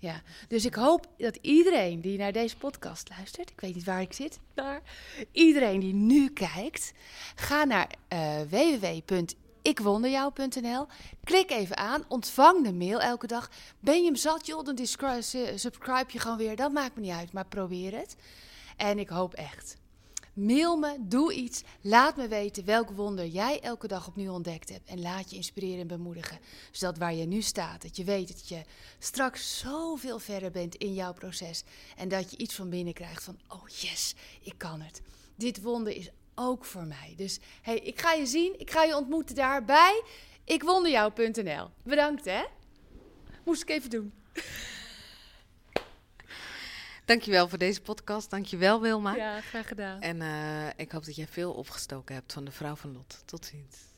Ja, 0.00 0.22
dus 0.48 0.64
ik 0.64 0.74
hoop 0.74 1.06
dat 1.16 1.38
iedereen 1.40 2.00
die 2.00 2.18
naar 2.18 2.32
deze 2.32 2.56
podcast 2.56 3.08
luistert, 3.08 3.50
ik 3.50 3.60
weet 3.60 3.74
niet 3.74 3.84
waar 3.84 4.00
ik 4.00 4.12
zit, 4.12 4.38
daar, 4.54 4.82
iedereen 5.32 5.80
die 5.80 5.94
nu 5.94 6.30
kijkt, 6.30 6.92
ga 7.34 7.64
naar 7.64 7.90
eh 8.08 8.40
www.ikwonderjou.nl, 8.50 10.86
klik 11.24 11.50
even 11.50 11.76
aan, 11.76 12.04
ontvang 12.08 12.64
de 12.64 12.72
mail 12.72 13.00
elke 13.00 13.26
dag. 13.26 13.50
Ben 13.80 13.98
je 13.98 14.04
hem 14.04 14.16
zat, 14.16 14.46
joh, 14.46 14.64
dan 14.64 14.86
subscribe 15.54 16.12
je 16.12 16.18
gewoon 16.18 16.36
weer, 16.36 16.56
dat 16.56 16.72
maakt 16.72 16.94
me 16.94 17.00
niet 17.00 17.10
uit, 17.10 17.32
maar 17.32 17.46
probeer 17.46 17.96
het. 17.96 18.16
En 18.76 18.98
ik 18.98 19.08
hoop 19.08 19.34
echt. 19.34 19.76
Mail 20.32 20.76
me, 20.76 20.96
doe 21.00 21.32
iets, 21.32 21.62
laat 21.80 22.16
me 22.16 22.28
weten 22.28 22.64
welk 22.64 22.90
wonder 22.90 23.26
jij 23.26 23.60
elke 23.60 23.86
dag 23.86 24.06
opnieuw 24.06 24.32
ontdekt 24.32 24.68
hebt. 24.68 24.88
En 24.88 25.00
laat 25.00 25.30
je 25.30 25.36
inspireren 25.36 25.80
en 25.80 25.86
bemoedigen. 25.86 26.38
Zodat 26.70 26.98
waar 26.98 27.14
je 27.14 27.26
nu 27.26 27.42
staat, 27.42 27.82
dat 27.82 27.96
je 27.96 28.04
weet 28.04 28.28
dat 28.28 28.48
je 28.48 28.62
straks 28.98 29.58
zoveel 29.58 30.18
verder 30.18 30.50
bent 30.50 30.74
in 30.74 30.94
jouw 30.94 31.12
proces. 31.12 31.62
En 31.96 32.08
dat 32.08 32.30
je 32.30 32.36
iets 32.36 32.54
van 32.54 32.70
binnen 32.70 32.94
krijgt 32.94 33.24
van, 33.24 33.38
oh 33.48 33.68
yes, 33.68 34.14
ik 34.40 34.54
kan 34.56 34.80
het. 34.80 35.00
Dit 35.36 35.62
wonder 35.62 35.96
is 35.96 36.10
ook 36.34 36.64
voor 36.64 36.84
mij. 36.84 37.14
Dus 37.16 37.38
hey, 37.62 37.78
ik 37.78 38.00
ga 38.00 38.12
je 38.12 38.26
zien, 38.26 38.60
ik 38.60 38.70
ga 38.70 38.82
je 38.82 38.96
ontmoeten 38.96 39.34
daar 39.34 39.64
bij 39.64 40.02
ikwonderjou.nl. 40.44 41.70
Bedankt 41.82 42.24
hè. 42.24 42.44
Moest 43.44 43.62
ik 43.62 43.68
even 43.68 43.90
doen. 43.90 44.12
Dankjewel 47.10 47.48
voor 47.48 47.58
deze 47.58 47.80
podcast. 47.80 48.30
Dankjewel 48.30 48.80
Wilma. 48.80 49.14
Ja, 49.14 49.40
graag 49.40 49.68
gedaan. 49.68 50.00
En 50.00 50.22
eh, 50.22 50.68
ik 50.76 50.92
hoop 50.92 51.04
dat 51.04 51.16
jij 51.16 51.26
veel 51.26 51.52
opgestoken 51.52 52.14
hebt 52.14 52.32
van 52.32 52.44
de 52.44 52.50
vrouw 52.50 52.74
van 52.74 52.92
Lot. 52.92 53.22
Tot 53.24 53.44
ziens. 53.44 53.89